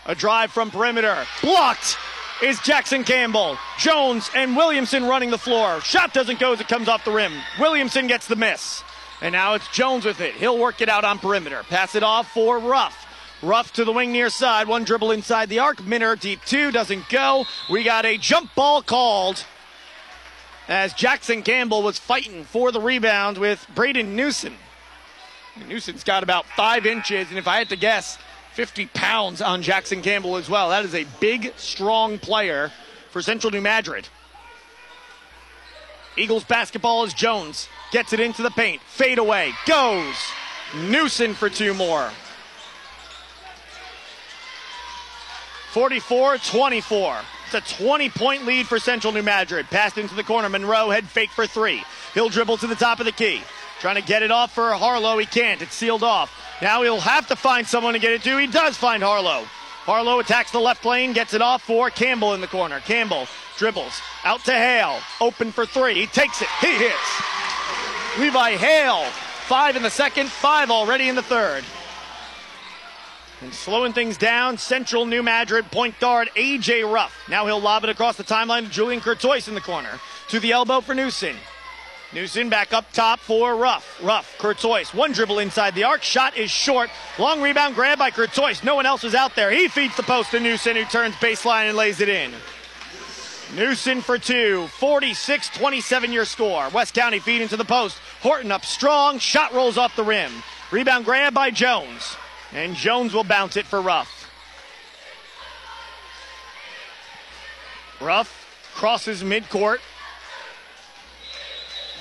A 0.06 0.14
drive 0.14 0.50
from 0.50 0.70
perimeter. 0.70 1.26
Blocked 1.42 1.96
is 2.42 2.58
Jackson 2.60 3.04
Campbell. 3.04 3.56
Jones 3.78 4.28
and 4.34 4.56
Williamson 4.56 5.04
running 5.04 5.30
the 5.30 5.38
floor. 5.38 5.80
Shot 5.82 6.12
doesn't 6.12 6.40
go 6.40 6.52
as 6.52 6.60
it 6.60 6.66
comes 6.66 6.88
off 6.88 7.04
the 7.04 7.12
rim. 7.12 7.32
Williamson 7.60 8.06
gets 8.08 8.26
the 8.26 8.36
miss. 8.36 8.82
And 9.22 9.32
now 9.32 9.54
it's 9.54 9.68
Jones 9.68 10.04
with 10.04 10.20
it. 10.20 10.34
He'll 10.34 10.58
work 10.58 10.80
it 10.80 10.88
out 10.88 11.04
on 11.04 11.18
perimeter. 11.18 11.62
Pass 11.68 11.94
it 11.94 12.02
off 12.02 12.32
for 12.32 12.58
Ruff. 12.58 13.06
Ruff 13.42 13.72
to 13.74 13.84
the 13.84 13.92
wing 13.92 14.12
near 14.12 14.30
side. 14.30 14.68
One 14.68 14.84
dribble 14.84 15.12
inside 15.12 15.48
the 15.48 15.58
arc. 15.58 15.84
Minner 15.84 16.16
deep 16.16 16.40
two. 16.44 16.70
Doesn't 16.70 17.08
go. 17.08 17.44
We 17.70 17.84
got 17.84 18.04
a 18.04 18.16
jump 18.16 18.54
ball 18.54 18.82
called 18.82 19.44
as 20.68 20.94
Jackson 20.94 21.42
Campbell 21.42 21.82
was 21.82 21.98
fighting 21.98 22.44
for 22.44 22.70
the 22.70 22.80
rebound 22.80 23.38
with 23.38 23.66
Braden 23.74 24.14
Newsom. 24.14 24.54
Newsom's 25.68 26.04
got 26.04 26.22
about 26.22 26.46
five 26.56 26.86
inches, 26.86 27.28
and 27.28 27.38
if 27.38 27.48
I 27.48 27.58
had 27.58 27.68
to 27.70 27.76
guess, 27.76 28.18
50 28.54 28.86
pounds 28.86 29.42
on 29.42 29.62
Jackson 29.62 30.00
Campbell 30.00 30.36
as 30.36 30.48
well. 30.48 30.70
That 30.70 30.84
is 30.84 30.94
a 30.94 31.06
big, 31.18 31.52
strong 31.56 32.18
player 32.18 32.70
for 33.10 33.20
Central 33.20 33.50
New 33.50 33.60
Madrid. 33.60 34.08
Eagles 36.16 36.44
basketball 36.44 37.04
is 37.04 37.14
Jones. 37.14 37.68
Gets 37.90 38.12
it 38.12 38.20
into 38.20 38.42
the 38.42 38.50
paint. 38.50 38.80
Fade 38.82 39.18
away. 39.18 39.52
Goes. 39.66 40.14
Newsom 40.74 41.34
for 41.34 41.50
two 41.50 41.74
more. 41.74 42.10
44 45.72 46.38
24. 46.38 47.16
It's 47.46 47.54
a 47.54 47.76
20 47.76 48.10
point 48.10 48.46
lead 48.46 48.66
for 48.66 48.78
Central 48.78 49.12
New 49.12 49.22
Madrid. 49.22 49.66
Passed 49.70 49.98
into 49.98 50.14
the 50.14 50.22
corner. 50.22 50.48
Monroe 50.48 50.90
head 50.90 51.06
fake 51.06 51.30
for 51.30 51.46
three. 51.46 51.82
He'll 52.14 52.28
dribble 52.28 52.58
to 52.58 52.66
the 52.66 52.74
top 52.74 53.00
of 53.00 53.06
the 53.06 53.12
key. 53.12 53.42
Trying 53.80 53.96
to 53.96 54.02
get 54.02 54.22
it 54.22 54.30
off 54.30 54.52
for 54.54 54.72
Harlow. 54.72 55.18
He 55.18 55.26
can't. 55.26 55.62
It's 55.62 55.74
sealed 55.74 56.02
off. 56.02 56.32
Now 56.62 56.82
he'll 56.82 57.00
have 57.00 57.26
to 57.28 57.36
find 57.36 57.66
someone 57.66 57.94
to 57.94 57.98
get 57.98 58.12
it 58.12 58.22
to. 58.22 58.36
He 58.36 58.46
does 58.46 58.76
find 58.76 59.02
Harlow. 59.02 59.44
Harlow 59.84 60.20
attacks 60.20 60.50
the 60.50 60.60
left 60.60 60.84
lane, 60.84 61.14
gets 61.14 61.32
it 61.32 61.40
off 61.40 61.62
for 61.62 61.88
Campbell 61.88 62.34
in 62.34 62.42
the 62.42 62.46
corner. 62.46 62.80
Campbell 62.80 63.26
dribbles 63.56 64.00
out 64.24 64.44
to 64.44 64.52
Hale. 64.52 64.98
Open 65.20 65.50
for 65.50 65.64
three. 65.64 65.94
He 65.94 66.06
takes 66.06 66.42
it. 66.42 66.48
He 66.60 66.72
hits. 66.74 67.22
Levi 68.18 68.56
Hale. 68.56 69.04
Five 69.46 69.76
in 69.76 69.82
the 69.82 69.90
second, 69.90 70.28
five 70.28 70.70
already 70.70 71.08
in 71.08 71.14
the 71.14 71.22
third. 71.22 71.64
And 73.40 73.54
slowing 73.54 73.92
things 73.92 74.18
down, 74.18 74.58
Central 74.58 75.06
New 75.06 75.22
Madrid 75.22 75.70
point 75.70 75.98
guard 75.98 76.28
AJ 76.36 76.92
Ruff. 76.92 77.16
Now 77.28 77.46
he'll 77.46 77.60
lob 77.60 77.84
it 77.84 77.90
across 77.90 78.16
the 78.16 78.24
timeline 78.24 78.64
to 78.64 78.68
Julian 78.68 79.00
Curtois 79.00 79.48
in 79.48 79.54
the 79.54 79.60
corner. 79.60 79.98
To 80.28 80.40
the 80.40 80.52
elbow 80.52 80.80
for 80.80 80.94
Newsom. 80.94 81.36
Newsom 82.12 82.50
back 82.50 82.72
up 82.72 82.92
top 82.92 83.20
for 83.20 83.56
Ruff. 83.56 84.00
Ruff, 84.02 84.36
Curtois. 84.38 84.92
One 84.92 85.12
dribble 85.12 85.38
inside 85.38 85.74
the 85.74 85.84
arc. 85.84 86.02
Shot 86.02 86.36
is 86.36 86.50
short. 86.50 86.90
Long 87.18 87.40
rebound 87.40 87.76
grab 87.76 87.98
by 87.98 88.10
Curtois. 88.10 88.62
No 88.64 88.74
one 88.74 88.84
else 88.84 89.04
is 89.04 89.14
out 89.14 89.36
there. 89.36 89.50
He 89.50 89.68
feeds 89.68 89.96
the 89.96 90.02
post 90.02 90.32
to 90.32 90.40
Newsom, 90.40 90.76
who 90.76 90.84
turns 90.84 91.14
baseline 91.16 91.68
and 91.68 91.76
lays 91.76 92.00
it 92.00 92.08
in. 92.08 92.32
Newson 93.54 94.00
for 94.00 94.18
two. 94.18 94.66
46 94.68 95.50
27 95.50 96.12
your 96.12 96.24
score. 96.24 96.68
West 96.70 96.94
County 96.94 97.18
feed 97.18 97.42
into 97.42 97.56
the 97.56 97.64
post. 97.64 97.98
Horton 98.22 98.52
up 98.52 98.64
strong. 98.64 99.18
Shot 99.18 99.52
rolls 99.52 99.76
off 99.76 99.96
the 99.96 100.04
rim. 100.04 100.30
Rebound 100.70 101.04
grab 101.04 101.34
by 101.34 101.50
Jones. 101.50 102.16
And 102.52 102.74
Jones 102.74 103.12
will 103.12 103.24
bounce 103.24 103.56
it 103.56 103.66
for 103.66 103.80
Ruff. 103.80 104.30
Ruff 108.00 108.70
crosses 108.74 109.22
midcourt. 109.22 109.78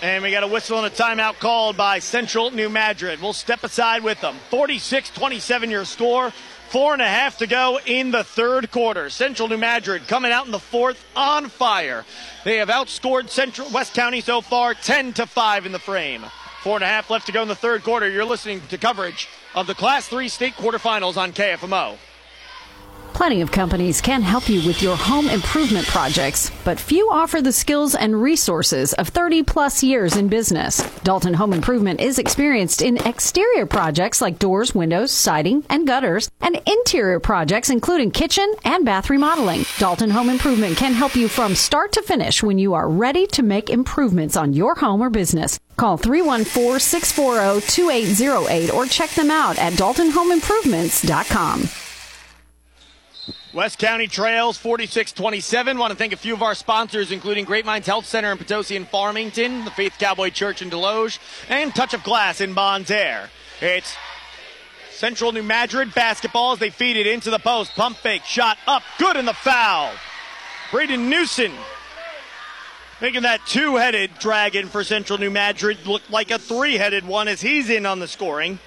And 0.02 0.24
we 0.24 0.32
got 0.32 0.43
a 0.43 0.47
whistle 0.47 0.78
and 0.78 0.88
a 0.88 0.95
timeout 0.95 1.39
called 1.39 1.76
by 1.76 2.00
Central 2.00 2.52
New 2.52 2.70
Madrid. 2.70 3.22
We'll 3.22 3.34
step 3.34 3.66
aside 3.66 4.02
with 4.02 4.22
them. 4.22 4.36
46 4.50 5.10
27 5.10 5.70
your 5.70 5.84
score. 5.84 6.32
Four 6.70 6.93
and 6.93 7.01
a 7.01 7.07
half 7.07 7.39
to 7.39 7.47
go 7.47 7.80
in 7.84 8.11
the 8.11 8.24
third 8.24 8.70
quarter. 8.70 9.09
Central 9.09 9.47
New 9.47 9.57
Madrid 9.57 10.07
coming 10.07 10.32
out 10.32 10.45
in 10.45 10.51
the 10.51 10.59
fourth 10.59 11.03
on 11.15 11.49
fire. 11.49 12.05
They 12.45 12.57
have 12.57 12.70
outscored 12.70 13.30
Central 13.30 13.67
West 13.72 13.95
County 13.95 14.22
so 14.22 14.41
far 14.41 14.76
10 14.76 15.13
to 15.13 15.26
5 15.26 15.65
in 15.65 15.72
the 15.72 15.80
frame. 15.80 16.24
Four 16.61 16.76
and 16.76 16.84
a 16.84 16.88
half 16.88 17.09
left 17.09 17.26
to 17.26 17.32
go 17.32 17.41
in 17.41 17.47
the 17.47 17.55
third 17.55 17.84
quarter. 17.84 18.07
You're 18.07 18.24
listening 18.24 18.61
to 18.70 18.78
coverage 18.78 19.28
of 19.55 19.65
the 19.65 19.74
Class 19.74 20.07
3 20.09 20.30
state 20.30 20.53
quarterfinals 20.53 21.17
on 21.17 21.34
KFMO. 21.34 21.97
Plenty 23.20 23.41
of 23.41 23.51
companies 23.51 23.99
can 23.99 24.22
help 24.22 24.47
you 24.47 24.65
with 24.65 24.82
your 24.82 24.95
home 24.95 25.28
improvement 25.28 25.86
projects, 25.88 26.49
but 26.63 26.80
few 26.80 27.09
offer 27.11 27.41
the 27.41 27.51
skills 27.51 27.93
and 27.93 28.22
resources 28.22 28.93
of 28.93 29.09
30 29.09 29.43
plus 29.43 29.84
years 29.84 30.15
in 30.15 30.30
business. 30.30 30.82
Dalton 31.01 31.34
Home 31.34 31.51
Improvement 31.51 31.99
is 31.99 32.17
experienced 32.17 32.82
in 32.82 32.95
exterior 33.05 33.65
projects 33.65 34.22
like 34.22 34.39
doors, 34.39 34.74
windows, 34.74 35.11
siding, 35.11 35.65
and 35.70 35.86
gutters, 35.86 36.32
and 36.39 36.61
interior 36.65 37.20
projects 37.20 37.70
including 37.70 38.11
kitchen 38.11 38.49
and 38.63 38.86
bath 38.86 39.09
remodeling. 39.09 39.65
Dalton 39.80 40.11
Home 40.11 40.30
Improvement 40.30 40.78
can 40.78 40.93
help 40.93 41.17
you 41.17 41.28
from 41.28 41.55
start 41.55 41.91
to 41.91 42.01
finish 42.01 42.41
when 42.41 42.57
you 42.57 42.74
are 42.74 42.89
ready 42.89 43.28
to 43.28 43.43
make 43.43 43.70
improvements 43.70 44.38
on 44.38 44.53
your 44.53 44.76
home 44.76 45.01
or 45.01 45.09
business. 45.09 45.59
Call 45.76 45.97
314 45.97 46.80
640 46.80 47.67
2808 47.67 48.74
or 48.74 48.86
check 48.86 49.09
them 49.09 49.30
out 49.30 49.59
at 49.59 49.74
daltonhomeimprovements.com. 49.74 51.70
West 53.52 53.80
County 53.80 54.06
Trails 54.06 54.60
46 54.60 55.12
27. 55.12 55.80
Want 55.80 55.89
to 55.89 55.97
thank 55.97 56.14
a 56.14 56.18
few 56.18 56.36
of 56.36 56.43
our 56.43 56.54
sponsors, 56.54 57.12
including 57.12 57.45
Great 57.45 57.66
Mines 57.66 57.88
Health 57.88 58.06
Center 58.06 58.32
in 58.32 58.38
Potosi 58.38 58.76
and 58.76 58.88
Farmington, 58.88 59.66
the 59.66 59.72
Faith 59.72 59.95
Cowboy 59.97 60.30
Church 60.30 60.62
in 60.62 60.70
Desloge, 60.70 61.18
and 61.50 61.74
Touch 61.74 61.95
of 61.95 62.04
Glass 62.04 62.41
in 62.41 62.54
Bonne 62.54 62.84
Terre. 62.84 63.28
It's 63.60 63.95
Central 64.91 65.32
New 65.32 65.41
Madrid 65.41 65.95
basketball 65.95 66.52
as 66.52 66.60
they 66.60 66.70
feed 66.70 66.95
it 66.95 67.08
into 67.08 67.32
the 67.32 67.39
post. 67.39 67.74
Pump 67.76 67.97
fake, 67.97 68.24
shot 68.24 68.60
up, 68.68 68.84
good 69.00 69.16
in 69.16 69.26
the 69.26 69.34
foul. 69.34 69.93
Braden 70.70 71.10
Newson 71.10 71.52
making 73.02 73.24
that 73.24 73.43
two 73.47 73.78
headed 73.78 74.12
dragon 74.20 74.68
for 74.68 74.84
Central 74.84 75.18
New 75.18 75.32
Madrid 75.32 75.88
look 75.88 76.08
like 76.12 76.30
a 76.30 76.38
three 76.38 76.76
headed 76.76 77.08
one 77.08 77.28
as 77.28 77.41
he's 77.41 77.72
in 77.72 77.88
on 77.88 78.00
the 78.00 78.08
scoring. 78.08 78.60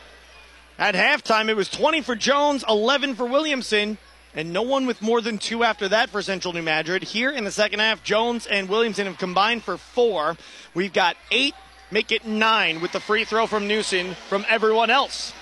At 0.76 0.96
halftime, 0.96 1.48
it 1.48 1.54
was 1.54 1.68
20 1.68 2.00
for 2.00 2.16
Jones, 2.16 2.64
11 2.68 3.14
for 3.14 3.26
Williamson 3.26 3.98
and 4.34 4.52
no 4.52 4.62
one 4.62 4.86
with 4.86 5.02
more 5.02 5.20
than 5.20 5.38
two 5.38 5.64
after 5.64 5.88
that 5.88 6.10
for 6.10 6.22
Central 6.22 6.54
New 6.54 6.62
Madrid. 6.62 7.02
Here 7.02 7.30
in 7.30 7.44
the 7.44 7.50
second 7.50 7.80
half, 7.80 8.02
Jones 8.02 8.46
and 8.46 8.68
Williamson 8.68 9.06
have 9.06 9.18
combined 9.18 9.62
for 9.62 9.76
four. 9.76 10.36
We've 10.74 10.92
got 10.92 11.16
eight, 11.30 11.54
make 11.90 12.12
it 12.12 12.26
nine 12.26 12.80
with 12.80 12.92
the 12.92 13.00
free 13.00 13.24
throw 13.24 13.46
from 13.46 13.68
Newson 13.68 14.14
from 14.28 14.46
everyone 14.48 14.90
else. 14.90 15.32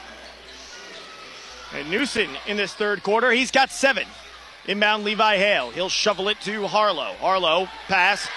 And 1.75 1.91
Newson 1.91 2.29
in 2.47 2.57
this 2.57 2.75
third 2.75 3.03
quarter, 3.03 3.31
he's 3.31 3.51
got 3.51 3.71
seven. 3.71 4.07
Inbound 4.67 5.05
Levi 5.05 5.37
Hale. 5.37 5.71
He'll 5.71 5.89
shovel 5.89 6.29
it 6.29 6.41
to 6.43 6.67
Harlow. 6.67 7.15
Harlow 7.21 7.69
pass, 7.87 8.29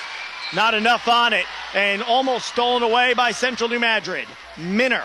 not 0.54 0.74
enough 0.74 1.08
on 1.08 1.34
it, 1.34 1.46
and 1.74 2.04
almost 2.04 2.48
stolen 2.48 2.84
away 2.84 3.14
by 3.14 3.32
Central 3.32 3.70
New 3.70 3.80
Madrid. 3.80 4.28
Minner 4.58 5.04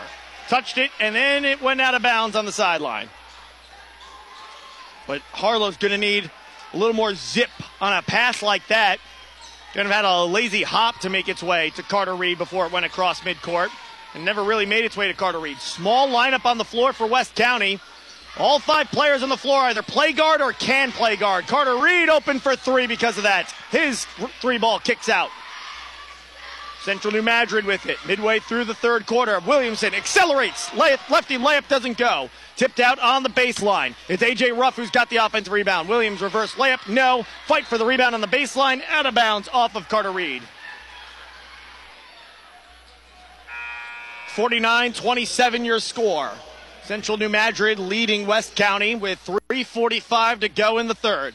touched 0.48 0.78
it, 0.78 0.90
and 1.00 1.14
then 1.14 1.44
it 1.44 1.60
went 1.60 1.80
out 1.80 1.94
of 1.94 2.02
bounds 2.02 2.36
on 2.36 2.44
the 2.44 2.52
sideline. 2.52 3.08
But 5.08 5.22
Harlow's 5.32 5.78
going 5.78 5.90
to 5.90 5.98
need 5.98 6.30
a 6.72 6.76
little 6.76 6.94
more 6.94 7.14
zip 7.14 7.50
on 7.80 7.94
a 7.94 8.02
pass 8.02 8.42
like 8.42 8.64
that. 8.68 8.98
Going 9.74 9.86
to 9.88 9.92
have 9.92 10.04
had 10.04 10.08
a 10.08 10.24
lazy 10.24 10.62
hop 10.62 11.00
to 11.00 11.10
make 11.10 11.28
its 11.28 11.42
way 11.42 11.70
to 11.70 11.82
Carter 11.82 12.14
Reed 12.14 12.38
before 12.38 12.66
it 12.66 12.72
went 12.72 12.86
across 12.86 13.22
midcourt 13.22 13.70
and 14.14 14.24
never 14.24 14.44
really 14.44 14.66
made 14.66 14.84
its 14.84 14.96
way 14.96 15.08
to 15.08 15.14
Carter 15.14 15.40
Reed. 15.40 15.58
Small 15.58 16.08
lineup 16.08 16.44
on 16.44 16.58
the 16.58 16.64
floor 16.64 16.92
for 16.92 17.06
West 17.06 17.34
County. 17.34 17.80
All 18.38 18.58
five 18.58 18.90
players 18.90 19.22
on 19.22 19.30
the 19.30 19.36
floor 19.36 19.62
either 19.62 19.82
play 19.82 20.12
guard 20.12 20.42
or 20.42 20.52
can 20.52 20.92
play 20.92 21.16
guard. 21.16 21.46
Carter 21.46 21.76
Reed 21.76 22.10
open 22.10 22.38
for 22.38 22.54
three 22.54 22.86
because 22.86 23.16
of 23.16 23.24
that. 23.24 23.52
His 23.70 24.04
three 24.40 24.58
ball 24.58 24.78
kicks 24.78 25.08
out. 25.08 25.30
Central 26.82 27.12
New 27.12 27.22
Madrid 27.22 27.64
with 27.64 27.86
it. 27.86 27.98
Midway 28.06 28.38
through 28.38 28.64
the 28.64 28.74
third 28.74 29.06
quarter, 29.06 29.40
Williamson 29.40 29.94
accelerates. 29.94 30.74
lefty 30.76 31.36
layup 31.36 31.68
doesn't 31.68 31.98
go. 31.98 32.30
Tipped 32.56 32.80
out 32.80 32.98
on 32.98 33.22
the 33.22 33.28
baseline. 33.28 33.94
It's 34.08 34.22
AJ 34.22 34.56
Ruff 34.56 34.76
who's 34.76 34.90
got 34.90 35.10
the 35.10 35.16
offensive 35.16 35.52
rebound. 35.52 35.88
Williams 35.88 36.20
reverse 36.20 36.54
layup. 36.54 36.88
No. 36.88 37.24
Fight 37.46 37.66
for 37.66 37.78
the 37.78 37.84
rebound 37.84 38.14
on 38.14 38.20
the 38.20 38.26
baseline. 38.26 38.82
Out 38.88 39.06
of 39.06 39.14
bounds 39.14 39.48
off 39.52 39.76
of 39.76 39.88
Carter 39.88 40.12
Reed. 40.12 40.42
49 44.34 44.92
27 44.92 45.64
your 45.64 45.80
score. 45.80 46.30
Central 46.84 47.18
New 47.18 47.28
Madrid 47.28 47.78
leading 47.78 48.26
West 48.26 48.54
County 48.56 48.94
with 48.94 49.22
3.45 49.26 50.40
to 50.40 50.48
go 50.48 50.78
in 50.78 50.86
the 50.86 50.94
third. 50.94 51.34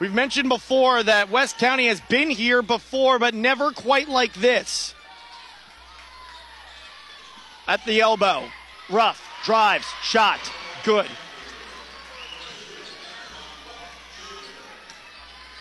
We've 0.00 0.14
mentioned 0.14 0.48
before 0.48 1.02
that 1.02 1.30
West 1.30 1.58
County 1.58 1.86
has 1.88 2.00
been 2.00 2.30
here 2.30 2.62
before, 2.62 3.18
but 3.18 3.34
never 3.34 3.70
quite 3.70 4.08
like 4.08 4.32
this. 4.32 4.94
At 7.68 7.84
the 7.84 8.00
elbow, 8.00 8.44
Ruff, 8.88 9.22
drives, 9.44 9.86
shot, 10.02 10.40
good. 10.84 11.06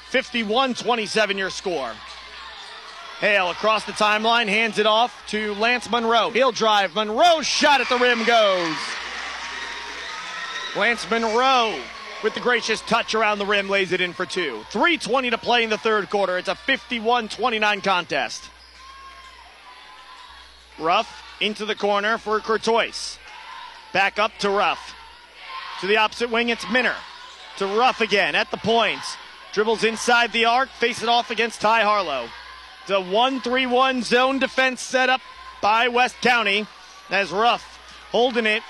51 0.10 0.74
27 0.74 1.38
your 1.38 1.50
score. 1.50 1.92
Hale 3.20 3.52
across 3.52 3.84
the 3.84 3.92
timeline, 3.92 4.48
hands 4.48 4.80
it 4.80 4.86
off 4.86 5.14
to 5.28 5.54
Lance 5.56 5.92
Monroe. 5.92 6.30
He'll 6.30 6.54
drive. 6.54 6.96
Monroe's 6.96 7.46
shot 7.46 7.82
at 7.82 7.90
the 7.90 7.98
rim 7.98 8.24
goes. 8.24 8.76
Lance 10.78 11.08
Monroe 11.12 11.78
with 12.24 12.34
the 12.34 12.39
gracious 12.39 12.82
touch 12.82 13.15
around 13.15 13.39
the 13.39 13.45
rim, 13.45 13.70
lays 13.70 13.91
it 13.91 14.01
in 14.01 14.13
for 14.13 14.26
two. 14.26 14.61
3.20 14.72 15.32
to 15.32 15.38
play 15.38 15.63
in 15.63 15.70
the 15.70 15.78
third 15.78 16.09
quarter. 16.09 16.38
It's 16.38 16.49
a 16.49 16.55
51 16.55 17.30
29 17.30 17.82
contest. 17.82 18.49
Ruff 20.78 21.24
into 21.41 21.65
the 21.65 21.76
corner 21.76 22.17
for 22.17 22.39
Courtois. 22.39 23.17
Back 23.93 24.20
up 24.20 24.32
to 24.39 24.49
Ruff. 24.49 24.93
To 25.82 25.88
the 25.88 25.97
opposite 25.97 26.30
wing, 26.30 26.49
it's 26.49 26.70
Minner. 26.70 26.95
To 27.57 27.65
Ruff 27.65 28.01
again 28.01 28.36
at 28.36 28.51
the 28.51 28.57
points. 28.57 29.17
Dribbles 29.53 29.84
inside 29.84 30.32
the 30.32 30.45
arc, 30.45 30.70
face 30.70 31.01
it 31.01 31.09
off 31.09 31.32
against 31.32 31.61
Ty 31.61 31.82
Harlow. 31.82 32.30
It's 32.82 32.91
a 32.91 33.01
1 33.01 33.41
3 33.41 33.65
1 33.65 34.03
zone 34.03 34.39
defense 34.39 34.82
set 34.82 35.09
up 35.09 35.22
by 35.61 35.88
West 35.88 36.15
County 36.22 36.67
as 37.09 37.32
Ruff 37.32 37.63
holding 38.11 38.45
it 38.45 38.63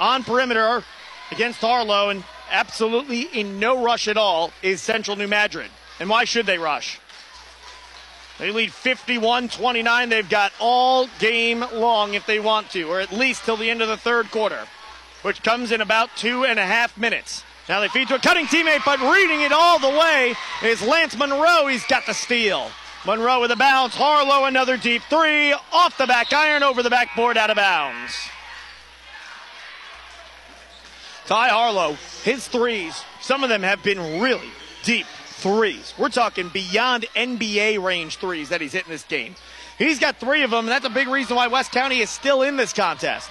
on 0.00 0.24
perimeter 0.24 0.82
against 1.30 1.60
Harlow 1.60 2.10
and 2.10 2.24
absolutely 2.50 3.22
in 3.22 3.58
no 3.58 3.82
rush 3.82 4.08
at 4.08 4.16
all 4.16 4.52
is 4.62 4.80
Central 4.80 5.16
New 5.16 5.28
Madrid. 5.28 5.70
And 6.00 6.08
why 6.08 6.24
should 6.24 6.46
they 6.46 6.58
rush? 6.58 7.00
They 8.38 8.52
lead 8.52 8.72
51 8.72 9.48
29. 9.48 10.08
They've 10.08 10.28
got 10.28 10.52
all 10.60 11.08
game 11.18 11.64
long 11.72 12.14
if 12.14 12.24
they 12.26 12.38
want 12.38 12.70
to, 12.70 12.84
or 12.84 13.00
at 13.00 13.12
least 13.12 13.44
till 13.44 13.56
the 13.56 13.68
end 13.68 13.82
of 13.82 13.88
the 13.88 13.96
third 13.96 14.30
quarter, 14.30 14.60
which 15.22 15.42
comes 15.42 15.72
in 15.72 15.80
about 15.80 16.10
two 16.16 16.44
and 16.44 16.58
a 16.58 16.64
half 16.64 16.96
minutes. 16.96 17.42
Now 17.68 17.80
they 17.80 17.88
feed 17.88 18.08
to 18.08 18.14
a 18.14 18.18
cutting 18.18 18.46
teammate, 18.46 18.84
but 18.84 19.00
reading 19.00 19.42
it 19.42 19.52
all 19.52 19.78
the 19.78 19.90
way 19.90 20.34
is 20.62 20.80
Lance 20.82 21.16
Monroe. 21.16 21.66
He's 21.66 21.84
got 21.86 22.06
the 22.06 22.14
steal. 22.14 22.70
Monroe 23.04 23.40
with 23.40 23.50
a 23.50 23.56
bounce. 23.56 23.94
Harlow 23.94 24.46
another 24.46 24.76
deep 24.76 25.02
three. 25.10 25.52
Off 25.72 25.98
the 25.98 26.06
back 26.06 26.32
iron, 26.32 26.62
over 26.62 26.82
the 26.82 26.90
backboard, 26.90 27.36
out 27.36 27.50
of 27.50 27.56
bounds. 27.56 28.12
Ty 31.28 31.50
Harlow, 31.50 31.92
his 32.24 32.48
threes, 32.48 33.04
some 33.20 33.44
of 33.44 33.50
them 33.50 33.62
have 33.62 33.82
been 33.82 34.18
really 34.18 34.48
deep 34.82 35.04
threes. 35.26 35.92
We're 35.98 36.08
talking 36.08 36.48
beyond 36.48 37.04
NBA 37.14 37.82
range 37.82 38.16
threes 38.16 38.48
that 38.48 38.62
he's 38.62 38.72
hitting 38.72 38.90
this 38.90 39.04
game. 39.04 39.34
He's 39.76 39.98
got 39.98 40.16
three 40.16 40.42
of 40.42 40.50
them, 40.50 40.60
and 40.60 40.68
that's 40.68 40.86
a 40.86 40.90
big 40.90 41.06
reason 41.06 41.36
why 41.36 41.48
West 41.48 41.70
County 41.70 41.98
is 41.98 42.08
still 42.08 42.40
in 42.40 42.56
this 42.56 42.72
contest. 42.72 43.28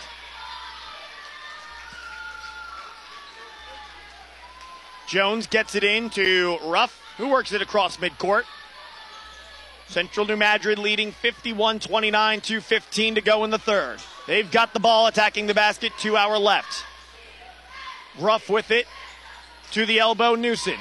Jones 5.08 5.48
gets 5.48 5.74
it 5.74 5.84
in 5.84 6.12
to 6.12 6.60
Ruff, 6.66 7.02
who 7.18 7.30
works 7.30 7.52
it 7.52 7.64
across 7.64 7.98
midcourt. 7.98 8.44
Central 9.88 10.28
New 10.28 10.38
Madrid 10.38 10.78
leading 10.78 11.14
51 11.14 11.80
29, 11.80 12.42
2.15 12.42 13.16
to 13.16 13.22
go 13.22 13.44
in 13.44 13.50
the 13.50 13.58
third. 13.58 13.98
They've 14.28 14.52
got 14.52 14.76
the 14.76 14.80
ball 14.80 15.08
attacking 15.08 15.48
the 15.48 15.56
basket, 15.56 15.94
two 15.98 16.16
hour 16.16 16.38
left. 16.38 16.84
Ruff 18.20 18.50
with 18.50 18.72
it 18.72 18.88
to 19.72 19.86
the 19.86 20.00
elbow, 20.00 20.36
Newson. 20.36 20.78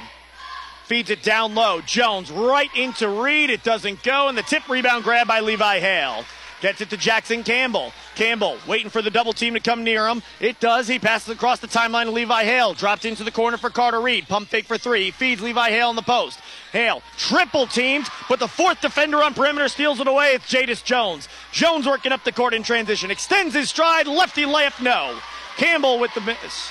Feeds 0.84 1.10
it 1.10 1.22
down 1.22 1.54
low. 1.54 1.80
Jones 1.80 2.30
right 2.30 2.70
into 2.76 3.08
Reed. 3.08 3.50
It 3.50 3.64
doesn't 3.64 4.02
go, 4.02 4.28
and 4.28 4.38
the 4.38 4.42
tip 4.42 4.68
rebound 4.68 5.04
grab 5.04 5.26
by 5.26 5.40
Levi 5.40 5.80
Hale. 5.80 6.24
Gets 6.62 6.80
it 6.80 6.90
to 6.90 6.96
Jackson 6.96 7.42
Campbell. 7.42 7.92
Campbell 8.14 8.56
waiting 8.66 8.88
for 8.88 9.02
the 9.02 9.10
double 9.10 9.34
team 9.34 9.54
to 9.54 9.60
come 9.60 9.84
near 9.84 10.08
him. 10.08 10.22
It 10.40 10.58
does. 10.58 10.88
He 10.88 10.98
passes 10.98 11.28
across 11.28 11.60
the 11.60 11.66
timeline 11.66 12.04
to 12.04 12.12
Levi 12.12 12.44
Hale. 12.44 12.72
Dropped 12.72 13.04
into 13.04 13.24
the 13.24 13.30
corner 13.30 13.58
for 13.58 13.68
Carter 13.68 14.00
Reed. 14.00 14.26
Pump 14.26 14.48
fake 14.48 14.64
for 14.64 14.78
three. 14.78 15.10
Feeds 15.10 15.42
Levi 15.42 15.68
Hale 15.68 15.90
in 15.90 15.96
the 15.96 16.02
post. 16.02 16.38
Hale 16.72 17.02
triple 17.18 17.66
teamed, 17.66 18.08
but 18.28 18.38
the 18.38 18.48
fourth 18.48 18.80
defender 18.80 19.22
on 19.22 19.34
perimeter 19.34 19.68
steals 19.68 20.00
it 20.00 20.08
away. 20.08 20.28
It's 20.28 20.48
Jadis 20.48 20.82
Jones. 20.82 21.28
Jones 21.52 21.86
working 21.86 22.12
up 22.12 22.24
the 22.24 22.32
court 22.32 22.54
in 22.54 22.62
transition. 22.62 23.10
Extends 23.10 23.54
his 23.54 23.68
stride. 23.68 24.06
Lefty 24.06 24.44
layup, 24.44 24.80
no. 24.80 25.18
Campbell 25.58 25.98
with 25.98 26.14
the 26.14 26.22
miss. 26.22 26.70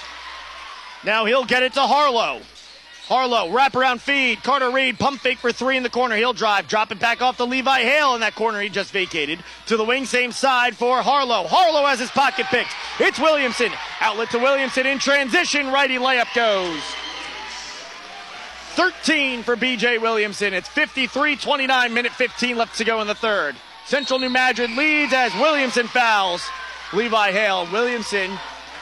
Now 1.05 1.25
he'll 1.25 1.45
get 1.45 1.63
it 1.63 1.73
to 1.73 1.81
Harlow. 1.81 2.41
Harlow, 3.07 3.49
wraparound 3.49 3.99
feed. 3.99 4.41
Carter 4.41 4.71
Reed, 4.71 4.97
pump 4.97 5.21
fake 5.21 5.37
for 5.37 5.51
three 5.51 5.77
in 5.77 5.83
the 5.83 5.89
corner. 5.91 6.15
He'll 6.15 6.33
drive, 6.33 6.67
drop 6.67 6.91
it 6.91 6.99
back 6.99 7.21
off 7.21 7.37
to 7.37 7.43
Levi 7.43 7.81
Hale 7.81 8.15
in 8.15 8.21
that 8.21 8.33
corner 8.33 8.59
he 8.59 8.69
just 8.69 8.91
vacated. 8.91 9.43
To 9.67 9.77
the 9.77 9.83
wing, 9.83 10.05
same 10.05 10.31
side 10.31 10.75
for 10.75 11.03
Harlow. 11.03 11.45
Harlow 11.45 11.85
has 11.85 11.99
his 11.99 12.09
pocket 12.09 12.47
picked. 12.47 12.71
It's 12.99 13.19
Williamson. 13.19 13.71
Outlet 14.01 14.31
to 14.31 14.39
Williamson 14.39 14.87
in 14.87 14.97
transition. 14.97 15.71
Righty 15.71 15.97
layup 15.97 16.33
goes. 16.33 16.81
13 18.73 19.43
for 19.43 19.55
BJ 19.55 20.01
Williamson. 20.01 20.55
It's 20.55 20.67
53 20.67 21.35
29, 21.35 21.93
minute 21.93 22.11
15 22.11 22.57
left 22.57 22.77
to 22.79 22.83
go 22.83 23.01
in 23.01 23.07
the 23.07 23.13
third. 23.13 23.55
Central 23.85 24.17
New 24.17 24.31
Madrid 24.31 24.71
leads 24.71 25.13
as 25.13 25.31
Williamson 25.35 25.87
fouls. 25.87 26.43
Levi 26.91 27.31
Hale. 27.31 27.67
Williamson, 27.71 28.31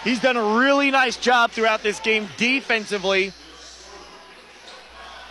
he's 0.04 0.20
done 0.20 0.38
a 0.38 0.60
really 0.60 0.92
nice 0.92 1.18
job 1.18 1.52
throughout 1.52 1.84
this 1.84 2.00
game 2.00 2.28
defensively 2.38 3.34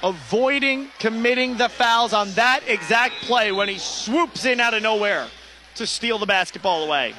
avoiding 0.03 0.89
committing 0.99 1.57
the 1.57 1.69
fouls 1.69 2.13
on 2.13 2.31
that 2.33 2.61
exact 2.67 3.15
play 3.23 3.53
when 3.53 3.69
he 3.69 3.79
swoops 3.79 4.45
in 4.45 4.61
out 4.61 4.75
of 4.75 4.83
nowhere 4.83 5.29
to 5.77 5.87
steal 5.87 6.19
the 6.19 6.27
basketball 6.27 6.85
away. 6.85 7.15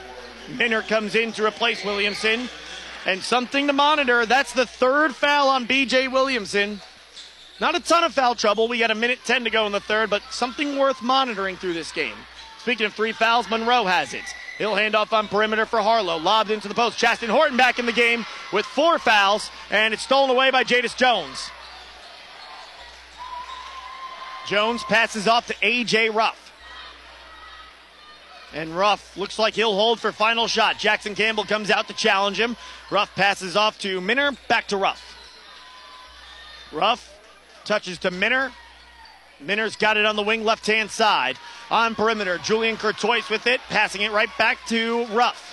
Minner 0.50 0.82
comes 0.82 1.16
in 1.16 1.32
to 1.34 1.46
replace 1.46 1.84
Williamson. 1.84 2.50
And 3.06 3.22
something 3.22 3.68
to 3.68 3.74
monitor. 3.74 4.26
That's 4.26 4.54
the 4.54 4.66
third 4.66 5.14
foul 5.14 5.50
on 5.50 5.68
BJ 5.68 6.10
Williamson. 6.10 6.80
Not 7.60 7.76
a 7.76 7.82
ton 7.82 8.06
of 8.06 8.14
foul 8.14 8.34
trouble. 8.36 8.70
We 8.70 8.80
got 8.80 8.92
a 8.92 8.96
minute 8.96 9.20
10 9.26 9.44
to 9.44 9.50
go 9.50 9.66
in 9.66 9.74
the 9.74 9.82
third, 9.82 10.10
but 10.10 10.22
something 10.32 10.80
worth 10.80 11.02
monitoring 11.02 11.58
through 11.58 11.74
this 11.74 11.92
game. 11.92 12.16
Speaking 12.60 12.86
of 12.86 12.94
three 12.94 13.12
fouls, 13.12 13.50
Monroe 13.50 13.84
has 13.84 14.14
it. 14.14 14.24
He'll 14.58 14.76
hand 14.76 14.96
off 14.96 15.14
on 15.14 15.28
perimeter 15.28 15.66
for 15.66 15.82
Harlow. 15.82 16.18
Lobbed 16.18 16.52
into 16.52 16.68
the 16.68 16.76
post. 16.76 16.98
Chasten 16.98 17.30
Horton 17.30 17.58
back 17.58 17.80
in 17.80 17.86
the 17.86 17.92
game 17.92 18.26
with 18.52 18.66
four 18.66 19.00
fouls, 19.00 19.50
and 19.72 19.94
it's 19.94 20.04
stolen 20.04 20.30
away 20.30 20.52
by 20.52 20.64
Jadis 20.64 20.94
Jones. 20.94 21.50
Jones 24.48 24.84
passes 24.84 25.28
off 25.28 25.48
to 25.48 25.56
A.J. 25.62 26.10
Ruff. 26.10 26.52
And 28.54 28.78
Ruff 28.78 29.18
looks 29.18 29.40
like 29.40 29.56
he'll 29.56 29.74
hold 29.74 30.00
for 30.00 30.12
final 30.12 30.48
shot. 30.48 30.78
Jackson 30.78 31.16
Campbell 31.16 31.46
comes 31.46 31.72
out 31.72 31.88
to 31.88 31.94
challenge 31.94 32.40
him. 32.40 32.56
Ruff 32.92 33.14
passes 33.16 33.56
off 33.56 33.80
to 33.80 34.00
Minner, 34.00 34.38
back 34.48 34.68
to 34.68 34.78
Ruff. 34.78 35.18
Ruff 36.72 37.20
touches 37.66 37.98
to 38.00 38.12
Minner. 38.12 38.52
Minner's 39.46 39.76
got 39.76 39.98
it 39.98 40.06
on 40.06 40.16
the 40.16 40.24
wing 40.24 40.44
left 40.44 40.66
hand 40.68 40.92
side. 40.92 41.38
On 41.70 41.96
perimeter, 41.96 42.38
Julian 42.38 42.78
Courtois 42.78 43.22
with 43.30 43.48
it, 43.48 43.62
passing 43.70 44.02
it 44.02 44.12
right 44.12 44.30
back 44.38 44.58
to 44.68 45.06
Ruff. 45.08 45.50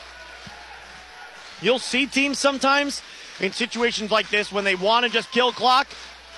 You'll 1.62 1.78
see 1.78 2.07
teams 2.07 2.38
sometimes 2.38 3.03
in 3.41 3.53
situations 3.53 4.11
like 4.11 4.28
this 4.30 4.53
when 4.53 4.64
they 4.64 4.74
want 4.74 5.05
to 5.07 5.12
just 5.12 5.30
kill 5.30 5.53
clock, 5.53 5.88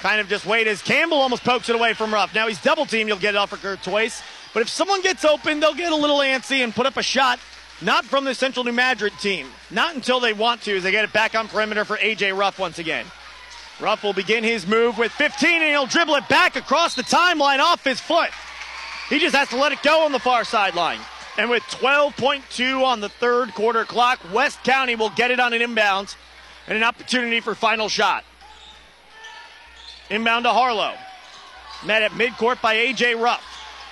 kind 0.00 0.20
of 0.20 0.28
just 0.28 0.46
wait 0.46 0.66
as 0.66 0.82
Campbell 0.82 1.18
almost 1.18 1.44
pokes 1.44 1.68
it 1.68 1.76
away 1.76 1.94
from 1.94 2.12
Ruff. 2.12 2.34
Now 2.34 2.48
he's 2.48 2.60
double 2.60 2.86
teamed, 2.86 3.08
you'll 3.08 3.18
get 3.18 3.34
it 3.34 3.38
off 3.38 3.50
for 3.50 3.56
Courtois. 3.56 4.22
But 4.54 4.62
if 4.62 4.68
someone 4.68 5.00
gets 5.02 5.24
open, 5.24 5.60
they'll 5.60 5.74
get 5.74 5.92
a 5.92 5.96
little 5.96 6.18
antsy 6.18 6.62
and 6.62 6.74
put 6.74 6.86
up 6.86 6.96
a 6.96 7.02
shot. 7.02 7.38
Not 7.80 8.04
from 8.04 8.24
the 8.24 8.34
Central 8.34 8.64
New 8.64 8.72
Madrid 8.72 9.12
team. 9.20 9.48
Not 9.70 9.94
until 9.94 10.20
they 10.20 10.32
want 10.32 10.62
to, 10.62 10.76
as 10.76 10.84
they 10.84 10.92
get 10.92 11.04
it 11.04 11.12
back 11.12 11.34
on 11.34 11.48
perimeter 11.48 11.84
for 11.84 11.96
AJ 11.96 12.38
Ruff 12.38 12.58
once 12.58 12.78
again. 12.78 13.06
Ruff 13.82 14.04
will 14.04 14.12
begin 14.12 14.44
his 14.44 14.64
move 14.64 14.96
with 14.96 15.10
15, 15.12 15.60
and 15.60 15.64
he'll 15.64 15.86
dribble 15.86 16.14
it 16.14 16.28
back 16.28 16.54
across 16.54 16.94
the 16.94 17.02
timeline 17.02 17.58
off 17.58 17.82
his 17.82 17.98
foot. 17.98 18.30
He 19.08 19.18
just 19.18 19.34
has 19.34 19.48
to 19.48 19.56
let 19.56 19.72
it 19.72 19.82
go 19.82 20.04
on 20.04 20.12
the 20.12 20.20
far 20.20 20.44
sideline. 20.44 21.00
And 21.36 21.50
with 21.50 21.64
12.2 21.64 22.84
on 22.84 23.00
the 23.00 23.08
third 23.08 23.54
quarter 23.54 23.84
clock, 23.84 24.20
West 24.32 24.62
County 24.62 24.94
will 24.94 25.10
get 25.10 25.32
it 25.32 25.40
on 25.40 25.52
an 25.52 25.62
inbound 25.62 26.14
and 26.68 26.76
an 26.76 26.84
opportunity 26.84 27.40
for 27.40 27.56
final 27.56 27.88
shot. 27.88 28.24
Inbound 30.10 30.44
to 30.44 30.50
Harlow. 30.50 30.94
Met 31.84 32.02
at 32.02 32.12
midcourt 32.12 32.62
by 32.62 32.74
A.J. 32.74 33.16
Ruff. 33.16 33.42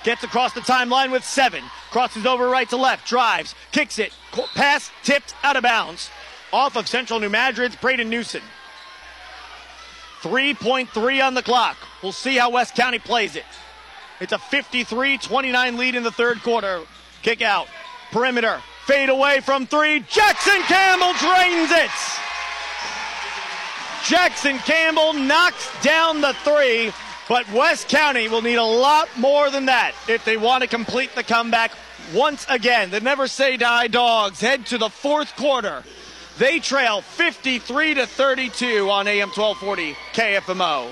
Gets 0.05 0.23
across 0.23 0.53
the 0.53 0.61
timeline 0.61 1.11
with 1.11 1.25
seven. 1.25 1.63
Crosses 1.89 2.25
over 2.25 2.47
right 2.47 2.69
to 2.69 2.77
left. 2.77 3.07
Drives. 3.07 3.55
Kicks 3.73 3.99
it. 3.99 4.13
Pass 4.55 4.89
tipped 5.03 5.35
out 5.43 5.57
of 5.57 5.63
bounds. 5.63 6.09
Off 6.53 6.77
of 6.77 6.87
Central 6.87 7.19
New 7.19 7.29
Madrid's 7.29 7.75
Braden 7.75 8.09
Newson. 8.09 8.41
3.3 10.21 11.25
on 11.25 11.33
the 11.33 11.41
clock. 11.41 11.77
We'll 12.03 12.11
see 12.11 12.37
how 12.37 12.51
West 12.51 12.75
County 12.75 12.99
plays 12.99 13.35
it. 13.35 13.45
It's 14.19 14.33
a 14.33 14.37
53 14.37 15.17
29 15.17 15.77
lead 15.77 15.95
in 15.95 16.03
the 16.03 16.11
third 16.11 16.41
quarter. 16.43 16.81
Kick 17.23 17.41
out. 17.41 17.67
Perimeter. 18.11 18.61
Fade 18.85 19.09
away 19.09 19.39
from 19.39 19.65
three. 19.65 20.01
Jackson 20.01 20.61
Campbell 20.63 21.13
drains 21.13 21.71
it. 21.71 21.91
Jackson 24.07 24.57
Campbell 24.59 25.13
knocks 25.13 25.69
down 25.83 26.21
the 26.21 26.33
three, 26.43 26.91
but 27.29 27.51
West 27.51 27.87
County 27.87 28.27
will 28.27 28.41
need 28.41 28.55
a 28.55 28.63
lot 28.63 29.07
more 29.17 29.49
than 29.49 29.67
that 29.67 29.93
if 30.07 30.25
they 30.25 30.37
want 30.37 30.63
to 30.63 30.67
complete 30.67 31.13
the 31.15 31.23
comeback 31.23 31.71
once 32.13 32.45
again. 32.49 32.89
The 32.89 32.99
Never 32.99 33.27
Say 33.27 33.57
Die 33.57 33.87
Dogs 33.87 34.41
head 34.41 34.65
to 34.67 34.77
the 34.77 34.89
fourth 34.89 35.35
quarter. 35.35 35.83
They 36.41 36.57
trail 36.57 37.01
53 37.01 37.93
to 37.93 38.07
32 38.07 38.89
on 38.89 39.07
AM 39.07 39.29
1240 39.29 39.93
KFMO. 40.11 40.91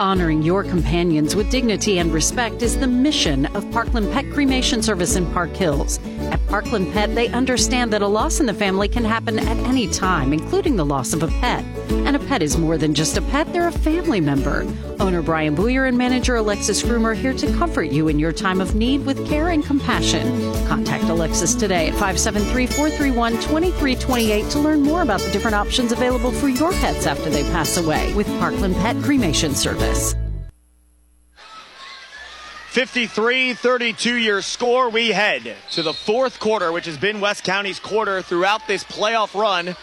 Honoring 0.00 0.42
your 0.42 0.64
companions 0.64 1.34
with 1.36 1.50
dignity 1.50 1.98
and 1.98 2.12
respect 2.12 2.62
is 2.62 2.78
the 2.78 2.86
mission 2.86 3.46
of 3.54 3.70
Parkland 3.70 4.12
Pet 4.12 4.30
Cremation 4.32 4.82
Service 4.82 5.16
in 5.16 5.30
Park 5.32 5.50
Hills. 5.50 5.98
At 6.34 6.44
Parkland 6.48 6.92
Pet, 6.92 7.14
they 7.14 7.28
understand 7.28 7.92
that 7.92 8.02
a 8.02 8.08
loss 8.08 8.40
in 8.40 8.46
the 8.46 8.52
family 8.52 8.88
can 8.88 9.04
happen 9.04 9.38
at 9.38 9.56
any 9.68 9.86
time, 9.86 10.32
including 10.32 10.74
the 10.74 10.84
loss 10.84 11.12
of 11.12 11.22
a 11.22 11.28
pet. 11.28 11.64
And 11.90 12.16
a 12.16 12.18
pet 12.18 12.42
is 12.42 12.58
more 12.58 12.76
than 12.76 12.92
just 12.92 13.16
a 13.16 13.22
pet, 13.22 13.52
they're 13.52 13.68
a 13.68 13.70
family 13.72 14.20
member. 14.20 14.66
Owner 14.98 15.22
Brian 15.22 15.54
Booyer 15.54 15.86
and 15.86 15.96
manager 15.96 16.34
Alexis 16.34 16.82
Groomer 16.82 17.12
are 17.12 17.14
here 17.14 17.34
to 17.34 17.46
comfort 17.52 17.92
you 17.92 18.08
in 18.08 18.18
your 18.18 18.32
time 18.32 18.60
of 18.60 18.74
need 18.74 19.06
with 19.06 19.24
care 19.28 19.50
and 19.50 19.64
compassion. 19.64 20.26
Contact 20.66 21.04
Alexis 21.04 21.54
today 21.54 21.86
at 21.86 21.92
573 21.92 22.66
431 22.66 23.34
2328 23.34 24.50
to 24.50 24.58
learn 24.58 24.82
more 24.82 25.02
about 25.02 25.20
the 25.20 25.30
different 25.30 25.54
options 25.54 25.92
available 25.92 26.32
for 26.32 26.48
your 26.48 26.72
pets 26.72 27.06
after 27.06 27.30
they 27.30 27.44
pass 27.52 27.76
away 27.76 28.12
with 28.14 28.26
Parkland 28.40 28.74
Pet 28.74 29.00
Cremation 29.04 29.54
Service. 29.54 30.16
53 32.74 33.54
32 33.54 34.16
your 34.16 34.42
score. 34.42 34.90
We 34.90 35.10
head 35.10 35.54
to 35.70 35.82
the 35.84 35.92
fourth 35.92 36.40
quarter, 36.40 36.72
which 36.72 36.86
has 36.86 36.98
been 36.98 37.20
West 37.20 37.44
County's 37.44 37.78
quarter 37.78 38.20
throughout 38.20 38.66
this 38.66 38.82
playoff 38.82 39.40
run. 39.40 39.68
I 39.68 39.76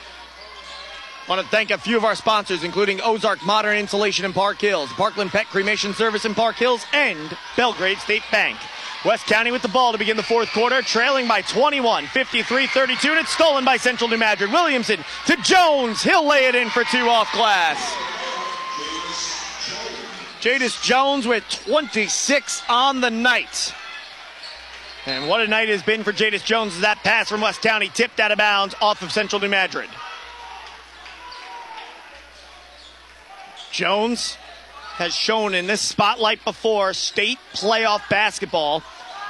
want 1.30 1.42
to 1.42 1.48
thank 1.48 1.72
a 1.72 1.78
few 1.78 1.96
of 1.96 2.04
our 2.04 2.16
sponsors, 2.16 2.66
including 2.66 3.00
Ozark 3.00 3.46
Modern 3.46 3.78
Insulation 3.78 4.26
in 4.26 4.34
Park 4.34 4.60
Hills, 4.60 4.90
Parkland 4.90 5.32
Pet 5.32 5.46
Cremation 5.46 5.94
Service 5.94 6.26
in 6.26 6.36
Park 6.36 6.58
Hills, 6.58 6.84
and 6.92 7.38
Belgrade 7.56 8.00
State 8.00 8.24
Bank. 8.30 8.58
West 9.06 9.26
County 9.26 9.52
with 9.52 9.62
the 9.62 9.70
ball 9.70 9.94
to 9.94 9.98
begin 9.98 10.18
the 10.18 10.24
fourth 10.24 10.50
quarter, 10.50 10.82
trailing 10.82 11.30
by 11.30 11.44
21, 11.44 12.08
53 12.08 12.68
32, 12.68 13.08
and 13.10 13.20
it's 13.22 13.32
stolen 13.32 13.64
by 13.64 13.78
Central 13.78 14.10
New 14.10 14.18
Madrid. 14.18 14.52
Williamson 14.52 15.00
to 15.28 15.38
Jones. 15.38 16.04
He'll 16.04 16.28
lay 16.28 16.48
it 16.48 16.56
in 16.56 16.70
for 16.70 16.84
two 16.84 17.08
off 17.08 17.32
glass. 17.32 18.21
Jadis 20.42 20.82
Jones 20.82 21.28
with 21.28 21.48
26 21.50 22.64
on 22.68 23.00
the 23.00 23.12
night. 23.12 23.76
And 25.06 25.30
what 25.30 25.42
a 25.42 25.48
night 25.48 25.70
has 25.70 25.84
been 25.84 26.04
for 26.04 26.12
Jadis 26.12 26.42
Jones 26.42 26.80
that 26.80 26.98
pass 27.04 27.30
from 27.30 27.42
West 27.42 27.62
Town, 27.62 27.84
he 27.84 27.90
tipped 27.90 28.20
out 28.20 28.32
of 28.32 28.40
bounds 28.40 28.74
off 28.82 29.04
of 29.04 29.12
Central 29.12 29.40
New 29.40 29.50
Madrid. 29.50 29.90
Jones 33.72 34.36
has 34.96 35.14
shown 35.14 35.54
in 35.54 35.68
this 35.68 35.80
spotlight 35.80 36.44
before 36.44 36.94
state 36.94 37.38
playoff 37.54 38.08
basketball. 38.10 38.82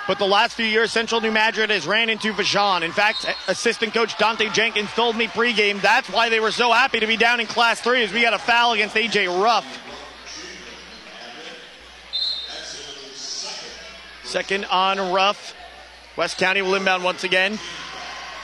But 0.07 0.17
the 0.17 0.25
last 0.25 0.55
few 0.55 0.65
years, 0.65 0.91
Central 0.91 1.19
New 1.19 1.31
Madrid 1.31 1.69
has 1.69 1.85
ran 1.85 2.09
into 2.09 2.33
Vashon. 2.33 2.83
In 2.83 2.91
fact, 2.91 3.25
assistant 3.49 3.93
coach 3.93 4.17
Dante 4.17 4.49
Jenkins 4.49 4.89
told 4.91 5.17
me 5.17 5.27
pregame 5.27 5.81
that's 5.81 6.09
why 6.09 6.29
they 6.29 6.39
were 6.39 6.51
so 6.51 6.71
happy 6.71 7.01
to 7.01 7.07
be 7.07 7.17
down 7.17 7.41
in 7.41 7.47
Class 7.47 7.81
3 7.81 8.03
as 8.03 8.13
we 8.13 8.21
got 8.21 8.33
a 8.33 8.39
foul 8.39 8.73
against 8.73 8.95
A.J. 8.95 9.27
Ruff. 9.27 9.90
Second 14.31 14.63
on 14.71 15.11
Ruff. 15.11 15.53
West 16.15 16.37
County 16.37 16.61
will 16.61 16.75
inbound 16.75 17.03
once 17.03 17.25
again. 17.25 17.59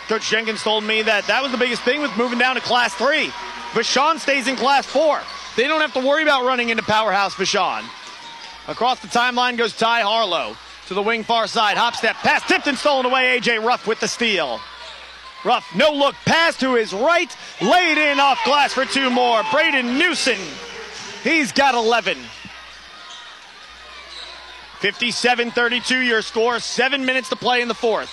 Coach 0.09 0.29
Jenkins 0.29 0.61
told 0.61 0.83
me 0.83 1.01
that 1.01 1.25
that 1.27 1.41
was 1.41 1.53
the 1.53 1.57
biggest 1.57 1.81
thing 1.83 2.01
with 2.01 2.11
moving 2.17 2.37
down 2.37 2.55
to 2.55 2.61
Class 2.61 2.93
3. 2.95 3.27
Vashon 3.71 4.19
stays 4.19 4.49
in 4.49 4.57
Class 4.57 4.85
4. 4.85 5.21
They 5.55 5.63
don't 5.63 5.79
have 5.79 5.93
to 5.93 6.05
worry 6.05 6.23
about 6.23 6.43
running 6.43 6.67
into 6.67 6.83
Powerhouse 6.83 7.35
Vashon. 7.35 7.85
Across 8.67 8.99
the 8.99 9.07
timeline 9.07 9.57
goes 9.57 9.77
Ty 9.77 10.01
Harlow 10.01 10.57
to 10.87 10.93
the 10.93 11.01
wing 11.01 11.23
far 11.23 11.47
side. 11.47 11.77
Hop 11.77 11.95
step 11.95 12.17
pass 12.17 12.45
tipped 12.45 12.67
and 12.67 12.77
stolen 12.77 13.05
away. 13.05 13.39
AJ 13.39 13.63
Ruff 13.63 13.87
with 13.87 14.01
the 14.01 14.09
steal. 14.09 14.59
Ruff, 15.45 15.73
no 15.73 15.91
look 15.91 16.15
pass 16.25 16.57
to 16.57 16.73
his 16.73 16.91
right, 16.91 17.33
laid 17.61 17.97
in 17.97 18.19
off 18.19 18.43
glass 18.43 18.73
for 18.73 18.83
two 18.83 19.09
more. 19.09 19.41
Braden 19.53 19.97
Newson, 19.97 20.37
he's 21.23 21.53
got 21.53 21.75
11. 21.75 22.17
57 24.79 25.51
32 25.51 25.97
your 25.99 26.21
score, 26.21 26.59
seven 26.59 27.05
minutes 27.05 27.29
to 27.29 27.35
play 27.35 27.61
in 27.61 27.67
the 27.67 27.73
fourth. 27.73 28.09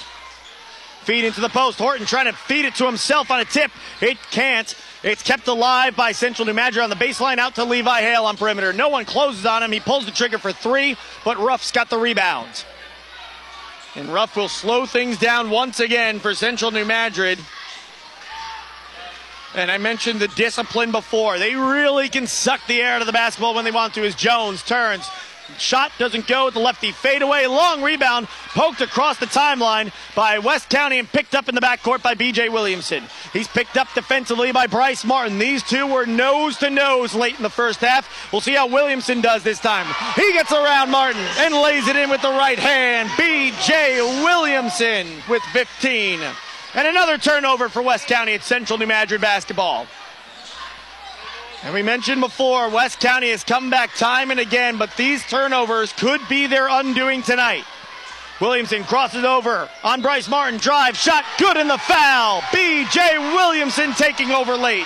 Feed 1.05 1.27
into 1.27 1.43
the 1.43 1.51
post. 1.51 1.79
Horton 1.79 2.07
trying 2.07 2.27
to 2.27 2.33
feed 2.33 2.65
it 2.65 2.75
to 2.77 2.87
himself 2.87 3.31
on 3.31 3.39
a 3.39 3.45
tip. 3.45 3.71
It 4.01 4.17
can't. 4.31 4.75
It's 5.03 5.23
kept 5.23 5.47
alive 5.49 5.95
by 5.95 6.12
Central 6.12 6.47
New 6.47 6.55
Madrid 6.55 6.83
on 6.83 6.89
the 6.89 6.97
baseline 6.97 7.37
out 7.37 7.57
to 7.57 7.65
Levi 7.65 8.01
Hale 8.01 8.25
on 8.25 8.39
perimeter. 8.39 8.73
No 8.73 8.89
one 8.89 9.05
closes 9.05 9.45
on 9.45 9.62
him. 9.62 9.71
He 9.71 9.81
pulls 9.81 10.07
the 10.07 10.12
trigger 10.12 10.39
for 10.39 10.51
three, 10.51 10.97
but 11.23 11.37
Ruff's 11.37 11.73
got 11.73 11.91
the 11.91 11.99
rebound. 11.99 12.65
And 13.97 14.09
Ruff 14.09 14.35
will 14.35 14.49
slow 14.49 14.87
things 14.87 15.19
down 15.19 15.51
once 15.51 15.79
again 15.79 16.21
for 16.21 16.35
Central 16.35 16.71
New 16.71 16.87
Madrid. 16.87 17.39
And 19.55 19.71
I 19.71 19.77
mentioned 19.77 20.21
the 20.21 20.29
discipline 20.29 20.91
before. 20.91 21.39
They 21.39 21.55
really 21.55 22.09
can 22.09 22.27
suck 22.27 22.67
the 22.67 22.81
air 22.81 22.95
out 22.95 23.03
of 23.03 23.07
the 23.07 23.12
basketball 23.12 23.55
when 23.55 23.65
they 23.65 23.71
want 23.71 23.95
to 23.95 24.05
as 24.05 24.15
Jones 24.15 24.62
turns, 24.62 25.09
Shot 25.59 25.92
doesn't 25.99 26.26
go 26.26 26.51
the 26.51 26.59
lefty 26.59 26.92
fadeaway. 26.92 27.47
Long 27.47 27.82
rebound 27.82 28.26
poked 28.55 28.80
across 28.80 29.18
the 29.18 29.26
timeline 29.26 29.92
by 30.14 30.38
West 30.38 30.70
County 30.70 30.99
and 30.99 31.09
picked 31.09 31.34
up 31.34 31.49
in 31.49 31.55
the 31.55 31.61
backcourt 31.61 32.03
by 32.03 32.14
BJ 32.14 32.51
Williamson. 32.51 33.05
He's 33.32 33.49
picked 33.49 33.76
up 33.76 33.88
defensively 33.95 34.53
by 34.53 34.66
Bryce 34.66 35.05
Martin. 35.05 35.38
These 35.38 35.62
two 35.62 35.86
were 35.86 36.07
nose 36.07 36.57
to 36.59 36.70
nose 36.70 37.14
late 37.14 37.36
in 37.36 37.42
the 37.42 37.51
first 37.51 37.80
half. 37.80 38.32
We'll 38.32 38.40
see 38.40 38.55
how 38.55 38.68
Williamson 38.68 39.20
does 39.20 39.42
this 39.42 39.61
time. 39.61 39.86
He 40.16 40.32
gets 40.32 40.53
around 40.53 40.90
Martin 40.90 41.22
and 41.38 41.55
lays 41.55 41.88
it 41.88 41.97
in 41.97 42.11
with 42.11 42.22
the 42.22 42.30
right 42.30 42.59
hand. 42.59 43.09
BJ 43.11 44.24
Williamson 44.24 45.07
with 45.28 45.42
15. 45.53 46.20
And 46.74 46.88
another 46.88 47.18
turnover 47.18 47.68
for 47.68 47.82
West 47.82 48.09
County 48.09 48.34
at 48.34 48.42
Central 48.42 48.78
New 48.78 48.86
Madrid 48.86 49.20
basketball. 49.20 49.86
And 51.65 51.73
we 51.73 51.83
mentioned 51.83 52.21
before, 52.21 52.69
West 52.69 53.01
County 53.01 53.31
has 53.31 53.43
come 53.43 53.71
back 53.71 53.95
time 53.95 54.31
and 54.31 54.39
again, 54.39 54.77
but 54.77 54.95
these 54.99 55.25
turnovers 55.25 55.95
could 55.95 56.21
be 56.29 56.47
their 56.47 56.69
undoing 56.69 57.23
tonight. 57.23 57.65
Williamson 58.39 58.85
crosses 58.85 59.25
over 59.25 59.71
on 59.83 60.03
Bryce 60.03 60.29
Martin. 60.29 60.59
Drive, 60.59 60.95
shot, 60.95 61.25
good 61.39 61.57
in 61.57 61.67
the 61.67 61.79
foul. 61.79 62.43
B.J. 62.53 63.19
Williamson 63.35 63.95
taking 63.95 64.31
over 64.31 64.57
late. 64.57 64.85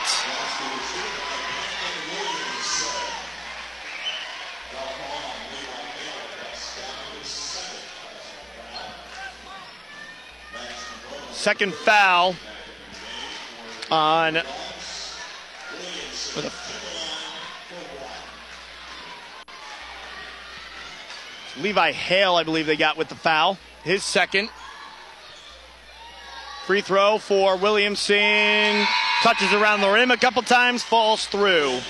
Second 11.33 11.75
foul 11.75 12.37
on 13.91 14.39
Levi 21.61 21.93
Hale, 21.93 22.37
I 22.37 22.45
believe 22.45 22.67
they 22.67 22.77
got 22.77 22.97
with 22.97 23.09
the 23.09 23.15
foul. 23.15 23.59
His 23.85 24.03
second. 24.03 24.51
Free 26.67 26.81
throw 26.81 27.19
for 27.19 27.57
Williamson. 27.57 28.87
Touches 29.23 29.53
around 29.53 29.81
the 29.81 29.89
rim 29.89 30.11
a 30.11 30.17
couple 30.17 30.43
times, 30.43 30.83
falls 30.83 31.27
through. 31.27 31.81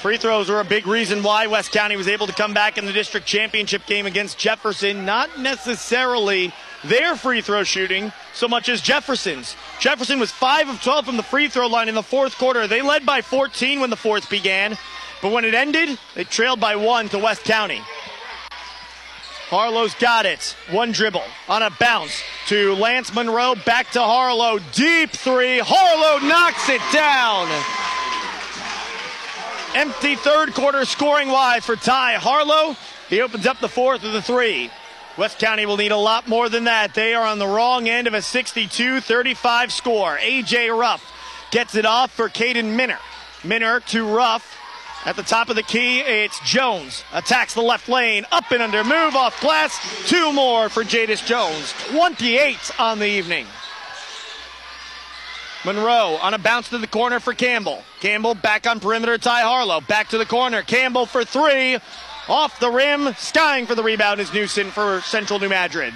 Free 0.00 0.16
throws 0.18 0.50
were 0.50 0.60
a 0.60 0.64
big 0.64 0.86
reason 0.86 1.22
why 1.22 1.46
West 1.46 1.72
County 1.72 1.96
was 1.96 2.08
able 2.08 2.26
to 2.26 2.32
come 2.32 2.52
back 2.52 2.76
in 2.76 2.84
the 2.84 2.92
district 2.92 3.26
championship 3.26 3.86
game 3.86 4.04
against 4.04 4.38
Jefferson. 4.38 5.06
Not 5.06 5.40
necessarily 5.40 6.52
their 6.84 7.16
free 7.16 7.40
throw 7.40 7.64
shooting 7.64 8.12
so 8.34 8.46
much 8.46 8.68
as 8.68 8.82
Jefferson's. 8.82 9.56
Jefferson 9.80 10.20
was 10.20 10.30
5 10.30 10.68
of 10.68 10.82
12 10.82 11.06
from 11.06 11.16
the 11.16 11.22
free 11.22 11.48
throw 11.48 11.66
line 11.68 11.88
in 11.88 11.94
the 11.94 12.02
fourth 12.02 12.36
quarter. 12.36 12.66
They 12.66 12.82
led 12.82 13.06
by 13.06 13.22
14 13.22 13.80
when 13.80 13.90
the 13.90 13.96
fourth 13.96 14.28
began. 14.28 14.76
But 15.24 15.32
when 15.32 15.46
it 15.46 15.54
ended, 15.54 15.98
they 16.14 16.24
trailed 16.24 16.60
by 16.60 16.76
one 16.76 17.08
to 17.08 17.18
West 17.18 17.44
County. 17.44 17.80
Harlow's 19.48 19.94
got 19.94 20.26
it. 20.26 20.54
One 20.70 20.92
dribble 20.92 21.24
on 21.48 21.62
a 21.62 21.70
bounce 21.80 22.22
to 22.48 22.74
Lance 22.74 23.10
Monroe. 23.14 23.54
Back 23.54 23.90
to 23.92 24.00
Harlow. 24.00 24.58
Deep 24.74 25.12
three. 25.12 25.60
Harlow 25.64 26.18
knocks 26.28 26.68
it 26.68 26.82
down. 26.92 27.48
Empty 29.74 30.16
third 30.16 30.52
quarter 30.52 30.84
scoring 30.84 31.30
wise 31.30 31.64
for 31.64 31.76
Ty 31.76 32.16
Harlow. 32.16 32.76
He 33.08 33.22
opens 33.22 33.46
up 33.46 33.60
the 33.60 33.68
fourth 33.70 34.02
with 34.02 34.14
a 34.14 34.20
three. 34.20 34.70
West 35.16 35.38
County 35.38 35.64
will 35.64 35.78
need 35.78 35.92
a 35.92 35.96
lot 35.96 36.28
more 36.28 36.50
than 36.50 36.64
that. 36.64 36.92
They 36.92 37.14
are 37.14 37.26
on 37.26 37.38
the 37.38 37.48
wrong 37.48 37.88
end 37.88 38.06
of 38.06 38.12
a 38.12 38.20
62 38.20 39.00
35 39.00 39.72
score. 39.72 40.18
AJ 40.18 40.78
Ruff 40.78 41.02
gets 41.50 41.74
it 41.76 41.86
off 41.86 42.12
for 42.12 42.28
Caden 42.28 42.76
Minner. 42.76 42.98
Minner 43.42 43.80
to 43.86 44.06
Ruff. 44.14 44.60
At 45.06 45.16
the 45.16 45.22
top 45.22 45.50
of 45.50 45.56
the 45.56 45.62
key, 45.62 46.00
it's 46.00 46.40
Jones. 46.40 47.04
Attacks 47.12 47.52
the 47.52 47.60
left 47.60 47.90
lane. 47.90 48.24
Up 48.32 48.50
and 48.50 48.62
under. 48.62 48.82
Move 48.82 49.14
off 49.14 49.38
glass. 49.42 49.78
Two 50.08 50.32
more 50.32 50.70
for 50.70 50.82
Jadis 50.82 51.20
Jones. 51.20 51.74
28 51.90 52.80
on 52.80 52.98
the 52.98 53.06
evening. 53.06 53.46
Monroe 55.62 56.18
on 56.22 56.32
a 56.32 56.38
bounce 56.38 56.70
to 56.70 56.78
the 56.78 56.86
corner 56.86 57.20
for 57.20 57.34
Campbell. 57.34 57.82
Campbell 58.00 58.34
back 58.34 58.66
on 58.66 58.80
perimeter. 58.80 59.18
Ty 59.18 59.42
Harlow 59.42 59.82
back 59.82 60.08
to 60.08 60.18
the 60.18 60.24
corner. 60.24 60.62
Campbell 60.62 61.04
for 61.04 61.22
three. 61.22 61.78
Off 62.26 62.58
the 62.58 62.70
rim. 62.70 63.14
Skying 63.18 63.66
for 63.66 63.74
the 63.74 63.82
rebound 63.82 64.20
is 64.20 64.32
Newson 64.32 64.70
for 64.70 65.02
Central 65.02 65.38
New 65.38 65.50
Madrid. 65.50 65.92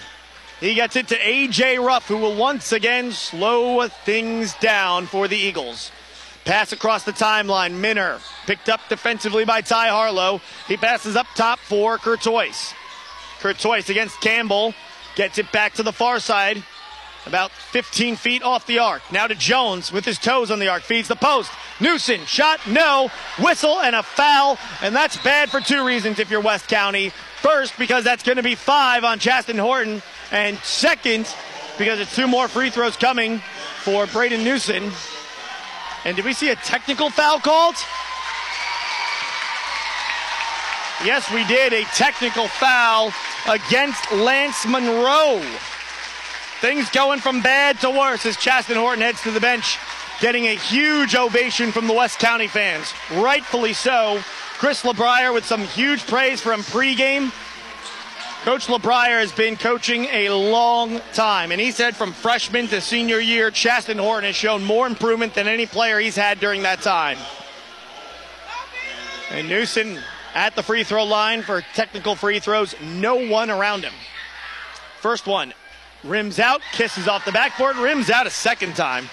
He 0.60 0.74
gets 0.74 0.96
it 0.96 1.08
to 1.08 1.16
A.J. 1.16 1.78
Ruff, 1.78 2.08
who 2.08 2.16
will 2.16 2.34
once 2.34 2.72
again 2.72 3.12
slow 3.12 3.86
things 3.88 4.54
down 4.54 5.06
for 5.06 5.28
the 5.28 5.36
Eagles. 5.36 5.92
Pass 6.48 6.72
across 6.72 7.02
the 7.02 7.12
timeline. 7.12 7.74
Minner 7.74 8.20
picked 8.46 8.70
up 8.70 8.80
defensively 8.88 9.44
by 9.44 9.60
Ty 9.60 9.88
Harlow. 9.88 10.40
He 10.66 10.78
passes 10.78 11.14
up 11.14 11.26
top 11.34 11.58
for 11.58 11.98
Curtois. 11.98 12.72
Curtois 13.40 13.90
against 13.90 14.18
Campbell. 14.22 14.72
Gets 15.14 15.36
it 15.36 15.52
back 15.52 15.74
to 15.74 15.82
the 15.82 15.92
far 15.92 16.20
side. 16.20 16.64
About 17.26 17.50
15 17.50 18.16
feet 18.16 18.42
off 18.42 18.66
the 18.66 18.78
arc. 18.78 19.02
Now 19.12 19.26
to 19.26 19.34
Jones 19.34 19.92
with 19.92 20.06
his 20.06 20.18
toes 20.18 20.50
on 20.50 20.58
the 20.58 20.68
arc. 20.68 20.84
Feeds 20.84 21.06
the 21.06 21.16
post. 21.16 21.52
Newson, 21.80 22.24
shot, 22.24 22.60
no. 22.66 23.10
Whistle 23.38 23.80
and 23.80 23.94
a 23.94 24.02
foul. 24.02 24.56
And 24.80 24.96
that's 24.96 25.18
bad 25.18 25.50
for 25.50 25.60
two 25.60 25.84
reasons 25.84 26.18
if 26.18 26.30
you're 26.30 26.40
West 26.40 26.66
County. 26.66 27.12
First, 27.42 27.74
because 27.78 28.04
that's 28.04 28.22
going 28.22 28.38
to 28.38 28.42
be 28.42 28.54
five 28.54 29.04
on 29.04 29.18
Chasten 29.18 29.58
Horton. 29.58 30.00
And 30.32 30.56
second, 30.60 31.28
because 31.76 32.00
it's 32.00 32.16
two 32.16 32.26
more 32.26 32.48
free 32.48 32.70
throws 32.70 32.96
coming 32.96 33.42
for 33.82 34.06
Braden 34.06 34.42
Newson. 34.42 34.90
And 36.04 36.16
did 36.16 36.24
we 36.24 36.32
see 36.32 36.50
a 36.50 36.56
technical 36.56 37.10
foul 37.10 37.40
called? 37.40 37.74
Yes, 41.04 41.30
we 41.32 41.44
did. 41.44 41.72
A 41.72 41.84
technical 41.94 42.48
foul 42.48 43.12
against 43.48 44.10
Lance 44.12 44.66
Monroe. 44.66 45.40
Things 46.60 46.90
going 46.90 47.20
from 47.20 47.40
bad 47.40 47.78
to 47.80 47.90
worse 47.90 48.26
as 48.26 48.36
Chasten 48.36 48.76
Horton 48.76 49.02
heads 49.02 49.22
to 49.22 49.30
the 49.30 49.38
bench, 49.38 49.78
getting 50.20 50.46
a 50.46 50.56
huge 50.56 51.14
ovation 51.14 51.70
from 51.70 51.86
the 51.86 51.92
West 51.92 52.18
County 52.18 52.48
fans. 52.48 52.92
Rightfully 53.12 53.72
so. 53.72 54.20
Chris 54.58 54.82
LeBrier 54.82 55.32
with 55.32 55.46
some 55.46 55.60
huge 55.62 56.04
praise 56.06 56.40
from 56.40 56.62
pregame. 56.62 57.32
Coach 58.48 58.68
LeBrier 58.68 59.20
has 59.20 59.30
been 59.30 59.58
coaching 59.58 60.06
a 60.06 60.30
long 60.30 61.02
time, 61.12 61.52
and 61.52 61.60
he 61.60 61.70
said 61.70 61.94
from 61.94 62.14
freshman 62.14 62.66
to 62.68 62.80
senior 62.80 63.20
year, 63.20 63.50
Chasten 63.50 63.98
Horton 63.98 64.24
has 64.24 64.36
shown 64.36 64.64
more 64.64 64.86
improvement 64.86 65.34
than 65.34 65.46
any 65.46 65.66
player 65.66 65.98
he's 65.98 66.16
had 66.16 66.40
during 66.40 66.62
that 66.62 66.80
time. 66.80 67.18
And 69.30 69.50
Newson 69.50 69.98
at 70.34 70.56
the 70.56 70.62
free 70.62 70.82
throw 70.82 71.04
line 71.04 71.42
for 71.42 71.60
technical 71.74 72.14
free 72.14 72.40
throws, 72.40 72.74
no 72.80 73.16
one 73.16 73.50
around 73.50 73.84
him. 73.84 73.92
First 75.02 75.26
one, 75.26 75.52
rims 76.02 76.38
out, 76.38 76.62
kisses 76.72 77.06
off 77.06 77.26
the 77.26 77.32
backboard, 77.32 77.76
rims 77.76 78.08
out 78.08 78.26
a 78.26 78.30
second 78.30 78.76
time. 78.76 79.10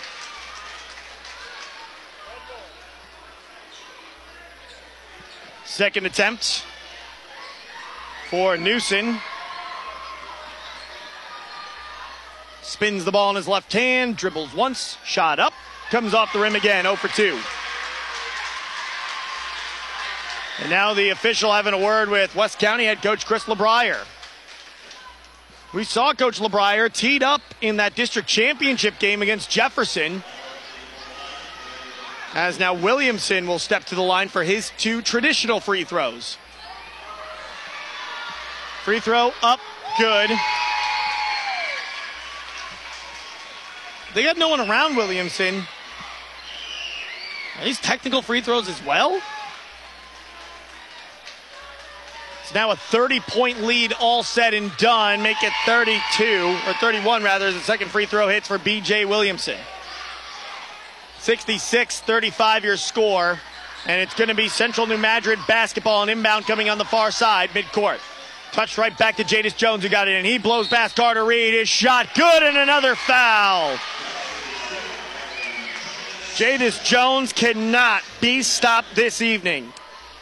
Second 5.65 6.05
attempt 6.05 6.63
for 8.29 8.57
Newson. 8.57 9.19
Spins 12.61 13.05
the 13.05 13.11
ball 13.11 13.29
in 13.29 13.35
his 13.35 13.47
left 13.47 13.71
hand, 13.71 14.17
dribbles 14.17 14.53
once, 14.53 14.97
shot 15.05 15.39
up, 15.39 15.53
comes 15.91 16.13
off 16.13 16.33
the 16.33 16.39
rim 16.39 16.55
again, 16.55 16.83
0 16.83 16.95
for 16.95 17.07
2. 17.09 17.37
And 20.61 20.69
now 20.69 20.93
the 20.93 21.09
official 21.09 21.51
having 21.51 21.73
a 21.73 21.77
word 21.77 22.09
with 22.09 22.35
West 22.35 22.59
County 22.59 22.85
head 22.85 23.01
coach 23.01 23.25
Chris 23.25 23.43
LeBrier. 23.43 24.03
We 25.73 25.83
saw 25.83 26.13
Coach 26.13 26.39
LeBrier 26.39 26.91
teed 26.91 27.21
up 27.21 27.41
in 27.61 27.77
that 27.77 27.95
district 27.95 28.29
championship 28.29 28.97
game 28.97 29.21
against 29.21 29.49
Jefferson. 29.49 30.23
As 32.33 32.59
now 32.59 32.73
Williamson 32.73 33.47
will 33.47 33.59
step 33.59 33.83
to 33.85 33.95
the 33.95 34.01
line 34.01 34.29
for 34.29 34.43
his 34.43 34.71
two 34.77 35.01
traditional 35.01 35.59
free 35.59 35.83
throws. 35.83 36.37
Free 38.85 38.99
throw 38.99 39.33
up, 39.41 39.59
good. 39.97 40.29
They 44.13 44.21
got 44.21 44.37
no 44.37 44.49
one 44.49 44.59
around 44.59 44.95
Williamson. 44.95 45.63
Are 47.57 47.65
these 47.65 47.79
technical 47.79 48.21
free 48.21 48.41
throws 48.41 48.69
as 48.69 48.79
well? 48.85 49.19
It's 52.43 52.53
now 52.53 52.69
a 52.69 52.75
30 52.75 53.21
point 53.21 53.63
lead, 53.63 53.91
all 53.99 54.21
said 54.21 54.53
and 54.53 54.71
done. 54.77 55.23
Make 55.23 55.41
it 55.41 55.51
32, 55.65 56.55
or 56.67 56.73
31 56.73 57.23
rather, 57.23 57.47
as 57.47 57.55
the 57.55 57.61
second 57.61 57.89
free 57.89 58.05
throw 58.05 58.27
hits 58.27 58.47
for 58.47 58.59
BJ 58.59 59.09
Williamson. 59.09 59.57
66 61.21 62.01
35 62.01 62.63
your 62.63 62.77
score, 62.77 63.39
and 63.87 63.99
it's 63.99 64.13
going 64.13 64.27
to 64.27 64.35
be 64.35 64.47
Central 64.47 64.85
New 64.85 64.99
Madrid 64.99 65.39
basketball 65.47 66.03
and 66.03 66.11
inbound 66.11 66.45
coming 66.45 66.69
on 66.69 66.77
the 66.77 66.85
far 66.85 67.09
side, 67.09 67.49
midcourt. 67.49 67.97
Touched 68.55 68.77
right 68.77 68.97
back 68.97 69.17
to 69.17 69.25
Jadis 69.25 69.51
Jones, 69.51 69.83
who 69.83 69.89
got 69.89 70.07
it 70.07 70.15
in. 70.15 70.23
He 70.23 70.37
blows 70.37 70.69
past 70.69 70.95
Carter 70.95 71.25
Reed. 71.25 71.53
His 71.53 71.67
shot 71.67 72.07
good, 72.15 72.41
and 72.41 72.55
another 72.55 72.95
foul. 72.95 73.77
Jadis 76.37 76.81
Jones 76.81 77.33
cannot 77.33 78.01
be 78.21 78.41
stopped 78.41 78.95
this 78.95 79.21
evening. 79.21 79.73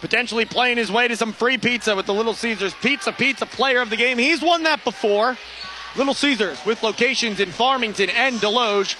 Potentially 0.01 0.45
playing 0.45 0.77
his 0.77 0.91
way 0.91 1.07
to 1.07 1.15
some 1.15 1.31
free 1.31 1.59
pizza 1.59 1.95
with 1.95 2.07
the 2.07 2.13
Little 2.15 2.33
Caesars 2.33 2.73
Pizza 2.81 3.11
Pizza 3.11 3.45
Player 3.45 3.81
of 3.81 3.91
the 3.91 3.97
Game. 3.97 4.17
He's 4.17 4.41
won 4.41 4.63
that 4.63 4.83
before. 4.83 5.37
Little 5.95 6.15
Caesars 6.15 6.57
with 6.65 6.81
locations 6.81 7.39
in 7.39 7.51
Farmington 7.51 8.09
and 8.09 8.37
Desloge. 8.37 8.95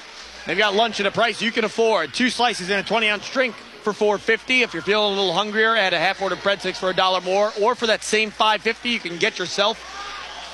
They've 0.46 0.56
got 0.56 0.76
lunch 0.76 1.00
at 1.00 1.08
a 1.08 1.12
price 1.12 1.42
you 1.42 1.52
can 1.52 1.66
afford. 1.66 2.14
Two 2.14 2.30
slices 2.30 2.70
and 2.70 2.86
a 2.86 2.88
20 2.88 3.10
ounce 3.10 3.28
drink 3.32 3.56
for 3.84 3.94
450 3.94 4.62
if 4.62 4.74
you're 4.74 4.82
feeling 4.82 5.14
a 5.14 5.16
little 5.16 5.34
hungrier 5.34 5.76
add 5.76 5.94
a 5.94 6.00
half 6.00 6.22
order 6.22 6.36
breadsticks 6.36 6.78
for 6.78 6.90
a 6.90 6.96
dollar 6.96 7.22
more. 7.22 7.52
Or 7.62 7.76
for 7.76 7.88
that 7.88 8.04
same 8.04 8.32
550 8.32 8.90
you 8.90 9.00
can 9.00 9.18
get 9.18 9.38
yourself 9.38 9.78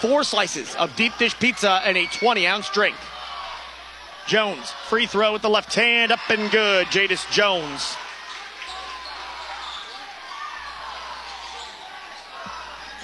four 0.02 0.24
slices 0.24 0.76
of 0.76 0.96
deep 0.96 1.18
dish 1.18 1.38
pizza 1.40 1.82
and 1.86 1.98
a 1.98 2.06
20 2.08 2.48
ounce 2.48 2.70
drink. 2.70 2.96
Jones 4.28 4.72
free 4.88 5.06
throw 5.06 5.34
with 5.34 5.42
the 5.42 5.50
left 5.50 5.74
hand 5.74 6.12
up 6.12 6.20
and 6.30 6.52
good. 6.52 6.88
Jadis 6.92 7.26
jones. 7.32 7.96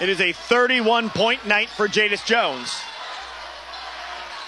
It 0.02 0.10
is 0.10 0.20
a 0.20 0.34
31 0.34 1.10
point 1.10 1.48
night 1.48 1.70
for 1.70 1.88
jadis 1.88 2.24
jones. 2.24 2.76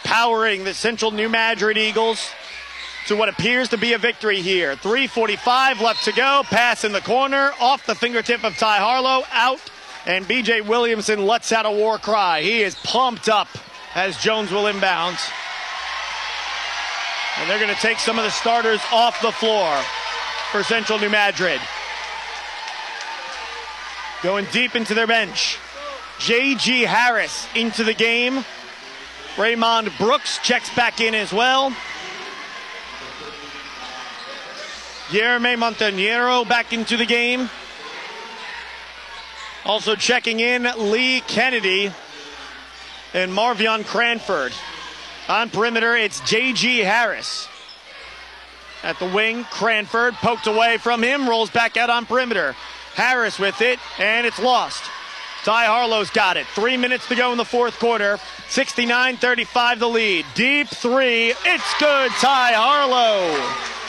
Powering 0.04 0.64
the 0.64 0.74
central 0.74 1.12
new 1.12 1.30
madrid 1.30 1.78
eagles 1.78 2.30
to 3.08 3.16
what 3.16 3.30
appears 3.30 3.70
to 3.70 3.78
be 3.78 3.94
a 3.94 3.98
victory 3.98 4.42
here. 4.42 4.76
3.45 4.76 5.82
left 5.82 6.04
to 6.06 6.12
go. 6.12 6.44
Pass 6.46 6.84
in 6.84 6.92
the 6.92 7.02
corner, 7.02 7.52
off 7.60 7.86
the 7.86 7.96
fingertip 7.96 8.44
of 8.44 8.58
Ty 8.58 8.78
Harlow, 8.80 9.24
out. 9.32 9.60
And 10.06 10.26
BJ 10.26 10.66
Williamson 10.66 11.26
lets 11.26 11.52
out 11.52 11.66
a 11.66 11.72
war 11.72 11.98
cry. 11.98 12.42
He 12.42 12.62
is 12.62 12.76
pumped 12.76 13.30
up 13.30 13.48
as 13.96 14.18
Jones 14.18 14.52
will 14.52 14.68
inbound. 14.68 15.18
And 17.40 17.50
they're 17.50 17.60
going 17.60 17.74
to 17.74 17.82
take 17.82 18.00
some 18.00 18.18
of 18.18 18.26
the 18.26 18.32
starters 18.32 18.82
off 18.92 19.22
the 19.22 19.32
floor 19.32 19.78
for 20.52 20.64
Central 20.64 21.00
New 21.00 21.10
Madrid. 21.10 21.62
Going 24.24 24.48
deep 24.52 24.76
into 24.76 24.94
their 24.94 25.08
bench. 25.08 25.58
J.G. 26.20 26.82
Harris 26.84 27.48
into 27.56 27.84
the 27.84 27.94
game. 27.94 28.44
Raymond 29.38 29.92
Brooks 30.00 30.40
checks 30.40 30.74
back 30.76 31.00
in 31.00 31.14
as 31.14 31.32
well. 31.32 31.72
Jeremy 35.12 35.56
Montanero 35.56 36.48
back 36.48 36.74
into 36.74 36.98
the 36.98 37.06
game. 37.06 37.50
Also 39.66 39.96
checking 39.96 40.40
in 40.40 40.68
Lee 40.78 41.22
Kennedy 41.22 41.92
and 43.14 43.32
Marvion 43.32 43.86
Cranford. 43.86 44.54
On 45.30 45.50
perimeter, 45.50 45.96
it's 45.96 46.20
J.G. 46.22 46.80
Harris. 46.80 47.48
At 48.84 49.00
the 49.00 49.08
wing, 49.08 49.44
Cranford 49.46 50.14
poked 50.16 50.48
away 50.48 50.78
from 50.78 51.04
him, 51.04 51.28
rolls 51.28 51.50
back 51.50 51.78
out 51.78 51.90
on 51.90 52.06
perimeter. 52.06 52.56
Harris 52.94 53.40
with 53.40 53.62
it, 53.62 53.80
and 54.00 54.26
it's 54.26 54.40
lost. 54.40 54.84
Ty 55.44 55.66
Harlow's 55.66 56.10
got 56.10 56.36
it. 56.36 56.46
Three 56.48 56.78
minutes 56.78 57.08
to 57.08 57.16
go 57.16 57.32
in 57.32 57.38
the 57.38 57.46
fourth 57.46 57.80
quarter. 57.80 58.20
69 58.50 59.18
35 59.18 59.80
the 59.80 59.88
lead. 59.88 60.26
Deep 60.36 60.68
three. 60.68 61.34
It's 61.46 61.80
good, 61.80 62.12
Ty 62.12 62.54
Harlow. 62.54 63.87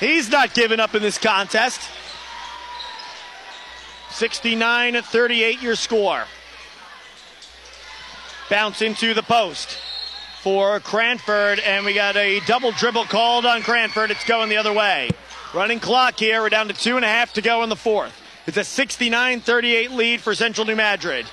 He's 0.00 0.30
not 0.30 0.54
giving 0.54 0.80
up 0.80 0.94
in 0.94 1.02
this 1.02 1.18
contest. 1.18 1.80
69 4.10 5.02
38 5.02 5.62
your 5.62 5.74
score. 5.76 6.24
Bounce 8.48 8.80
into 8.80 9.12
the 9.12 9.22
post 9.22 9.78
for 10.42 10.80
Cranford, 10.80 11.58
and 11.60 11.84
we 11.84 11.94
got 11.94 12.16
a 12.16 12.40
double 12.40 12.72
dribble 12.72 13.04
called 13.04 13.44
on 13.44 13.62
Cranford. 13.62 14.10
It's 14.10 14.24
going 14.24 14.48
the 14.48 14.56
other 14.56 14.72
way. 14.72 15.10
Running 15.52 15.80
clock 15.80 16.18
here. 16.18 16.40
We're 16.40 16.48
down 16.48 16.68
to 16.68 16.74
two 16.74 16.96
and 16.96 17.04
a 17.04 17.08
half 17.08 17.32
to 17.34 17.42
go 17.42 17.62
in 17.62 17.68
the 17.68 17.76
fourth. 17.76 18.12
It's 18.46 18.56
a 18.56 18.64
69 18.64 19.40
38 19.40 19.90
lead 19.90 20.20
for 20.20 20.34
Central 20.34 20.66
New 20.66 20.76
Madrid. 20.76 21.26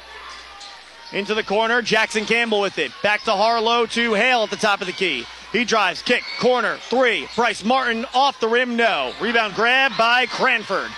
Into 1.13 1.33
the 1.33 1.43
corner, 1.43 1.81
Jackson 1.81 2.25
Campbell 2.25 2.61
with 2.61 2.77
it. 2.79 2.91
Back 3.03 3.23
to 3.23 3.31
Harlow 3.31 3.85
to 3.85 4.13
Hale 4.15 4.43
at 4.43 4.49
the 4.49 4.55
top 4.57 4.81
of 4.81 4.87
the 4.87 4.93
key. 4.93 5.25
He 5.55 5.63
drives, 5.63 6.01
kick, 6.01 6.25
corner, 6.37 6.77
three. 6.89 7.29
Bryce 7.33 7.63
Martin 7.63 8.05
off 8.13 8.41
the 8.41 8.47
rim, 8.49 8.75
no. 8.75 9.13
Rebound 9.21 9.55
grab 9.55 9.93
by 9.97 10.25
Cranford. 10.25 10.91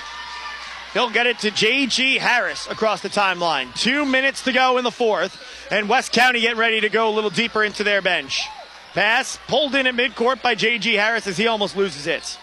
He'll 0.93 1.11
get 1.11 1.27
it 1.27 1.37
to 1.41 1.51
J.G. 1.51 2.17
Harris 2.17 2.65
across 2.65 3.01
the 3.01 3.09
timeline. 3.09 3.71
Two 3.75 4.03
minutes 4.03 4.45
to 4.45 4.51
go 4.51 4.79
in 4.79 4.83
the 4.83 4.89
fourth, 4.89 5.39
and 5.69 5.87
West 5.87 6.11
County 6.11 6.41
get 6.41 6.57
ready 6.57 6.81
to 6.81 6.89
go 6.89 7.07
a 7.07 7.13
little 7.13 7.29
deeper 7.29 7.63
into 7.63 7.83
their 7.83 8.01
bench. 8.01 8.47
Pass 8.95 9.37
pulled 9.47 9.75
in 9.75 9.85
at 9.85 9.93
midcourt 9.93 10.41
by 10.41 10.55
J.G. 10.55 10.95
Harris 10.95 11.27
as 11.27 11.37
he 11.37 11.45
almost 11.45 11.77
loses 11.77 12.07
it. 12.07 12.39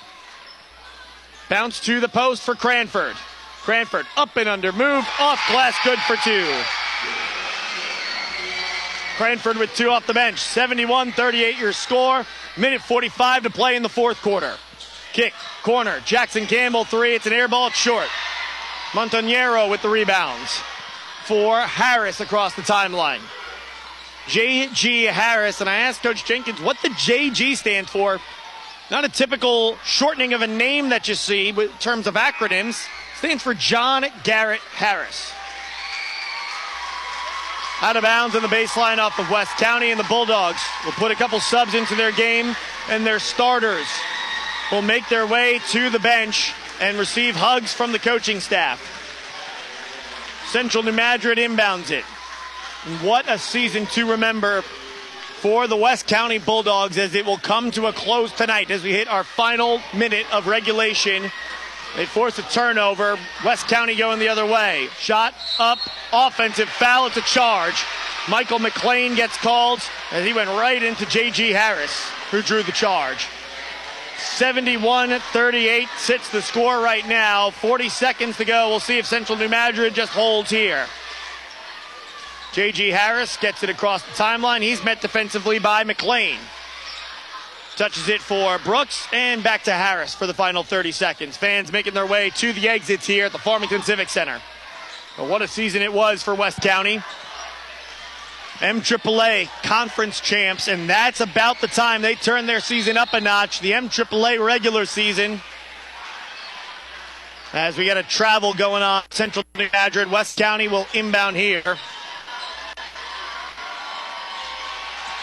Bounce 1.49 1.81
to 1.81 1.99
the 1.99 2.09
post 2.09 2.43
for 2.43 2.55
Cranford. 2.55 3.17
Cranford 3.63 4.07
up 4.17 4.37
and 4.37 4.49
under 4.49 4.71
move, 4.71 5.05
off 5.19 5.45
glass, 5.51 5.77
good 5.83 5.99
for 5.99 6.15
two. 6.23 6.47
Cranford 9.17 9.57
with 9.59 9.75
two 9.75 9.91
off 9.91 10.07
the 10.07 10.15
bench. 10.15 10.41
71 10.41 11.13
38 11.13 11.59
your 11.59 11.73
score. 11.73 12.25
Minute 12.57 12.83
45 12.83 13.45
to 13.45 13.51
play 13.51 13.77
in 13.77 13.83
the 13.83 13.89
fourth 13.89 14.21
quarter. 14.23 14.55
Kick, 15.13 15.33
corner. 15.63 16.01
Jackson 16.05 16.47
Campbell, 16.47 16.85
three. 16.85 17.15
It's 17.15 17.27
an 17.27 17.33
air 17.33 17.49
ball, 17.49 17.69
it's 17.69 17.77
short. 17.77 18.09
Montanero 18.93 19.71
with 19.71 19.83
the 19.83 19.89
rebounds 19.89 20.61
for 21.25 21.61
Harris 21.61 22.21
across 22.21 22.55
the 22.55 22.63
timeline. 22.63 23.21
J.G. 24.27 25.05
Harris, 25.05 25.61
and 25.61 25.69
I 25.69 25.77
asked 25.77 26.03
Coach 26.03 26.25
Jenkins 26.25 26.61
what 26.61 26.79
the 26.83 26.91
J.G. 26.99 27.57
stands 27.57 27.91
for. 27.91 28.21
Not 28.91 29.05
a 29.05 29.09
typical 29.09 29.77
shortening 29.85 30.33
of 30.33 30.43
a 30.43 30.47
name 30.47 30.91
that 30.91 31.09
you 31.09 31.15
see 31.15 31.51
in 31.51 31.69
terms 31.81 32.07
of 32.07 32.15
acronyms. 32.15 32.87
Stands 33.19 33.43
for 33.43 33.55
John 33.55 34.05
Garrett 34.23 34.61
Harris. 34.61 35.33
Out 37.83 37.97
of 37.97 38.03
bounds 38.03 38.37
on 38.37 38.43
the 38.43 38.49
baseline 38.49 38.99
off 38.99 39.19
of 39.19 39.31
West 39.31 39.57
County, 39.57 39.91
and 39.91 39.99
the 39.99 40.05
Bulldogs 40.05 40.61
will 40.85 40.93
put 40.93 41.11
a 41.11 41.15
couple 41.15 41.41
subs 41.41 41.75
into 41.75 41.95
their 41.95 42.13
game, 42.13 42.55
and 42.89 43.05
their 43.05 43.19
starters 43.19 43.87
will 44.71 44.83
make 44.83 45.09
their 45.09 45.27
way 45.27 45.61
to 45.71 45.91
the 45.91 45.99
bench 45.99 46.53
and 46.81 46.99
receive 46.99 47.37
hugs 47.37 47.73
from 47.73 47.93
the 47.93 47.99
coaching 47.99 48.41
staff. 48.41 48.81
Central 50.51 50.83
New 50.83 50.93
Madrid 50.93 51.39
inbounds 51.39 51.91
it. 51.91 52.05
What 53.03 53.29
a 53.29 53.39
season 53.39 53.87
to 53.87 54.11
remember 54.11 54.63
for 55.41 55.67
the 55.67 55.77
West 55.77 56.07
County 56.07 56.39
Bulldogs 56.39 56.97
as 56.97 57.15
it 57.15 57.27
will 57.27 57.39
come 57.39 57.71
to 57.73 57.87
a 57.87 57.93
close 57.93 58.33
tonight 58.33 58.71
as 58.71 58.83
we 58.83 58.93
hit 58.93 59.09
our 59.09 59.25
final 59.25 59.81
minute 59.93 60.27
of 60.33 60.47
regulation. 60.47 61.31
They 61.97 62.07
force 62.07 62.39
a 62.39 62.43
turnover. 62.43 63.17
West 63.45 63.69
County 63.69 63.95
going 63.95 64.19
the 64.19 64.29
other 64.29 64.47
way. 64.47 64.89
Shot 64.99 65.35
up, 65.59 65.79
offensive 66.13 66.69
foul. 66.69 67.07
It's 67.07 67.17
a 67.17 67.23
charge. 67.23 67.85
Michael 68.29 68.59
McLean 68.59 69.15
gets 69.15 69.37
called 69.37 69.81
as 70.11 70.25
he 70.25 70.33
went 70.33 70.49
right 70.51 70.83
into 70.83 71.07
J.G. 71.07 71.51
Harris, 71.51 72.09
who 72.31 72.43
drew 72.43 72.63
the 72.63 72.73
charge. 72.73 73.29
71 74.19 75.21
38 75.21 75.89
sits 75.99 76.31
the 76.31 76.43
score 76.43 76.81
right 76.81 77.07
now. 77.07 77.51
40 77.51 77.89
seconds 77.89 78.37
to 78.39 78.45
go. 78.45 78.71
We'll 78.71 78.81
see 78.81 78.99
if 78.99 79.07
Central 79.07 79.39
New 79.39 79.49
Madrid 79.49 79.95
just 79.95 80.13
holds 80.13 80.51
here. 80.51 80.87
J.G. 82.53 82.91
Harris 82.91 83.37
gets 83.37 83.63
it 83.63 83.71
across 83.71 84.03
the 84.03 84.13
timeline. 84.13 84.63
He's 84.63 84.83
met 84.83 85.01
defensively 85.01 85.59
by 85.59 85.85
McLean. 85.85 86.39
Touches 87.77 88.09
it 88.09 88.21
for 88.21 88.59
Brooks 88.61 89.09
and 89.13 89.43
back 89.43 89.65
to 89.65 89.73
Harris 89.73 90.15
for 90.15 90.29
the 90.29 90.35
final 90.35 90.63
30 90.63 90.93
seconds. 90.93 91.37
Fans 91.37 91.73
making 91.73 91.93
their 91.93 92.07
way 92.07 92.31
to 92.31 92.53
the 92.53 92.69
exits 92.69 93.05
here 93.05 93.27
at 93.27 93.33
the 93.33 93.39
Farmington 93.39 93.83
Civic 93.83 94.09
Center. 94.09 94.41
But 95.17 95.29
what 95.29 95.43
a 95.43 95.49
season 95.49 95.83
it 95.83 95.93
was 95.93 96.23
for 96.23 96.35
West 96.35 96.61
County. 96.61 97.03
MAAA 98.61 99.49
conference 99.65 100.21
champs, 100.21 100.69
and 100.69 100.89
that's 100.89 101.21
about 101.21 101.61
the 101.61 101.67
time 101.67 102.03
they 102.03 102.15
turn 102.15 102.47
their 102.47 102.61
season 102.61 102.97
up 102.97 103.13
a 103.13 103.21
notch. 103.21 103.59
The 103.59 103.73
MAAA 103.73 104.45
regular 104.45 104.87
season. 104.87 105.41
As 107.53 107.77
we 107.77 107.87
got 107.87 107.97
a 107.97 108.05
travel 108.05 108.55
going 108.55 108.85
on, 108.85 109.03
Central 109.11 109.45
New 109.57 109.69
Madrid, 109.73 110.11
West 110.11 110.39
County 110.39 110.69
will 110.69 110.87
inbound 110.95 111.37
here. 111.37 111.77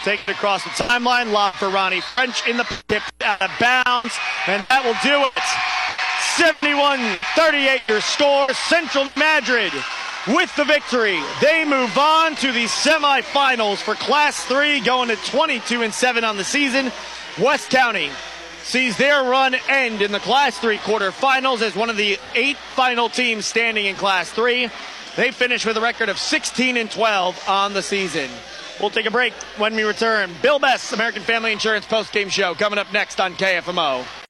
Take 0.04 0.28
it 0.28 0.32
across 0.32 0.64
the 0.64 0.70
timeline. 0.70 1.32
Lock 1.32 1.54
for 1.54 1.68
Ronnie 1.68 2.00
French 2.00 2.46
in 2.48 2.56
the 2.56 2.64
tip 2.88 3.02
out 3.24 3.40
of 3.40 3.50
bounds. 3.60 4.18
And 4.48 4.66
that 4.68 4.84
will 4.84 4.98
do 5.02 5.26
it. 5.26 5.42
71 6.36 7.18
38 7.36 7.80
your 7.88 8.00
score. 8.00 8.52
Central 8.52 9.08
Madrid 9.16 9.72
with 10.26 10.54
the 10.56 10.64
victory. 10.64 11.20
They 11.40 11.64
move 11.64 11.96
on 11.96 12.34
to 12.36 12.52
the 12.52 12.64
semifinals 12.64 13.78
for 13.78 13.94
Class 13.94 14.44
3, 14.44 14.80
going 14.80 15.08
to 15.08 15.16
22 15.16 15.82
and 15.82 15.94
7 15.94 16.24
on 16.24 16.36
the 16.36 16.44
season. 16.44 16.90
West 17.40 17.70
County 17.70 18.10
sees 18.62 18.96
their 18.96 19.22
run 19.22 19.54
end 19.68 20.02
in 20.02 20.12
the 20.12 20.20
Class 20.20 20.58
3 20.58 20.78
quarterfinals 20.78 21.62
as 21.62 21.74
one 21.74 21.90
of 21.90 21.96
the 21.96 22.18
eight 22.34 22.56
final 22.56 23.08
teams 23.08 23.46
standing 23.46 23.86
in 23.86 23.96
Class 23.96 24.30
3. 24.30 24.68
They 25.16 25.30
finish 25.30 25.66
with 25.66 25.76
a 25.76 25.80
record 25.80 26.08
of 26.08 26.18
16 26.18 26.76
and 26.76 26.90
12 26.90 27.48
on 27.48 27.72
the 27.72 27.82
season. 27.82 28.30
We'll 28.82 28.90
take 28.90 29.06
a 29.06 29.10
break 29.12 29.32
when 29.56 29.76
we 29.76 29.84
return. 29.84 30.30
Bill 30.42 30.58
Best, 30.58 30.92
American 30.92 31.22
Family 31.22 31.52
Insurance 31.52 31.86
Post 31.86 32.12
Game 32.12 32.28
show, 32.28 32.54
coming 32.54 32.80
up 32.80 32.92
next 32.92 33.20
on 33.20 33.34
KFMO. 33.34 34.04